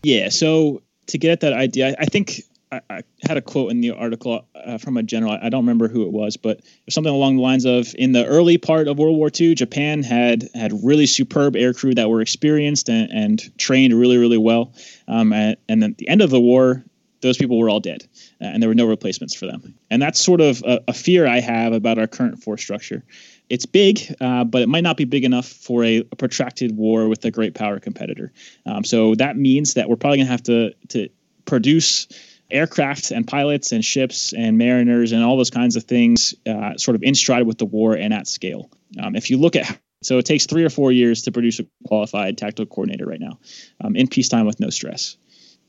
Yeah. 0.03 0.29
So, 0.29 0.83
to 1.11 1.19
get 1.19 1.33
at 1.33 1.41
that 1.41 1.53
idea, 1.53 1.95
I 1.99 2.07
think 2.07 2.43
I, 2.73 2.81
I, 2.89 3.03
had 3.27 3.37
a 3.37 3.43
quote 3.43 3.71
in 3.71 3.81
the 3.81 3.91
article 3.91 4.47
uh, 4.55 4.79
from 4.79 4.97
a 4.97 5.03
general. 5.03 5.33
I 5.33 5.49
don't 5.49 5.63
remember 5.63 5.89
who 5.89 6.03
it 6.03 6.13
was, 6.13 6.37
but 6.37 6.61
something 6.89 7.13
along 7.13 7.37
the 7.37 7.43
lines 7.43 7.65
of: 7.65 7.95
in 7.99 8.13
the 8.13 8.25
early 8.27 8.59
part 8.59 8.89
of 8.89 8.99
World 8.99 9.17
War 9.17 9.31
II, 9.39 9.55
Japan 9.55 10.03
had 10.03 10.49
had 10.55 10.73
really 10.83 11.07
superb 11.07 11.55
aircrew 11.55 11.95
that 11.97 12.09
were 12.09 12.21
experienced 12.21 12.89
and, 12.89 13.11
and 13.11 13.59
trained 13.59 13.99
really, 13.99 14.19
really 14.19 14.39
well. 14.39 14.73
Um, 15.09 15.33
and, 15.33 15.57
and 15.69 15.85
at 15.85 15.99
the 15.99 16.09
end 16.09 16.23
of 16.23 16.31
the 16.31 16.41
war, 16.41 16.85
those 17.21 17.37
people 17.37 17.59
were 17.59 17.69
all 17.69 17.81
dead, 17.81 18.07
and 18.41 18.63
there 18.63 18.69
were 18.69 18.75
no 18.75 18.87
replacements 18.87 19.35
for 19.35 19.47
them. 19.47 19.75
And 19.91 20.01
that's 20.01 20.25
sort 20.25 20.41
of 20.41 20.63
a, 20.67 20.81
a 20.89 20.93
fear 20.93 21.27
I 21.27 21.41
have 21.41 21.73
about 21.73 21.99
our 21.99 22.07
current 22.07 22.43
force 22.43 22.63
structure. 22.63 23.05
It's 23.51 23.67
big, 23.67 24.01
uh, 24.21 24.45
but 24.45 24.63
it 24.63 24.69
might 24.69 24.85
not 24.85 24.97
be 24.97 25.05
big 25.05 25.25
enough 25.25 25.47
for 25.47 25.85
a, 25.85 25.99
a 25.99 26.17
protracted 26.17 26.77
war 26.77 27.09
with 27.09 27.25
a 27.25 27.31
great 27.31 27.55
power 27.55 27.81
competitor. 27.81 28.33
Um, 28.65 28.85
so 28.85 29.17
that 29.17 29.37
means 29.37 29.75
that 29.75 29.89
we're 29.89 29.97
probably 29.97 30.19
going 30.19 30.27
to 30.27 30.33
have 30.33 30.45
to 30.45 30.73
to 30.89 31.09
produce 31.45 32.07
aircraft 32.51 33.11
and 33.11 33.27
pilots 33.27 33.73
and 33.73 33.85
ships 33.85 34.33
and 34.33 34.57
mariners 34.57 35.13
and 35.13 35.23
all 35.23 35.37
those 35.37 35.51
kinds 35.51 35.77
of 35.77 35.85
things 35.85 36.35
uh, 36.49 36.77
sort 36.77 36.95
of 36.95 37.03
in 37.03 37.15
stride 37.15 37.47
with 37.47 37.59
the 37.59 37.67
war 37.67 37.95
and 37.95 38.15
at 38.15 38.27
scale. 38.27 38.71
Um, 39.01 39.15
if 39.17 39.31
you 39.31 39.39
look 39.39 39.57
at 39.57 39.79
so 40.03 40.19
it 40.19 40.25
takes 40.25 40.47
three 40.47 40.65
or 40.65 40.71
four 40.71 40.93
years 40.93 41.23
to 41.23 41.33
produce 41.33 41.61
a 41.61 41.67
qualified 41.87 42.39
tactical 42.39 42.67
coordinator 42.67 43.07
right 43.07 43.21
now 43.21 43.39
um, 43.83 43.97
in 43.97 44.09
peacetime 44.09 44.47
with 44.47 44.61
no 44.61 44.71
stress. 44.71 45.17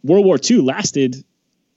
World 0.03 0.25
War 0.25 0.39
II 0.49 0.59
lasted 0.61 1.23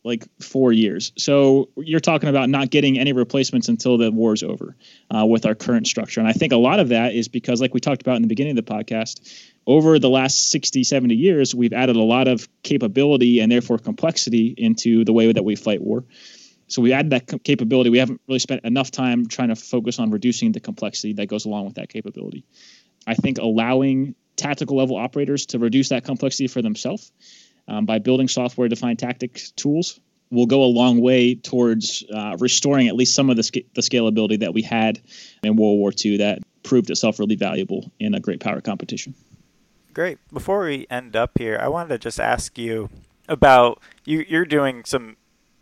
like 0.04 0.28
four 0.40 0.70
years. 0.70 1.12
So 1.16 1.70
you're 1.76 1.98
talking 1.98 2.28
about 2.28 2.50
not 2.50 2.70
getting 2.70 2.98
any 2.98 3.14
replacements 3.14 3.68
until 3.68 3.96
the 3.96 4.10
war's 4.10 4.42
over 4.42 4.76
uh, 5.10 5.24
with 5.24 5.46
our 5.46 5.54
current 5.54 5.86
structure. 5.86 6.20
And 6.20 6.28
I 6.28 6.32
think 6.32 6.52
a 6.52 6.58
lot 6.58 6.78
of 6.78 6.90
that 6.90 7.14
is 7.14 7.28
because, 7.28 7.60
like 7.60 7.72
we 7.72 7.80
talked 7.80 8.02
about 8.02 8.16
in 8.16 8.22
the 8.22 8.28
beginning 8.28 8.58
of 8.58 8.64
the 8.64 8.70
podcast, 8.70 9.42
over 9.66 9.98
the 9.98 10.10
last 10.10 10.50
60, 10.50 10.84
70 10.84 11.14
years, 11.14 11.54
we've 11.54 11.72
added 11.72 11.96
a 11.96 12.02
lot 12.02 12.28
of 12.28 12.46
capability 12.62 13.40
and 13.40 13.50
therefore 13.50 13.78
complexity 13.78 14.54
into 14.58 15.04
the 15.04 15.12
way 15.14 15.32
that 15.32 15.44
we 15.44 15.56
fight 15.56 15.80
war. 15.80 16.04
So 16.68 16.82
we 16.82 16.92
added 16.92 17.10
that 17.10 17.42
capability. 17.42 17.88
We 17.90 17.98
haven't 17.98 18.20
really 18.28 18.38
spent 18.38 18.64
enough 18.64 18.90
time 18.90 19.26
trying 19.26 19.48
to 19.48 19.56
focus 19.56 19.98
on 19.98 20.10
reducing 20.10 20.52
the 20.52 20.60
complexity 20.60 21.14
that 21.14 21.26
goes 21.26 21.46
along 21.46 21.64
with 21.66 21.74
that 21.76 21.88
capability. 21.88 22.44
I 23.06 23.14
think 23.14 23.38
allowing 23.38 24.14
tactical 24.36 24.76
level 24.76 24.96
operators 24.96 25.46
to 25.46 25.58
reduce 25.58 25.90
that 25.90 26.04
complexity 26.04 26.48
for 26.48 26.60
themselves 26.60 27.12
um, 27.68 27.86
by 27.86 27.98
building 27.98 28.28
software 28.28 28.68
defined 28.68 28.98
tactics 28.98 29.50
tools 29.52 30.00
will 30.30 30.46
go 30.46 30.62
a 30.62 30.66
long 30.66 31.00
way 31.00 31.34
towards 31.34 32.04
uh, 32.12 32.36
restoring 32.40 32.88
at 32.88 32.96
least 32.96 33.14
some 33.14 33.30
of 33.30 33.36
the, 33.36 33.64
the 33.74 33.80
scalability 33.80 34.40
that 34.40 34.52
we 34.52 34.62
had 34.62 35.00
in 35.42 35.56
World 35.56 35.78
War 35.78 35.92
II 36.04 36.18
that 36.18 36.40
proved 36.62 36.90
itself 36.90 37.18
really 37.18 37.36
valuable 37.36 37.90
in 38.00 38.14
a 38.14 38.20
great 38.20 38.40
power 38.40 38.60
competition. 38.60 39.14
Great. 39.92 40.18
Before 40.32 40.64
we 40.64 40.86
end 40.90 41.14
up 41.14 41.38
here, 41.38 41.58
I 41.60 41.68
wanted 41.68 41.90
to 41.90 41.98
just 41.98 42.18
ask 42.18 42.58
you 42.58 42.90
about 43.28 43.80
you. 44.04 44.24
You're 44.26 44.44
doing 44.44 44.84
some 44.84 45.16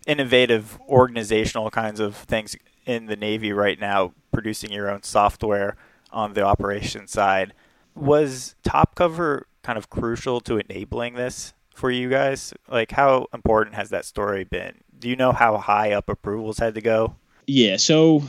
innovative 0.07 0.79
organizational 0.89 1.71
kinds 1.71 2.01
of 2.01 2.17
things 2.17 2.57
in 2.87 3.07
the 3.07 3.17
Navy 3.17 3.53
right 3.53 3.79
now, 3.79 4.15
producing 4.33 4.73
your 4.73 4.91
own 4.91 5.03
software 5.03 5.77
on 6.11 6.33
the 6.33 6.43
operations 6.43 7.11
side. 7.11 7.53
Was 7.95 8.55
Top 8.63 8.95
Cover 8.95 9.47
kind 9.63 9.77
of 9.77 9.91
crucial 9.91 10.41
to 10.41 10.59
enabling 10.59 11.15
this? 11.15 11.53
For 11.75 11.91
you 11.91 12.09
guys? 12.09 12.55
Like, 12.69 12.91
how 12.91 13.27
important 13.35 13.75
has 13.77 13.91
that 13.91 14.05
story 14.05 14.45
been? 14.45 14.75
Do 14.99 15.09
you 15.09 15.17
know 15.17 15.33
how 15.33 15.59
high 15.59 15.93
up 15.93 16.09
approvals 16.09 16.59
had 16.59 16.75
to 16.75 16.81
go? 16.81 17.17
Yeah, 17.47 17.77
so 17.77 18.23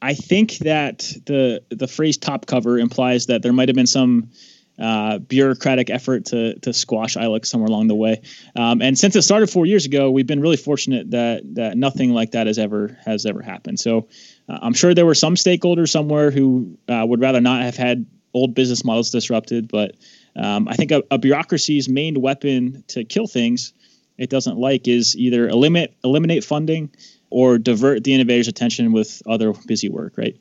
I 0.00 0.14
think 0.14 0.58
that 0.58 0.98
the 1.26 1.62
the 1.70 1.88
phrase 1.88 2.16
"top 2.16 2.46
cover" 2.46 2.78
implies 2.78 3.26
that 3.26 3.42
there 3.42 3.52
might 3.52 3.68
have 3.68 3.76
been 3.76 3.86
some 3.86 4.30
uh, 4.78 5.18
bureaucratic 5.18 5.90
effort 5.90 6.26
to 6.26 6.58
to 6.60 6.72
squash 6.72 7.16
iLOC 7.16 7.46
somewhere 7.46 7.68
along 7.68 7.88
the 7.88 7.94
way. 7.94 8.22
Um, 8.56 8.82
and 8.82 8.98
since 8.98 9.16
it 9.16 9.22
started 9.22 9.48
four 9.48 9.66
years 9.66 9.86
ago, 9.86 10.10
we've 10.10 10.26
been 10.26 10.40
really 10.40 10.56
fortunate 10.56 11.10
that 11.12 11.42
that 11.54 11.76
nothing 11.76 12.12
like 12.12 12.32
that 12.32 12.46
has 12.46 12.58
ever 12.58 12.98
has 13.04 13.26
ever 13.26 13.40
happened. 13.42 13.78
So 13.78 14.08
uh, 14.48 14.58
I'm 14.62 14.74
sure 14.74 14.94
there 14.94 15.06
were 15.06 15.14
some 15.14 15.36
stakeholders 15.36 15.90
somewhere 15.90 16.30
who 16.30 16.76
uh, 16.88 17.04
would 17.06 17.20
rather 17.20 17.40
not 17.40 17.62
have 17.62 17.76
had 17.76 18.06
old 18.34 18.54
business 18.54 18.84
models 18.84 19.10
disrupted, 19.10 19.68
but 19.68 19.94
um, 20.36 20.68
I 20.68 20.74
think 20.74 20.90
a, 20.90 21.02
a, 21.10 21.18
bureaucracy's 21.18 21.88
main 21.88 22.20
weapon 22.20 22.82
to 22.88 23.04
kill 23.04 23.26
things 23.26 23.72
it 24.18 24.30
doesn't 24.30 24.58
like 24.58 24.86
is 24.88 25.16
either 25.16 25.48
eliminate 25.48 25.94
eliminate 26.04 26.44
funding 26.44 26.90
or 27.30 27.58
divert 27.58 28.04
the 28.04 28.14
innovator's 28.14 28.48
attention 28.48 28.92
with 28.92 29.22
other 29.26 29.52
busy 29.66 29.88
work. 29.88 30.16
Right. 30.16 30.36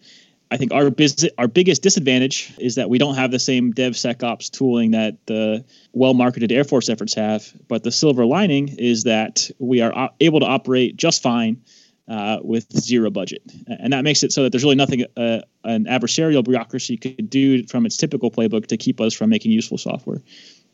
I 0.51 0.57
think 0.57 0.71
our 0.71 0.91
business, 0.91 1.31
our 1.39 1.47
biggest 1.47 1.81
disadvantage 1.81 2.53
is 2.59 2.75
that 2.75 2.87
we 2.87 2.99
don't 2.99 3.15
have 3.15 3.31
the 3.31 3.39
same 3.39 3.73
DevSecOps 3.73 4.51
tooling 4.51 4.91
that 4.91 5.25
the 5.25 5.65
well-marketed 5.93 6.51
Air 6.51 6.63
Force 6.63 6.89
efforts 6.89 7.15
have. 7.15 7.51
But 7.67 7.81
the 7.81 7.91
silver 7.91 8.23
lining 8.23 8.67
is 8.67 9.05
that 9.05 9.49
we 9.57 9.81
are 9.81 10.11
able 10.19 10.41
to 10.41 10.45
operate 10.45 10.95
just 10.95 11.23
fine 11.23 11.63
uh, 12.07 12.39
with 12.41 12.69
zero 12.71 13.09
budget. 13.09 13.41
And 13.67 13.93
that 13.93 14.03
makes 14.03 14.23
it 14.23 14.31
so 14.31 14.43
that 14.43 14.51
there's 14.51 14.63
really 14.63 14.75
nothing 14.75 15.05
uh, 15.15 15.41
an 15.63 15.85
adversarial 15.85 16.43
bureaucracy 16.43 16.97
could 16.97 17.29
do 17.29 17.65
from 17.67 17.85
its 17.85 17.97
typical 17.97 18.31
playbook 18.31 18.67
to 18.67 18.77
keep 18.77 18.99
us 18.99 19.13
from 19.13 19.29
making 19.29 19.51
useful 19.51 19.77
software. 19.77 20.21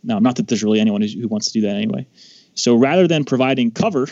Now, 0.04 0.20
not 0.20 0.38
that 0.38 0.48
there's 0.48 0.64
really 0.64 0.80
anyone 0.80 1.02
who 1.02 1.28
wants 1.28 1.52
to 1.52 1.54
do 1.54 1.62
that 1.68 1.76
anyway. 1.76 2.08
So 2.56 2.76
rather 2.76 3.08
than 3.08 3.26
providing 3.26 3.72
cover, 3.72 4.08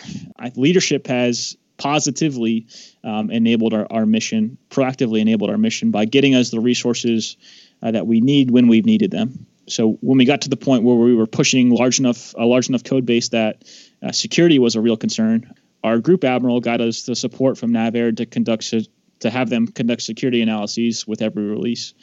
leadership 0.55 1.07
has 1.07 1.57
positively 1.77 2.67
um, 3.03 3.29
enabled 3.31 3.73
our, 3.73 3.87
our 3.91 4.05
mission, 4.05 4.57
proactively 4.69 5.19
enabled 5.19 5.49
our 5.49 5.57
mission 5.57 5.91
by 5.91 6.05
getting 6.05 6.35
us 6.35 6.49
the 6.49 6.59
resources 6.59 7.37
uh, 7.81 7.91
that 7.91 8.07
we 8.07 8.21
need 8.21 8.51
when 8.51 8.67
we've 8.67 8.85
needed 8.85 9.11
them. 9.11 9.45
So 9.67 9.93
when 10.01 10.17
we 10.17 10.25
got 10.25 10.41
to 10.41 10.49
the 10.49 10.57
point 10.57 10.83
where 10.83 10.95
we 10.95 11.13
were 11.13 11.27
pushing 11.27 11.69
large 11.69 11.99
enough 11.99 12.33
a 12.37 12.45
large 12.45 12.69
enough 12.69 12.83
code 12.83 13.05
base 13.05 13.29
that 13.29 13.63
uh, 14.01 14.11
security 14.11 14.59
was 14.59 14.75
a 14.75 14.81
real 14.81 14.97
concern, 14.97 15.53
our 15.83 15.99
group 15.99 16.23
admiral 16.23 16.59
got 16.59 16.81
us 16.81 17.03
the 17.03 17.15
support 17.15 17.57
from 17.57 17.71
NavAir 17.71 18.15
to 18.17 18.25
conduct 18.25 18.73
to 19.19 19.29
have 19.29 19.49
them 19.49 19.67
conduct 19.67 20.01
security 20.01 20.41
analyses 20.41 21.07
with 21.07 21.21
every 21.21 21.45
release. 21.45 21.93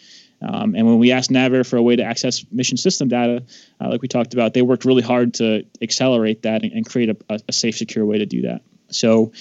Um, 0.43 0.75
and 0.75 0.87
when 0.87 0.99
we 0.99 1.13
asked 1.13 1.31
NavAir 1.31 1.67
for 1.67 1.77
a 1.77 1.83
way 1.83 1.97
to 1.97 2.03
access 2.03 2.45
mission 2.51 2.77
system 2.77 3.09
data, 3.09 3.45
uh, 3.81 3.89
like 3.89 4.03
we 4.03 4.09
talked 4.09 4.35
about, 4.35 4.53
they 4.53 4.63
worked 4.63 4.85
really 4.85 5.03
hard 5.03 5.35
to 5.35 5.65
accelerate 5.81 6.43
that 6.43 6.63
and, 6.63 6.73
and 6.73 6.87
create 6.87 7.11
a, 7.11 7.41
a, 7.49 7.53
safe, 7.53 7.77
secure 7.77 8.05
way 8.05 8.19
to 8.19 8.27
do 8.27 8.43
that. 8.43 8.63
So, 8.89 9.33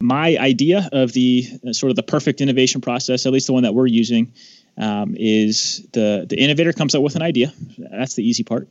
my 0.00 0.36
idea 0.36 0.88
of 0.92 1.12
the 1.12 1.46
uh, 1.66 1.72
sort 1.72 1.90
of 1.90 1.96
the 1.96 2.02
perfect 2.02 2.40
innovation 2.40 2.80
process, 2.80 3.26
at 3.26 3.32
least 3.32 3.46
the 3.46 3.52
one 3.52 3.62
that 3.62 3.74
we're 3.74 3.86
using, 3.86 4.32
um, 4.76 5.16
is 5.16 5.86
the 5.92 6.26
the 6.28 6.36
innovator 6.36 6.72
comes 6.72 6.94
up 6.94 7.02
with 7.02 7.16
an 7.16 7.22
idea. 7.22 7.52
That's 7.78 8.14
the 8.14 8.28
easy 8.28 8.42
part. 8.42 8.68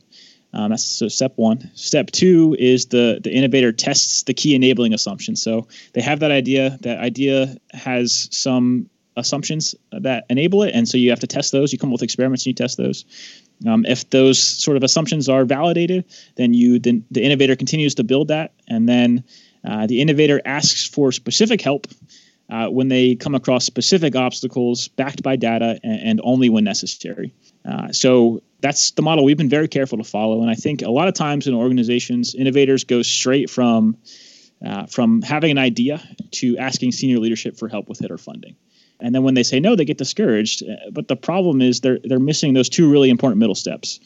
Um, 0.54 0.70
that's 0.70 0.84
so 0.84 1.08
step 1.08 1.32
one. 1.36 1.70
Step 1.74 2.10
two 2.12 2.56
is 2.58 2.86
the 2.86 3.20
the 3.22 3.32
innovator 3.32 3.72
tests 3.72 4.22
the 4.22 4.34
key 4.34 4.54
enabling 4.54 4.94
assumption. 4.94 5.34
So 5.36 5.66
they 5.92 6.00
have 6.00 6.20
that 6.20 6.30
idea. 6.30 6.78
That 6.82 6.98
idea 6.98 7.56
has 7.72 8.28
some 8.30 8.88
assumptions 9.16 9.74
that 9.90 10.24
enable 10.30 10.62
it, 10.62 10.74
and 10.74 10.88
so 10.88 10.96
you 10.96 11.10
have 11.10 11.20
to 11.20 11.26
test 11.26 11.52
those. 11.52 11.72
You 11.72 11.78
come 11.78 11.90
up 11.90 11.94
with 11.94 12.02
experiments 12.02 12.44
and 12.44 12.46
you 12.48 12.54
test 12.54 12.76
those. 12.76 13.04
Um, 13.66 13.84
if 13.86 14.08
those 14.10 14.40
sort 14.40 14.76
of 14.76 14.84
assumptions 14.84 15.28
are 15.28 15.44
validated, 15.44 16.04
then 16.36 16.54
you 16.54 16.78
then 16.78 17.04
the 17.10 17.22
innovator 17.22 17.56
continues 17.56 17.96
to 17.96 18.04
build 18.04 18.28
that, 18.28 18.52
and 18.68 18.88
then 18.88 19.24
uh, 19.64 19.86
the 19.88 20.00
innovator 20.00 20.40
asks 20.44 20.86
for 20.86 21.10
specific 21.10 21.62
help 21.62 21.88
uh, 22.50 22.68
when 22.68 22.88
they 22.88 23.14
come 23.14 23.34
across 23.34 23.64
specific 23.64 24.14
obstacles 24.16 24.88
backed 24.88 25.22
by 25.22 25.36
data 25.36 25.78
and, 25.82 26.00
and 26.00 26.20
only 26.24 26.48
when 26.48 26.64
necessary. 26.64 27.34
Uh, 27.64 27.90
so 27.92 28.42
that's 28.60 28.92
the 28.92 29.02
model 29.02 29.24
we've 29.24 29.36
been 29.36 29.48
very 29.48 29.68
careful 29.68 29.98
to 29.98 30.04
follow. 30.04 30.40
And 30.40 30.50
I 30.50 30.54
think 30.54 30.82
a 30.82 30.90
lot 30.90 31.08
of 31.08 31.14
times 31.14 31.46
in 31.46 31.54
organizations, 31.54 32.34
innovators 32.34 32.84
go 32.84 33.02
straight 33.02 33.50
from 33.50 33.96
uh, 34.64 34.86
from 34.86 35.20
having 35.20 35.50
an 35.50 35.58
idea 35.58 36.00
to 36.30 36.56
asking 36.56 36.92
senior 36.92 37.18
leadership 37.18 37.58
for 37.58 37.68
help 37.68 37.88
with 37.88 38.00
it 38.02 38.10
or 38.10 38.16
funding. 38.16 38.56
And 39.00 39.14
then 39.14 39.22
when 39.22 39.34
they 39.34 39.42
say 39.42 39.60
no, 39.60 39.76
they 39.76 39.84
get 39.84 39.98
discouraged. 39.98 40.62
Uh, 40.62 40.90
but 40.90 41.08
the 41.08 41.16
problem 41.16 41.60
is 41.60 41.80
they're 41.80 41.98
they're 42.04 42.18
missing 42.18 42.54
those 42.54 42.68
two 42.68 42.90
really 42.90 43.10
important 43.10 43.38
middle 43.38 43.54
steps 43.54 44.00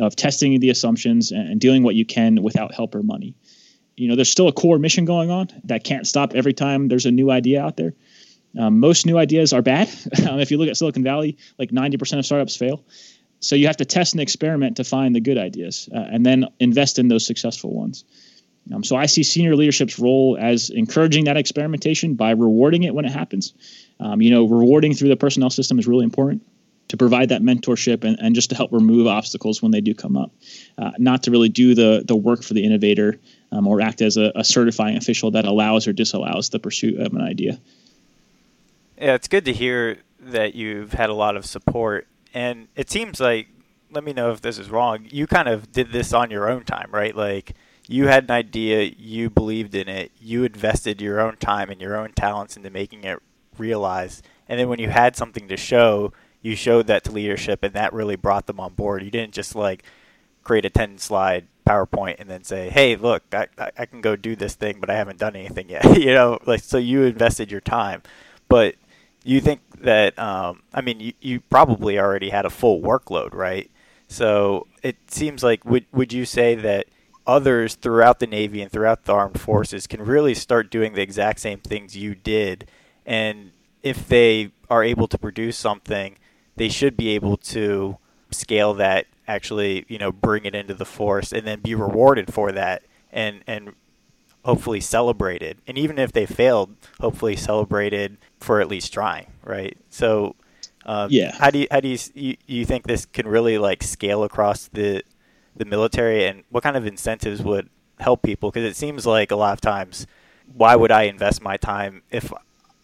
of 0.00 0.16
testing 0.16 0.58
the 0.60 0.70
assumptions 0.70 1.30
and 1.30 1.60
doing 1.60 1.82
what 1.82 1.94
you 1.94 2.06
can 2.06 2.42
without 2.42 2.74
help 2.74 2.94
or 2.94 3.02
money. 3.02 3.34
You 4.00 4.08
know, 4.08 4.16
there's 4.16 4.30
still 4.30 4.48
a 4.48 4.52
core 4.52 4.78
mission 4.78 5.04
going 5.04 5.30
on 5.30 5.48
that 5.64 5.84
can't 5.84 6.06
stop 6.06 6.34
every 6.34 6.54
time 6.54 6.88
there's 6.88 7.06
a 7.06 7.10
new 7.10 7.30
idea 7.30 7.62
out 7.62 7.76
there. 7.76 7.92
Um, 8.58 8.80
most 8.80 9.06
new 9.06 9.18
ideas 9.18 9.52
are 9.52 9.62
bad. 9.62 9.88
Um, 10.28 10.38
if 10.38 10.50
you 10.50 10.58
look 10.58 10.68
at 10.68 10.76
Silicon 10.76 11.02
Valley, 11.02 11.38
like 11.58 11.70
90% 11.70 12.18
of 12.18 12.26
startups 12.26 12.56
fail. 12.56 12.84
So 13.40 13.56
you 13.56 13.66
have 13.68 13.78
to 13.78 13.84
test 13.84 14.12
and 14.12 14.20
experiment 14.20 14.76
to 14.76 14.84
find 14.84 15.14
the 15.14 15.20
good 15.20 15.38
ideas 15.38 15.88
uh, 15.94 15.98
and 15.98 16.24
then 16.24 16.46
invest 16.58 16.98
in 16.98 17.08
those 17.08 17.26
successful 17.26 17.74
ones. 17.74 18.04
Um, 18.72 18.84
so 18.84 18.96
I 18.96 19.06
see 19.06 19.22
senior 19.22 19.56
leadership's 19.56 19.98
role 19.98 20.36
as 20.38 20.70
encouraging 20.70 21.24
that 21.24 21.36
experimentation 21.36 22.14
by 22.14 22.30
rewarding 22.30 22.82
it 22.82 22.94
when 22.94 23.06
it 23.06 23.12
happens. 23.12 23.54
Um, 23.98 24.20
you 24.20 24.30
know, 24.30 24.46
rewarding 24.46 24.94
through 24.94 25.08
the 25.08 25.16
personnel 25.16 25.50
system 25.50 25.78
is 25.78 25.86
really 25.86 26.04
important 26.04 26.46
to 26.88 26.96
provide 26.96 27.30
that 27.30 27.40
mentorship 27.40 28.04
and, 28.04 28.18
and 28.20 28.34
just 28.34 28.50
to 28.50 28.56
help 28.56 28.72
remove 28.72 29.06
obstacles 29.06 29.62
when 29.62 29.72
they 29.72 29.80
do 29.80 29.94
come 29.94 30.16
up. 30.16 30.32
Uh, 30.76 30.90
not 30.98 31.22
to 31.24 31.30
really 31.30 31.48
do 31.48 31.74
the 31.74 32.04
the 32.06 32.16
work 32.16 32.42
for 32.42 32.54
the 32.54 32.64
innovator 32.64 33.18
um, 33.52 33.66
or 33.66 33.80
act 33.80 34.02
as 34.02 34.16
a, 34.16 34.32
a 34.34 34.44
certifying 34.44 34.96
official 34.96 35.30
that 35.32 35.44
allows 35.44 35.86
or 35.86 35.92
disallows 35.92 36.50
the 36.50 36.58
pursuit 36.58 36.98
of 37.00 37.12
an 37.12 37.20
idea. 37.20 37.58
Yeah, 38.98 39.14
it's 39.14 39.28
good 39.28 39.44
to 39.46 39.52
hear 39.52 39.98
that 40.20 40.54
you've 40.54 40.92
had 40.92 41.08
a 41.08 41.14
lot 41.14 41.36
of 41.36 41.46
support 41.46 42.06
and 42.32 42.68
it 42.76 42.90
seems 42.90 43.20
like 43.20 43.48
let 43.90 44.04
me 44.04 44.12
know 44.12 44.30
if 44.30 44.40
this 44.40 44.58
is 44.58 44.70
wrong. 44.70 45.06
You 45.10 45.26
kind 45.26 45.48
of 45.48 45.72
did 45.72 45.92
this 45.92 46.12
on 46.12 46.30
your 46.30 46.48
own 46.48 46.64
time, 46.64 46.90
right? 46.92 47.14
Like 47.14 47.54
you 47.88 48.06
had 48.06 48.24
an 48.24 48.30
idea, 48.30 48.82
you 48.96 49.30
believed 49.30 49.74
in 49.74 49.88
it, 49.88 50.12
you 50.20 50.44
invested 50.44 51.00
your 51.00 51.20
own 51.20 51.36
time 51.36 51.70
and 51.70 51.80
your 51.80 51.96
own 51.96 52.12
talents 52.12 52.56
into 52.56 52.70
making 52.70 53.04
it 53.04 53.18
realized. 53.58 54.24
And 54.48 54.60
then 54.60 54.68
when 54.68 54.78
you 54.78 54.90
had 54.90 55.16
something 55.16 55.48
to 55.48 55.56
show, 55.56 56.12
you 56.42 56.54
showed 56.56 56.86
that 56.86 57.04
to 57.04 57.12
leadership, 57.12 57.62
and 57.62 57.74
that 57.74 57.92
really 57.92 58.16
brought 58.16 58.46
them 58.46 58.60
on 58.60 58.74
board. 58.74 59.02
You 59.02 59.10
didn't 59.10 59.34
just 59.34 59.54
like 59.54 59.84
create 60.42 60.64
a 60.64 60.70
10 60.70 60.98
slide 60.98 61.46
PowerPoint 61.70 62.16
and 62.18 62.28
then 62.28 62.44
say, 62.44 62.70
"Hey, 62.70 62.96
look, 62.96 63.22
I, 63.32 63.46
I 63.76 63.86
can 63.86 64.00
go 64.00 64.16
do 64.16 64.36
this 64.36 64.54
thing, 64.54 64.78
but 64.80 64.90
I 64.90 64.94
haven't 64.96 65.18
done 65.18 65.36
anything 65.36 65.68
yet." 65.68 65.98
you 65.98 66.12
know, 66.14 66.38
like 66.46 66.60
so 66.60 66.78
you 66.78 67.04
invested 67.04 67.50
your 67.50 67.60
time, 67.60 68.02
but 68.48 68.74
you 69.24 69.40
think 69.40 69.60
that 69.80 70.18
um, 70.18 70.62
I 70.74 70.80
mean, 70.80 71.00
you, 71.00 71.12
you 71.20 71.40
probably 71.40 71.98
already 71.98 72.30
had 72.30 72.46
a 72.46 72.50
full 72.50 72.80
workload, 72.80 73.34
right? 73.34 73.70
So 74.08 74.66
it 74.82 74.96
seems 75.10 75.42
like 75.42 75.64
would 75.64 75.86
would 75.92 76.12
you 76.12 76.24
say 76.24 76.54
that 76.56 76.86
others 77.26 77.76
throughout 77.76 78.18
the 78.18 78.26
Navy 78.26 78.60
and 78.60 78.70
throughout 78.70 79.04
the 79.04 79.12
armed 79.12 79.40
forces 79.40 79.86
can 79.86 80.02
really 80.02 80.34
start 80.34 80.70
doing 80.70 80.94
the 80.94 81.02
exact 81.02 81.40
same 81.40 81.60
things 81.60 81.96
you 81.96 82.14
did. 82.14 82.68
And 83.06 83.52
if 83.82 84.08
they 84.08 84.50
are 84.68 84.82
able 84.82 85.06
to 85.08 85.18
produce 85.18 85.56
something, 85.56 86.16
they 86.56 86.68
should 86.68 86.96
be 86.96 87.10
able 87.10 87.36
to 87.36 87.98
scale 88.30 88.74
that, 88.74 89.06
actually, 89.30 89.84
you 89.88 89.98
know, 89.98 90.10
bring 90.10 90.44
it 90.44 90.54
into 90.54 90.74
the 90.74 90.84
force 90.84 91.32
and 91.32 91.46
then 91.46 91.60
be 91.60 91.74
rewarded 91.74 92.32
for 92.32 92.52
that 92.52 92.82
and, 93.12 93.42
and 93.46 93.74
hopefully 94.44 94.80
celebrated. 94.80 95.58
And 95.66 95.78
even 95.78 95.98
if 95.98 96.12
they 96.12 96.26
failed, 96.26 96.74
hopefully 97.00 97.36
celebrated 97.36 98.18
for 98.40 98.60
at 98.60 98.68
least 98.68 98.92
trying, 98.92 99.26
right? 99.44 99.76
So, 99.90 100.34
um, 100.86 101.08
yeah. 101.10 101.32
How 101.36 101.50
do 101.50 101.58
you 101.58 101.66
how 101.70 101.80
do 101.80 101.88
you, 101.88 101.98
you 102.14 102.36
you 102.46 102.64
think 102.64 102.86
this 102.86 103.04
can 103.04 103.28
really 103.28 103.58
like 103.58 103.82
scale 103.82 104.24
across 104.24 104.68
the 104.68 105.02
the 105.54 105.64
military, 105.64 106.26
and 106.26 106.44
what 106.48 106.62
kind 106.62 106.76
of 106.76 106.86
incentives 106.86 107.42
would 107.42 107.68
help 107.98 108.22
people? 108.22 108.50
Because 108.50 108.68
it 108.68 108.76
seems 108.76 109.04
like 109.06 109.30
a 109.30 109.36
lot 109.36 109.52
of 109.52 109.60
times, 109.60 110.06
why 110.52 110.74
would 110.76 110.90
I 110.90 111.02
invest 111.02 111.42
my 111.42 111.58
time 111.58 112.02
if 112.10 112.32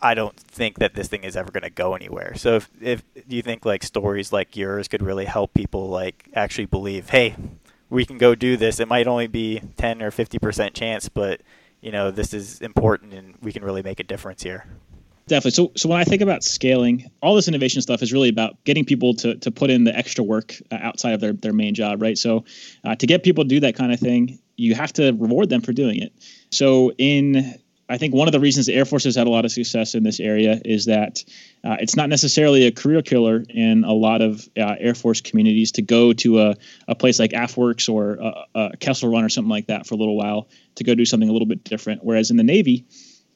I 0.01 0.15
don't 0.15 0.37
think 0.37 0.79
that 0.79 0.95
this 0.95 1.09
thing 1.09 1.25
is 1.25 1.37
ever 1.37 1.51
going 1.51 1.63
to 1.63 1.71
go 1.71 1.95
anywhere? 1.95 2.35
So 2.37 2.57
if 2.57 2.71
if 2.81 3.03
do 3.27 3.37
you 3.37 3.43
think 3.43 3.65
like 3.65 3.83
stories 3.83 4.33
like 4.33 4.57
yours 4.57 4.89
could 4.89 5.03
really 5.03 5.25
help 5.25 5.55
people 5.55 5.89
like 5.89 6.29
actually 6.35 6.67
believe, 6.67 7.11
hey, 7.11 7.37
we 7.89 8.05
can 8.05 8.19
go 8.19 8.35
do 8.35 8.57
this. 8.57 8.81
It 8.81 8.89
might 8.89 9.07
only 9.07 9.27
be 9.27 9.63
ten 9.77 10.03
or 10.03 10.11
fifty 10.11 10.39
percent 10.39 10.75
chance, 10.75 11.09
but 11.09 11.41
you 11.81 11.93
know 11.93 12.11
this 12.11 12.35
is 12.35 12.61
important, 12.61 13.15
and 13.15 13.35
we 13.41 13.53
can 13.53 13.65
really 13.65 13.83
make 13.83 14.01
a 14.01 14.05
difference 14.05 14.43
here. 14.43 14.67
Definitely. 15.29 15.51
So, 15.53 15.73
so 15.77 15.89
when 15.89 15.99
I 15.99 16.05
think 16.05 16.23
about 16.23 16.45
scaling, 16.45 17.11
all 17.21 17.35
this 17.35 17.49
innovation 17.49 17.83
stuff 17.83 18.01
is 18.01 18.13
really 18.13 18.29
about 18.29 18.63
getting 18.65 18.85
people 18.85 19.13
to 19.15 19.35
to 19.37 19.51
put 19.51 19.71
in 19.71 19.85
the 19.85 19.97
extra 19.97 20.23
work 20.23 20.55
uh, 20.71 20.77
outside 20.77 21.15
of 21.15 21.21
their 21.21 21.33
their 21.33 21.53
main 21.53 21.75
job, 21.75 22.01
right? 22.01 22.17
So, 22.17 22.45
uh, 22.85 22.95
to 22.95 23.07
get 23.07 23.25
people 23.25 23.45
to 23.45 23.49
do 23.49 23.61
that 23.61 23.75
kind 23.75 23.93
of 23.93 23.99
thing, 23.99 24.39
you 24.57 24.75
have 24.75 24.93
to 24.95 25.13
reward 25.13 25.49
them 25.49 25.63
for 25.63 25.73
doing 25.73 26.01
it. 26.01 26.13
So, 26.53 26.93
in 26.99 27.59
I 27.89 27.99
think 27.99 28.15
one 28.15 28.27
of 28.27 28.33
the 28.33 28.41
reasons 28.41 28.67
the 28.67 28.75
Air 28.75 28.85
Force 28.85 29.05
has 29.05 29.15
had 29.15 29.27
a 29.27 29.31
lot 29.31 29.45
of 29.45 29.53
success 29.53 29.95
in 29.95 30.03
this 30.03 30.19
area 30.19 30.61
is 30.65 30.87
that 30.87 31.25
uh, 31.63 31.77
it's 31.79 31.95
not 31.95 32.09
necessarily 32.09 32.67
a 32.67 32.73
career 32.73 33.01
killer 33.01 33.45
in 33.49 33.85
a 33.85 33.93
lot 33.93 34.23
of 34.23 34.49
uh, 34.57 34.75
Air 34.79 34.95
Force 34.95 35.21
communities 35.21 35.73
to 35.73 35.83
go 35.83 36.13
to 36.15 36.41
a, 36.41 36.57
a 36.89 36.95
place 36.95 37.19
like 37.19 37.31
AFWERX 37.31 37.89
or 37.89 38.15
a, 38.15 38.45
a 38.55 38.77
Kessel 38.79 39.11
Run 39.11 39.25
or 39.25 39.29
something 39.29 39.51
like 39.51 39.67
that 39.67 39.87
for 39.87 39.95
a 39.95 39.99
little 39.99 40.17
while 40.17 40.49
to 40.77 40.85
go 40.85 40.95
do 40.95 41.05
something 41.05 41.29
a 41.29 41.33
little 41.33 41.47
bit 41.47 41.63
different. 41.63 42.05
Whereas 42.05 42.31
in 42.31 42.37
the 42.37 42.45
Navy, 42.45 42.87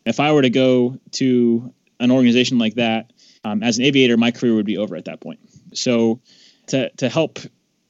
if 0.05 0.19
I 0.19 0.33
were 0.33 0.43
to 0.43 0.51
go 0.51 0.99
to 1.13 1.73
an 2.01 2.11
organization 2.11 2.59
like 2.59 2.75
that, 2.75 3.13
um, 3.45 3.63
as 3.63 3.79
an 3.79 3.85
aviator, 3.85 4.17
my 4.17 4.33
career 4.33 4.55
would 4.55 4.67
be 4.67 4.79
over 4.79 4.97
at 4.97 5.05
that 5.05 5.21
point. 5.21 5.41
So 5.75 6.21
to 6.69 6.91
to 6.91 7.09
help 7.09 7.39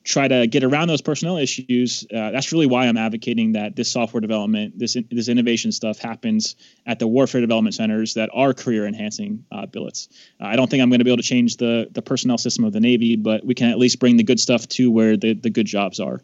try 0.02 0.26
to 0.26 0.46
get 0.46 0.64
around 0.64 0.88
those 0.88 1.02
personnel 1.02 1.36
issues, 1.36 2.04
uh, 2.04 2.30
that's 2.30 2.52
really 2.52 2.66
why 2.66 2.86
I'm 2.86 2.96
advocating 2.96 3.52
that 3.52 3.76
this 3.76 3.90
software 3.90 4.20
development, 4.20 4.78
this 4.78 4.96
this 5.10 5.28
innovation 5.28 5.72
stuff 5.72 5.98
happens 5.98 6.56
at 6.86 6.98
the 6.98 7.06
warfare 7.06 7.40
development 7.40 7.74
centers 7.74 8.14
that 8.14 8.30
are 8.32 8.54
career 8.54 8.86
enhancing 8.86 9.44
uh, 9.52 9.66
billets. 9.66 10.08
Uh, 10.40 10.46
I 10.46 10.56
don't 10.56 10.70
think 10.70 10.82
I'm 10.82 10.88
going 10.88 11.00
to 11.00 11.04
be 11.04 11.10
able 11.10 11.22
to 11.22 11.28
change 11.28 11.56
the 11.56 11.88
the 11.92 12.02
personnel 12.02 12.38
system 12.38 12.64
of 12.64 12.72
the 12.72 12.80
Navy, 12.80 13.16
but 13.16 13.44
we 13.44 13.54
can 13.54 13.70
at 13.70 13.78
least 13.78 14.00
bring 14.00 14.16
the 14.16 14.24
good 14.24 14.40
stuff 14.40 14.66
to 14.68 14.90
where 14.90 15.16
the 15.16 15.34
the 15.34 15.50
good 15.50 15.66
jobs 15.66 16.00
are. 16.00 16.20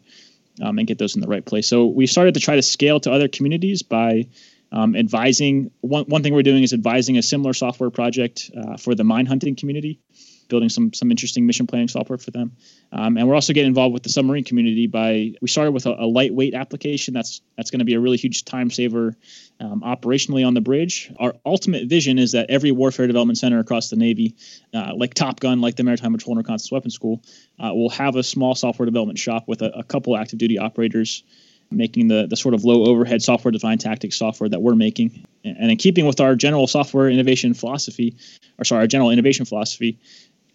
Um, 0.59 0.79
and 0.79 0.87
get 0.87 0.97
those 0.97 1.13
in 1.13 1.21
the 1.21 1.27
right 1.27 1.45
place. 1.45 1.67
So 1.67 1.85
we 1.85 2.07
started 2.07 2.33
to 2.33 2.39
try 2.39 2.55
to 2.55 2.63
scale 2.63 2.99
to 3.01 3.11
other 3.11 3.27
communities 3.27 3.83
by 3.83 4.25
um, 4.71 4.95
advising. 4.95 5.69
One, 5.81 6.05
one 6.05 6.23
thing 6.23 6.33
we're 6.33 6.41
doing 6.41 6.63
is 6.63 6.73
advising 6.73 7.15
a 7.15 7.21
similar 7.21 7.53
software 7.53 7.91
project 7.91 8.49
uh, 8.57 8.75
for 8.77 8.95
the 8.95 9.03
mine 9.03 9.27
hunting 9.27 9.55
community, 9.55 9.99
building 10.47 10.69
some 10.69 10.93
some 10.93 11.11
interesting 11.11 11.45
mission 11.45 11.67
planning 11.67 11.87
software 11.87 12.17
for 12.17 12.31
them. 12.31 12.51
Um, 12.91 13.17
and 13.17 13.27
we're 13.27 13.35
also 13.35 13.53
getting 13.53 13.69
involved 13.69 13.93
with 13.93 14.03
the 14.03 14.09
submarine 14.09 14.43
community 14.43 14.87
by 14.87 15.33
we 15.41 15.47
started 15.47 15.71
with 15.71 15.85
a, 15.85 15.91
a 15.91 16.05
lightweight 16.05 16.53
application 16.53 17.13
that's 17.13 17.41
that's 17.55 17.71
going 17.71 17.79
to 17.79 17.85
be 17.85 17.93
a 17.93 17.99
really 17.99 18.17
huge 18.17 18.45
time 18.45 18.69
saver 18.69 19.15
um, 19.59 19.81
operationally 19.81 20.45
on 20.45 20.53
the 20.53 20.61
bridge. 20.61 21.11
Our 21.19 21.35
ultimate 21.45 21.87
vision 21.87 22.19
is 22.19 22.31
that 22.31 22.49
every 22.49 22.71
warfare 22.71 23.07
development 23.07 23.37
center 23.37 23.59
across 23.59 23.89
the 23.89 23.95
Navy, 23.95 24.35
uh, 24.73 24.93
like 24.95 25.13
Top 25.13 25.39
Gun, 25.39 25.61
like 25.61 25.75
the 25.75 25.83
Maritime 25.83 26.13
Patrol 26.13 26.33
and 26.33 26.39
Reconnaissance 26.39 26.71
Weapons 26.71 26.93
School, 26.93 27.21
uh, 27.59 27.73
will 27.73 27.89
have 27.89 28.15
a 28.15 28.23
small 28.23 28.55
software 28.55 28.85
development 28.85 29.19
shop 29.19 29.47
with 29.47 29.61
a, 29.61 29.79
a 29.79 29.83
couple 29.83 30.15
active 30.15 30.39
duty 30.39 30.57
operators 30.57 31.23
making 31.71 32.07
the, 32.07 32.27
the 32.27 32.37
sort 32.37 32.53
of 32.53 32.63
low 32.63 32.85
overhead 32.85 33.21
software 33.21 33.51
defined 33.51 33.81
tactics 33.81 34.17
software 34.17 34.49
that 34.49 34.61
we're 34.61 34.75
making. 34.75 35.25
And 35.43 35.71
in 35.71 35.77
keeping 35.77 36.05
with 36.05 36.19
our 36.19 36.35
general 36.35 36.67
software 36.67 37.09
innovation 37.09 37.53
philosophy, 37.53 38.15
or 38.57 38.63
sorry, 38.63 38.81
our 38.81 38.87
general 38.87 39.11
innovation 39.11 39.45
philosophy, 39.45 39.99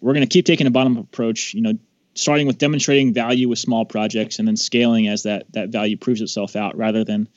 we're 0.03 0.13
going 0.13 0.27
to 0.27 0.31
keep 0.31 0.45
taking 0.45 0.67
a 0.67 0.71
bottom 0.71 0.97
up 0.97 1.05
approach, 1.05 1.53
you 1.53 1.61
know, 1.61 1.73
starting 2.13 2.45
with 2.45 2.57
demonstrating 2.57 3.13
value 3.13 3.47
with 3.47 3.57
small 3.57 3.85
projects 3.85 4.37
and 4.37 4.47
then 4.47 4.57
scaling 4.57 5.07
as 5.07 5.23
that, 5.23 5.51
that 5.53 5.69
value 5.69 5.95
proves 5.95 6.21
itself 6.21 6.57
out 6.57 6.77
rather 6.77 7.05
than, 7.05 7.27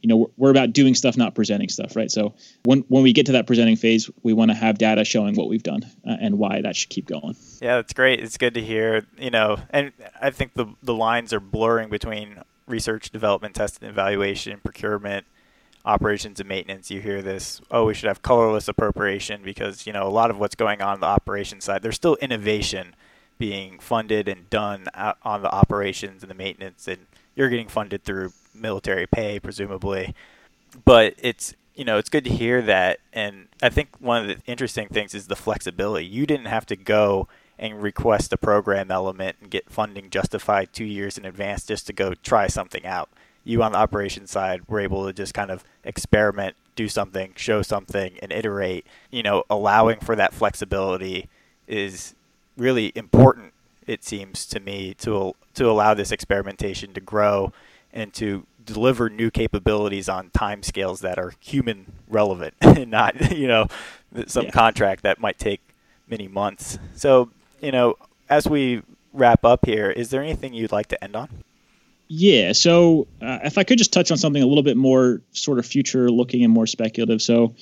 you 0.00 0.08
know, 0.08 0.16
we're, 0.16 0.26
we're 0.36 0.50
about 0.50 0.72
doing 0.72 0.94
stuff, 0.94 1.16
not 1.16 1.34
presenting 1.34 1.68
stuff, 1.68 1.96
right? 1.96 2.10
So 2.10 2.32
when, 2.64 2.80
when 2.88 3.02
we 3.02 3.12
get 3.12 3.26
to 3.26 3.32
that 3.32 3.48
presenting 3.48 3.74
phase, 3.74 4.08
we 4.22 4.32
want 4.32 4.52
to 4.52 4.54
have 4.54 4.78
data 4.78 5.04
showing 5.04 5.34
what 5.34 5.48
we've 5.48 5.62
done 5.62 5.82
uh, 6.06 6.16
and 6.20 6.38
why 6.38 6.60
that 6.62 6.76
should 6.76 6.88
keep 6.88 7.06
going. 7.06 7.34
Yeah, 7.60 7.76
that's 7.76 7.92
great. 7.92 8.20
It's 8.20 8.38
good 8.38 8.54
to 8.54 8.62
hear, 8.62 9.06
you 9.18 9.30
know, 9.30 9.58
and 9.70 9.90
I 10.22 10.30
think 10.30 10.54
the, 10.54 10.66
the 10.84 10.94
lines 10.94 11.32
are 11.32 11.40
blurring 11.40 11.90
between 11.90 12.38
research, 12.68 13.10
development, 13.10 13.56
testing, 13.56 13.88
evaluation, 13.88 14.60
procurement, 14.62 15.26
operations, 15.84 16.40
and 16.40 16.48
maintenance. 16.48 16.90
You 16.90 17.00
hear 17.00 17.22
this, 17.22 17.60
oh, 17.70 17.86
we 17.86 17.94
should 17.94 18.08
have 18.08 18.22
colorless 18.22 18.68
appropriation 18.68 19.42
because 19.42 19.86
you 19.86 19.92
know 19.92 20.06
a 20.06 20.10
lot 20.10 20.30
of 20.30 20.38
what's 20.38 20.54
going 20.54 20.80
on, 20.80 20.94
on 20.94 21.00
the 21.00 21.06
operations 21.06 21.64
side. 21.64 21.82
There's 21.82 21.96
still 21.96 22.16
innovation 22.16 22.94
being 23.38 23.78
funded 23.78 24.28
and 24.28 24.48
done 24.48 24.86
on 25.22 25.42
the 25.42 25.50
operations 25.50 26.22
and 26.22 26.30
the 26.30 26.34
maintenance, 26.34 26.86
and 26.88 27.06
you're 27.34 27.48
getting 27.48 27.68
funded 27.68 28.04
through 28.04 28.32
military 28.54 29.06
pay, 29.06 29.40
presumably. 29.40 30.14
But 30.84 31.14
it's 31.18 31.54
you 31.74 31.84
know 31.84 31.98
it's 31.98 32.08
good 32.08 32.24
to 32.24 32.30
hear 32.30 32.62
that, 32.62 33.00
and 33.12 33.48
I 33.62 33.68
think 33.68 33.90
one 33.98 34.22
of 34.22 34.28
the 34.28 34.42
interesting 34.46 34.88
things 34.88 35.14
is 35.14 35.26
the 35.26 35.36
flexibility. 35.36 36.06
You 36.06 36.26
didn't 36.26 36.46
have 36.46 36.66
to 36.66 36.76
go 36.76 37.28
and 37.58 37.82
request 37.82 38.32
a 38.32 38.36
program 38.36 38.90
element 38.90 39.36
and 39.40 39.50
get 39.50 39.70
funding 39.70 40.10
justified 40.10 40.72
two 40.72 40.84
years 40.84 41.16
in 41.16 41.24
advance 41.24 41.64
just 41.64 41.86
to 41.86 41.92
go 41.92 42.14
try 42.14 42.46
something 42.48 42.84
out. 42.84 43.08
You 43.44 43.62
on 43.62 43.72
the 43.72 43.78
operations 43.78 44.30
side 44.30 44.62
were 44.68 44.80
able 44.80 45.06
to 45.06 45.12
just 45.12 45.34
kind 45.34 45.50
of 45.50 45.64
experiment, 45.84 46.56
do 46.76 46.88
something, 46.88 47.32
show 47.36 47.62
something, 47.62 48.18
and 48.22 48.32
iterate. 48.32 48.86
You 49.10 49.22
know, 49.22 49.44
allowing 49.50 50.00
for 50.00 50.16
that 50.16 50.32
flexibility 50.34 51.28
is 51.66 52.14
really 52.56 52.92
important. 52.94 53.52
It 53.86 54.02
seems 54.04 54.46
to 54.46 54.60
me 54.60 54.94
to 54.98 55.34
to 55.54 55.70
allow 55.70 55.94
this 55.94 56.10
experimentation 56.10 56.94
to 56.94 57.00
grow 57.00 57.52
and 57.92 58.12
to 58.14 58.46
deliver 58.64 59.10
new 59.10 59.30
capabilities 59.30 60.08
on 60.08 60.30
timescales 60.30 61.00
that 61.00 61.18
are 61.18 61.34
human 61.38 61.92
relevant 62.08 62.54
and 62.60 62.90
not 62.90 63.36
you 63.36 63.46
know 63.46 63.66
some 64.26 64.46
yeah. 64.46 64.50
contract 64.50 65.02
that 65.02 65.20
might 65.20 65.38
take 65.38 65.60
many 66.08 66.28
months. 66.28 66.78
So 66.94 67.30
you 67.60 67.72
know, 67.72 67.96
as 68.28 68.48
we 68.48 68.82
wrap 69.12 69.44
up 69.44 69.66
here, 69.66 69.90
is 69.90 70.10
there 70.10 70.22
anything 70.22 70.54
you'd 70.54 70.72
like 70.72 70.88
to 70.88 71.02
end 71.02 71.16
on? 71.16 71.28
Yeah. 72.08 72.52
So, 72.52 73.08
uh, 73.22 73.38
if 73.44 73.58
I 73.58 73.64
could 73.64 73.78
just 73.78 73.92
touch 73.92 74.10
on 74.10 74.18
something 74.18 74.42
a 74.42 74.46
little 74.46 74.62
bit 74.62 74.76
more 74.76 75.22
sort 75.32 75.58
of 75.58 75.66
future 75.66 76.10
looking 76.10 76.44
and 76.44 76.52
more 76.52 76.66
speculative. 76.66 77.22
So, 77.22 77.54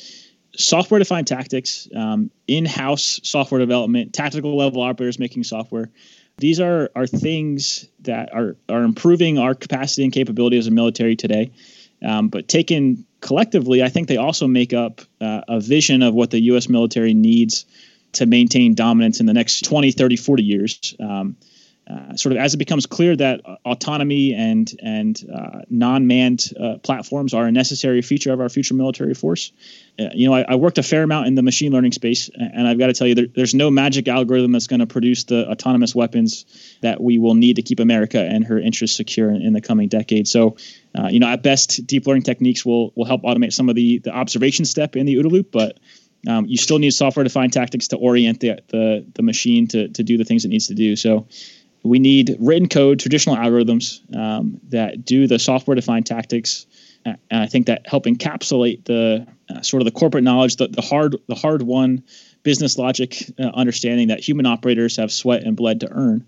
software 0.57 0.99
defined 0.99 1.27
tactics, 1.27 1.89
um, 1.95 2.31
in 2.47 2.65
house 2.65 3.21
software 3.23 3.61
development, 3.61 4.13
tactical 4.13 4.57
level 4.57 4.83
operators 4.83 5.19
making 5.19 5.45
software. 5.45 5.91
These 6.39 6.61
are, 6.61 6.91
are 6.97 7.07
things 7.07 7.87
that 8.01 8.35
are, 8.35 8.57
are 8.69 8.83
improving 8.83 9.39
our 9.39 9.55
capacity 9.55 10.05
and 10.05 10.13
capability 10.13 10.59
as 10.59 10.67
a 10.67 10.71
military 10.71 11.15
today. 11.15 11.53
Um, 12.05 12.29
but 12.29 12.49
taken 12.49 13.07
collectively, 13.21 13.83
I 13.83 13.89
think 13.89 14.09
they 14.09 14.17
also 14.17 14.47
make 14.49 14.73
up 14.73 15.03
uh, 15.21 15.43
a 15.47 15.61
vision 15.61 16.03
of 16.03 16.15
what 16.15 16.31
the 16.31 16.41
U.S. 16.41 16.69
military 16.69 17.15
needs 17.15 17.65
to 18.13 18.27
maintain 18.27 18.75
dominance 18.75 19.21
in 19.21 19.27
the 19.27 19.33
next 19.33 19.65
20, 19.65 19.93
30, 19.93 20.17
40 20.17 20.43
years. 20.43 20.95
Um, 21.01 21.37
uh, 21.91 22.15
sort 22.17 22.33
of 22.33 22.39
as 22.39 22.55
it 22.55 22.59
becomes 22.59 22.87
clear 22.87 23.17
that 23.17 23.41
autonomy 23.65 24.35
and 24.35 24.73
and 24.81 25.29
uh, 25.35 25.63
non-manned 25.69 26.45
uh, 26.59 26.79
platforms 26.79 27.35
are 27.35 27.47
a 27.47 27.53
necessary 27.53 28.03
feature 28.03 28.33
of 28.33 28.41
our 28.41 28.49
future 28.49 28.75
military 28.75 29.15
force. 29.15 29.51
Uh, 29.99 30.05
you 30.15 30.29
know, 30.29 30.35
I, 30.35 30.43
I, 30.49 30.55
worked 30.55 30.79
a 30.79 30.83
fair 30.83 31.03
amount 31.03 31.27
in 31.27 31.35
the 31.35 31.43
machine 31.43 31.73
learning 31.73 31.93
space, 31.93 32.31
and 32.35 32.67
I've 32.67 32.79
got 32.79 32.87
to 32.87 32.93
tell 32.95 33.07
you, 33.07 33.15
there, 33.15 33.27
there's 33.27 33.53
no 33.53 33.71
magic 33.71 34.09
algorithm 34.09 34.53
that's 34.53 34.69
going 34.69 34.81
to 34.81 34.87
produce 34.87 35.25
the 35.25 35.51
autonomous 35.51 35.95
weapons 35.95 36.47
that 36.83 37.01
we 37.03 37.19
will 37.19 37.35
need 37.35 37.57
to 37.57 37.63
keep 37.63 37.81
America 37.81 38.21
and 38.21 38.45
her 38.47 38.59
interests 38.59 38.97
secure 38.97 39.29
in, 39.31 39.43
in 39.43 39.53
the 39.53 39.61
coming 39.61 39.89
decade. 39.89 40.29
So, 40.29 40.57
uh, 40.97 41.09
you 41.09 41.19
know, 41.19 41.29
at 41.29 41.43
best, 41.43 41.85
deep 41.87 42.07
learning 42.07 42.23
techniques 42.23 42.65
will 42.65 42.93
will 42.95 43.07
help 43.07 43.23
automate 43.23 43.53
some 43.53 43.69
of 43.69 43.75
the 43.75 43.99
the 43.99 44.13
observation 44.13 44.65
step 44.65 44.95
in 44.95 45.05
the 45.05 45.17
OODA 45.17 45.31
loop, 45.31 45.51
but 45.51 45.79
um, 46.29 46.47
you 46.47 46.57
still 46.57 46.79
need 46.79 46.93
software-defined 46.93 47.53
tactics 47.53 47.89
to 47.89 47.97
orient 47.97 48.41
the, 48.41 48.61
the 48.69 49.05
the 49.15 49.23
machine 49.23 49.67
to 49.69 49.89
to 49.89 50.03
do 50.05 50.17
the 50.17 50.25
things 50.25 50.45
it 50.45 50.49
needs 50.49 50.69
to 50.69 50.75
do. 50.75 50.95
So 50.95 51.27
we 51.83 51.99
need 51.99 52.37
written 52.39 52.69
code, 52.69 53.01
traditional 53.01 53.37
algorithms 53.37 54.01
um, 54.17 54.61
that 54.69 55.05
do 55.05 55.27
the 55.27 55.39
software 55.39 55.75
defined 55.75 56.07
tactics. 56.07 56.67
And 57.05 57.19
I 57.31 57.47
think 57.47 57.67
that 57.67 57.87
help 57.87 58.05
encapsulate 58.05 58.85
the 58.85 59.27
uh, 59.51 59.63
sort 59.63 59.83
of 59.83 59.87
the 59.87 59.91
corporate 59.91 60.23
knowledge, 60.23 60.57
the, 60.57 60.69
the 60.69 60.83
hard 60.83 61.17
the 61.27 61.35
hard 61.35 61.63
won 61.63 62.05
business 62.45 62.79
logic 62.79 63.31
uh, 63.39 63.51
understanding 63.55 64.09
that 64.09 64.21
human 64.21 64.47
operators 64.47 64.97
have 64.97 65.13
sweat 65.13 65.43
and 65.43 65.57
bled 65.57 65.81
to 65.81 65.91
earn. 65.91 66.27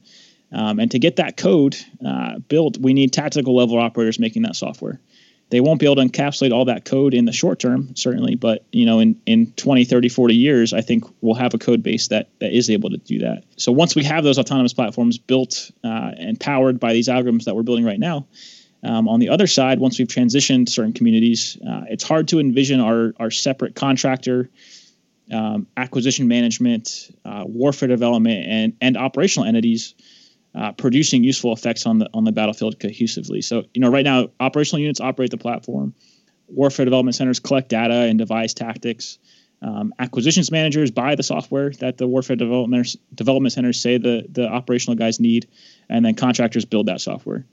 Um, 0.52 0.78
and 0.78 0.90
to 0.90 0.98
get 0.98 1.16
that 1.16 1.36
code 1.36 1.76
uh, 2.04 2.38
built, 2.38 2.78
we 2.78 2.92
need 2.92 3.12
tactical 3.12 3.56
level 3.56 3.78
operators 3.78 4.18
making 4.18 4.42
that 4.42 4.56
software 4.56 5.00
they 5.54 5.60
won't 5.60 5.78
be 5.78 5.86
able 5.86 5.96
to 5.96 6.02
encapsulate 6.02 6.52
all 6.52 6.64
that 6.64 6.84
code 6.84 7.14
in 7.14 7.24
the 7.24 7.32
short 7.32 7.60
term 7.60 7.94
certainly 7.94 8.34
but 8.34 8.64
you 8.72 8.84
know 8.84 8.98
in, 8.98 9.20
in 9.24 9.52
20 9.52 9.84
30 9.84 10.08
40 10.08 10.34
years 10.34 10.72
i 10.72 10.80
think 10.80 11.04
we'll 11.20 11.34
have 11.34 11.54
a 11.54 11.58
code 11.58 11.82
base 11.82 12.08
that, 12.08 12.28
that 12.40 12.52
is 12.52 12.70
able 12.70 12.90
to 12.90 12.96
do 12.96 13.20
that. 13.20 13.44
So 13.56 13.72
once 13.72 13.94
we 13.94 14.04
have 14.04 14.24
those 14.24 14.38
autonomous 14.38 14.72
platforms 14.72 15.18
built 15.18 15.70
uh, 15.82 16.12
and 16.16 16.38
powered 16.38 16.80
by 16.80 16.92
these 16.92 17.08
algorithms 17.08 17.44
that 17.44 17.54
we're 17.54 17.62
building 17.62 17.84
right 17.84 17.98
now 17.98 18.26
um, 18.82 19.08
on 19.08 19.20
the 19.20 19.30
other 19.30 19.46
side 19.46 19.78
once 19.78 19.98
we've 19.98 20.08
transitioned 20.08 20.68
certain 20.68 20.92
communities 20.92 21.56
uh, 21.66 21.84
it's 21.88 22.04
hard 22.04 22.28
to 22.28 22.40
envision 22.40 22.80
our, 22.80 23.14
our 23.18 23.30
separate 23.30 23.74
contractor 23.74 24.50
um, 25.32 25.66
acquisition 25.76 26.28
management 26.28 27.10
uh, 27.24 27.44
warfare 27.46 27.88
development 27.88 28.46
and, 28.46 28.76
and 28.80 28.96
operational 28.96 29.48
entities 29.48 29.94
uh, 30.54 30.72
producing 30.72 31.24
useful 31.24 31.52
effects 31.52 31.86
on 31.86 31.98
the 31.98 32.08
on 32.14 32.24
the 32.24 32.32
battlefield 32.32 32.78
cohesively. 32.78 33.42
So 33.42 33.64
you 33.74 33.80
know, 33.80 33.90
right 33.90 34.04
now, 34.04 34.28
operational 34.40 34.80
units 34.80 35.00
operate 35.00 35.30
the 35.30 35.36
platform. 35.36 35.94
Warfare 36.48 36.84
development 36.84 37.16
centers 37.16 37.40
collect 37.40 37.68
data 37.68 37.94
and 37.94 38.18
devise 38.18 38.54
tactics. 38.54 39.18
Um, 39.62 39.94
acquisitions 39.98 40.50
managers 40.50 40.90
buy 40.90 41.14
the 41.14 41.22
software 41.22 41.70
that 41.80 41.96
the 41.96 42.06
warfare 42.06 42.36
development 42.36 42.96
development 43.14 43.52
centers 43.52 43.80
say 43.80 43.98
the 43.98 44.26
the 44.28 44.46
operational 44.46 44.96
guys 44.96 45.18
need, 45.18 45.48
and 45.88 46.04
then 46.04 46.14
contractors 46.14 46.64
build 46.64 46.86
that 46.86 47.00
software. 47.00 47.46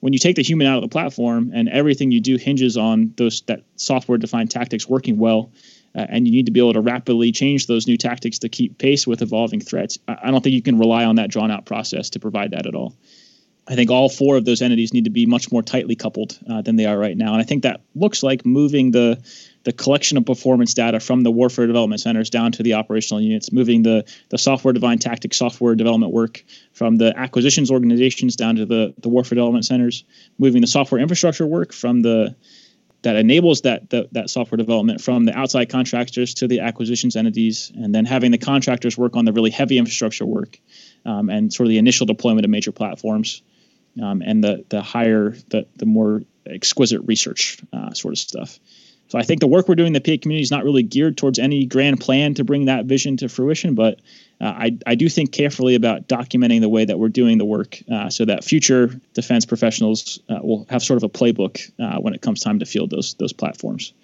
When 0.00 0.12
you 0.12 0.18
take 0.18 0.36
the 0.36 0.42
human 0.42 0.66
out 0.66 0.76
of 0.76 0.82
the 0.82 0.88
platform 0.88 1.52
and 1.54 1.68
everything 1.68 2.10
you 2.10 2.20
do 2.20 2.36
hinges 2.36 2.76
on 2.76 3.14
those 3.16 3.42
that 3.42 3.62
software 3.76 4.18
defined 4.18 4.50
tactics 4.50 4.88
working 4.88 5.18
well, 5.18 5.52
uh, 5.96 6.06
and 6.08 6.26
you 6.26 6.32
need 6.32 6.46
to 6.46 6.52
be 6.52 6.60
able 6.60 6.74
to 6.74 6.80
rapidly 6.80 7.32
change 7.32 7.66
those 7.66 7.86
new 7.86 7.96
tactics 7.96 8.40
to 8.40 8.48
keep 8.48 8.78
pace 8.78 9.06
with 9.06 9.22
evolving 9.22 9.60
threats. 9.60 9.98
I, 10.06 10.30
don't 10.30 10.42
think 10.42 10.54
you 10.54 10.62
can 10.62 10.78
rely 10.78 11.04
on 11.04 11.16
that 11.16 11.30
drawn 11.30 11.50
out 11.50 11.64
process 11.64 12.10
to 12.10 12.20
provide 12.20 12.50
that 12.50 12.66
at 12.66 12.74
all. 12.74 12.94
I 13.68 13.74
think 13.74 13.90
all 13.90 14.08
four 14.08 14.36
of 14.36 14.44
those 14.44 14.62
entities 14.62 14.92
need 14.92 15.04
to 15.04 15.10
be 15.10 15.26
much 15.26 15.50
more 15.50 15.62
tightly 15.62 15.96
coupled 15.96 16.38
uh, 16.48 16.62
than 16.62 16.76
they 16.76 16.86
are 16.86 16.96
right 16.96 17.16
now, 17.16 17.32
and 17.32 17.42
I 17.42 17.44
think 17.44 17.64
that 17.64 17.80
looks 17.96 18.22
like 18.22 18.46
moving 18.46 18.92
the 18.92 19.20
the 19.64 19.72
collection 19.72 20.16
of 20.16 20.24
performance 20.24 20.74
data 20.74 21.00
from 21.00 21.22
the 21.22 21.30
warfare 21.32 21.66
development 21.66 22.00
centers 22.00 22.30
down 22.30 22.52
to 22.52 22.62
the 22.62 22.74
operational 22.74 23.20
units, 23.20 23.50
moving 23.50 23.82
the 23.82 24.04
the 24.28 24.38
software 24.38 24.72
defined 24.72 25.00
tactics 25.00 25.36
software 25.36 25.74
development 25.74 26.12
work 26.12 26.44
from 26.72 26.94
the 26.96 27.12
acquisitions 27.18 27.68
organizations 27.72 28.36
down 28.36 28.54
to 28.54 28.66
the 28.66 28.94
the 28.98 29.08
warfare 29.08 29.34
development 29.34 29.64
centers, 29.64 30.04
moving 30.38 30.60
the 30.60 30.68
software 30.68 31.00
infrastructure 31.00 31.46
work 31.46 31.72
from 31.72 32.02
the 32.02 32.36
that 33.06 33.14
enables 33.14 33.60
that, 33.60 33.88
that, 33.90 34.12
that 34.14 34.28
software 34.30 34.56
development 34.56 35.00
from 35.00 35.24
the 35.26 35.38
outside 35.38 35.68
contractors 35.68 36.34
to 36.34 36.48
the 36.48 36.58
acquisitions 36.58 37.14
entities, 37.14 37.70
and 37.76 37.94
then 37.94 38.04
having 38.04 38.32
the 38.32 38.38
contractors 38.38 38.98
work 38.98 39.14
on 39.14 39.24
the 39.24 39.32
really 39.32 39.50
heavy 39.50 39.78
infrastructure 39.78 40.26
work 40.26 40.58
um, 41.04 41.30
and 41.30 41.52
sort 41.52 41.68
of 41.68 41.70
the 41.70 41.78
initial 41.78 42.04
deployment 42.04 42.44
of 42.44 42.50
major 42.50 42.72
platforms, 42.72 43.42
um, 44.02 44.22
and 44.22 44.42
the 44.42 44.64
the 44.70 44.82
higher 44.82 45.36
the 45.50 45.68
the 45.76 45.86
more 45.86 46.22
exquisite 46.46 47.00
research 47.04 47.60
uh, 47.72 47.92
sort 47.92 48.12
of 48.12 48.18
stuff. 48.18 48.58
So 49.08 49.18
I 49.18 49.22
think 49.22 49.40
the 49.40 49.46
work 49.46 49.68
we're 49.68 49.76
doing 49.76 49.88
in 49.88 49.92
the 49.92 50.00
P8 50.00 50.22
community 50.22 50.42
is 50.42 50.50
not 50.50 50.64
really 50.64 50.82
geared 50.82 51.16
towards 51.16 51.38
any 51.38 51.64
grand 51.64 52.00
plan 52.00 52.34
to 52.34 52.44
bring 52.44 52.64
that 52.64 52.86
vision 52.86 53.16
to 53.18 53.28
fruition, 53.28 53.74
but 53.74 54.00
uh, 54.40 54.44
I, 54.46 54.78
I 54.84 54.94
do 54.96 55.08
think 55.08 55.32
carefully 55.32 55.76
about 55.76 56.08
documenting 56.08 56.60
the 56.60 56.68
way 56.68 56.84
that 56.84 56.98
we're 56.98 57.08
doing 57.08 57.38
the 57.38 57.44
work 57.44 57.78
uh, 57.90 58.10
so 58.10 58.24
that 58.24 58.44
future 58.44 59.00
defense 59.14 59.46
professionals 59.46 60.20
uh, 60.28 60.40
will 60.42 60.66
have 60.68 60.82
sort 60.82 60.96
of 60.96 61.04
a 61.04 61.08
playbook 61.08 61.70
uh, 61.78 62.00
when 62.00 62.14
it 62.14 62.20
comes 62.20 62.40
time 62.40 62.58
to 62.58 62.66
field 62.66 62.90
those 62.90 63.14
those 63.14 63.32
platforms. 63.32 63.94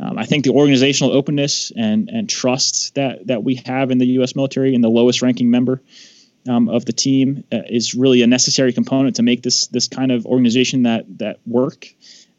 Um, 0.00 0.18
I 0.18 0.24
think 0.24 0.44
the 0.44 0.52
organizational 0.52 1.12
openness 1.12 1.72
and 1.76 2.08
and 2.08 2.28
trust 2.28 2.94
that 2.94 3.26
that 3.26 3.44
we 3.44 3.56
have 3.66 3.90
in 3.90 3.98
the 3.98 4.06
U.S. 4.18 4.34
military 4.34 4.74
and 4.74 4.82
the 4.82 4.88
lowest 4.88 5.22
ranking 5.22 5.50
member 5.50 5.82
um, 6.48 6.68
of 6.68 6.84
the 6.84 6.92
team 6.92 7.44
uh, 7.52 7.58
is 7.68 7.94
really 7.94 8.22
a 8.22 8.26
necessary 8.26 8.72
component 8.72 9.16
to 9.16 9.22
make 9.22 9.42
this 9.42 9.66
this 9.68 9.88
kind 9.88 10.12
of 10.12 10.26
organization 10.26 10.84
that 10.84 11.04
that 11.18 11.38
work. 11.46 11.86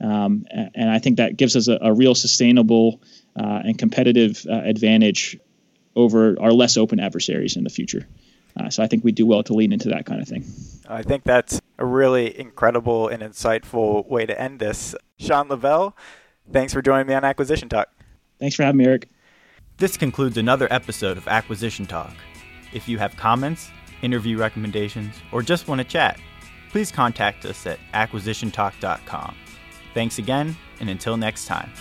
Um, 0.01 0.45
and 0.51 0.89
I 0.89 0.99
think 0.99 1.17
that 1.17 1.37
gives 1.37 1.55
us 1.55 1.67
a, 1.67 1.77
a 1.81 1.93
real 1.93 2.15
sustainable 2.15 3.01
uh, 3.35 3.61
and 3.63 3.77
competitive 3.77 4.45
uh, 4.49 4.61
advantage 4.63 5.39
over 5.95 6.35
our 6.39 6.51
less 6.51 6.77
open 6.77 6.99
adversaries 6.99 7.55
in 7.55 7.63
the 7.63 7.69
future. 7.69 8.07
Uh, 8.57 8.69
so 8.69 8.83
I 8.83 8.87
think 8.87 9.03
we 9.03 9.11
do 9.11 9.25
well 9.25 9.43
to 9.43 9.53
lean 9.53 9.73
into 9.73 9.89
that 9.89 10.05
kind 10.05 10.21
of 10.21 10.27
thing. 10.27 10.45
I 10.87 11.03
think 11.03 11.23
that's 11.23 11.61
a 11.77 11.85
really 11.85 12.37
incredible 12.37 13.07
and 13.07 13.21
insightful 13.21 14.07
way 14.07 14.25
to 14.25 14.39
end 14.39 14.59
this. 14.59 14.95
Sean 15.17 15.49
Lavelle, 15.49 15.95
thanks 16.51 16.73
for 16.73 16.81
joining 16.81 17.07
me 17.07 17.13
on 17.13 17.23
Acquisition 17.23 17.69
Talk. 17.69 17.89
Thanks 18.39 18.55
for 18.55 18.63
having 18.63 18.77
me, 18.77 18.85
Eric. 18.85 19.09
This 19.77 19.97
concludes 19.97 20.37
another 20.37 20.71
episode 20.71 21.17
of 21.17 21.27
Acquisition 21.27 21.85
Talk. 21.85 22.13
If 22.73 22.87
you 22.87 22.97
have 22.97 23.17
comments, 23.17 23.69
interview 24.01 24.37
recommendations, 24.37 25.15
or 25.31 25.41
just 25.41 25.67
want 25.67 25.79
to 25.79 25.85
chat, 25.85 26.19
please 26.69 26.91
contact 26.91 27.45
us 27.45 27.65
at 27.65 27.79
acquisitiontalk.com. 27.93 29.35
Thanks 29.95 30.19
again, 30.19 30.57
and 30.81 30.89
until 30.89 31.15
next 31.15 31.45
time. 31.45 31.71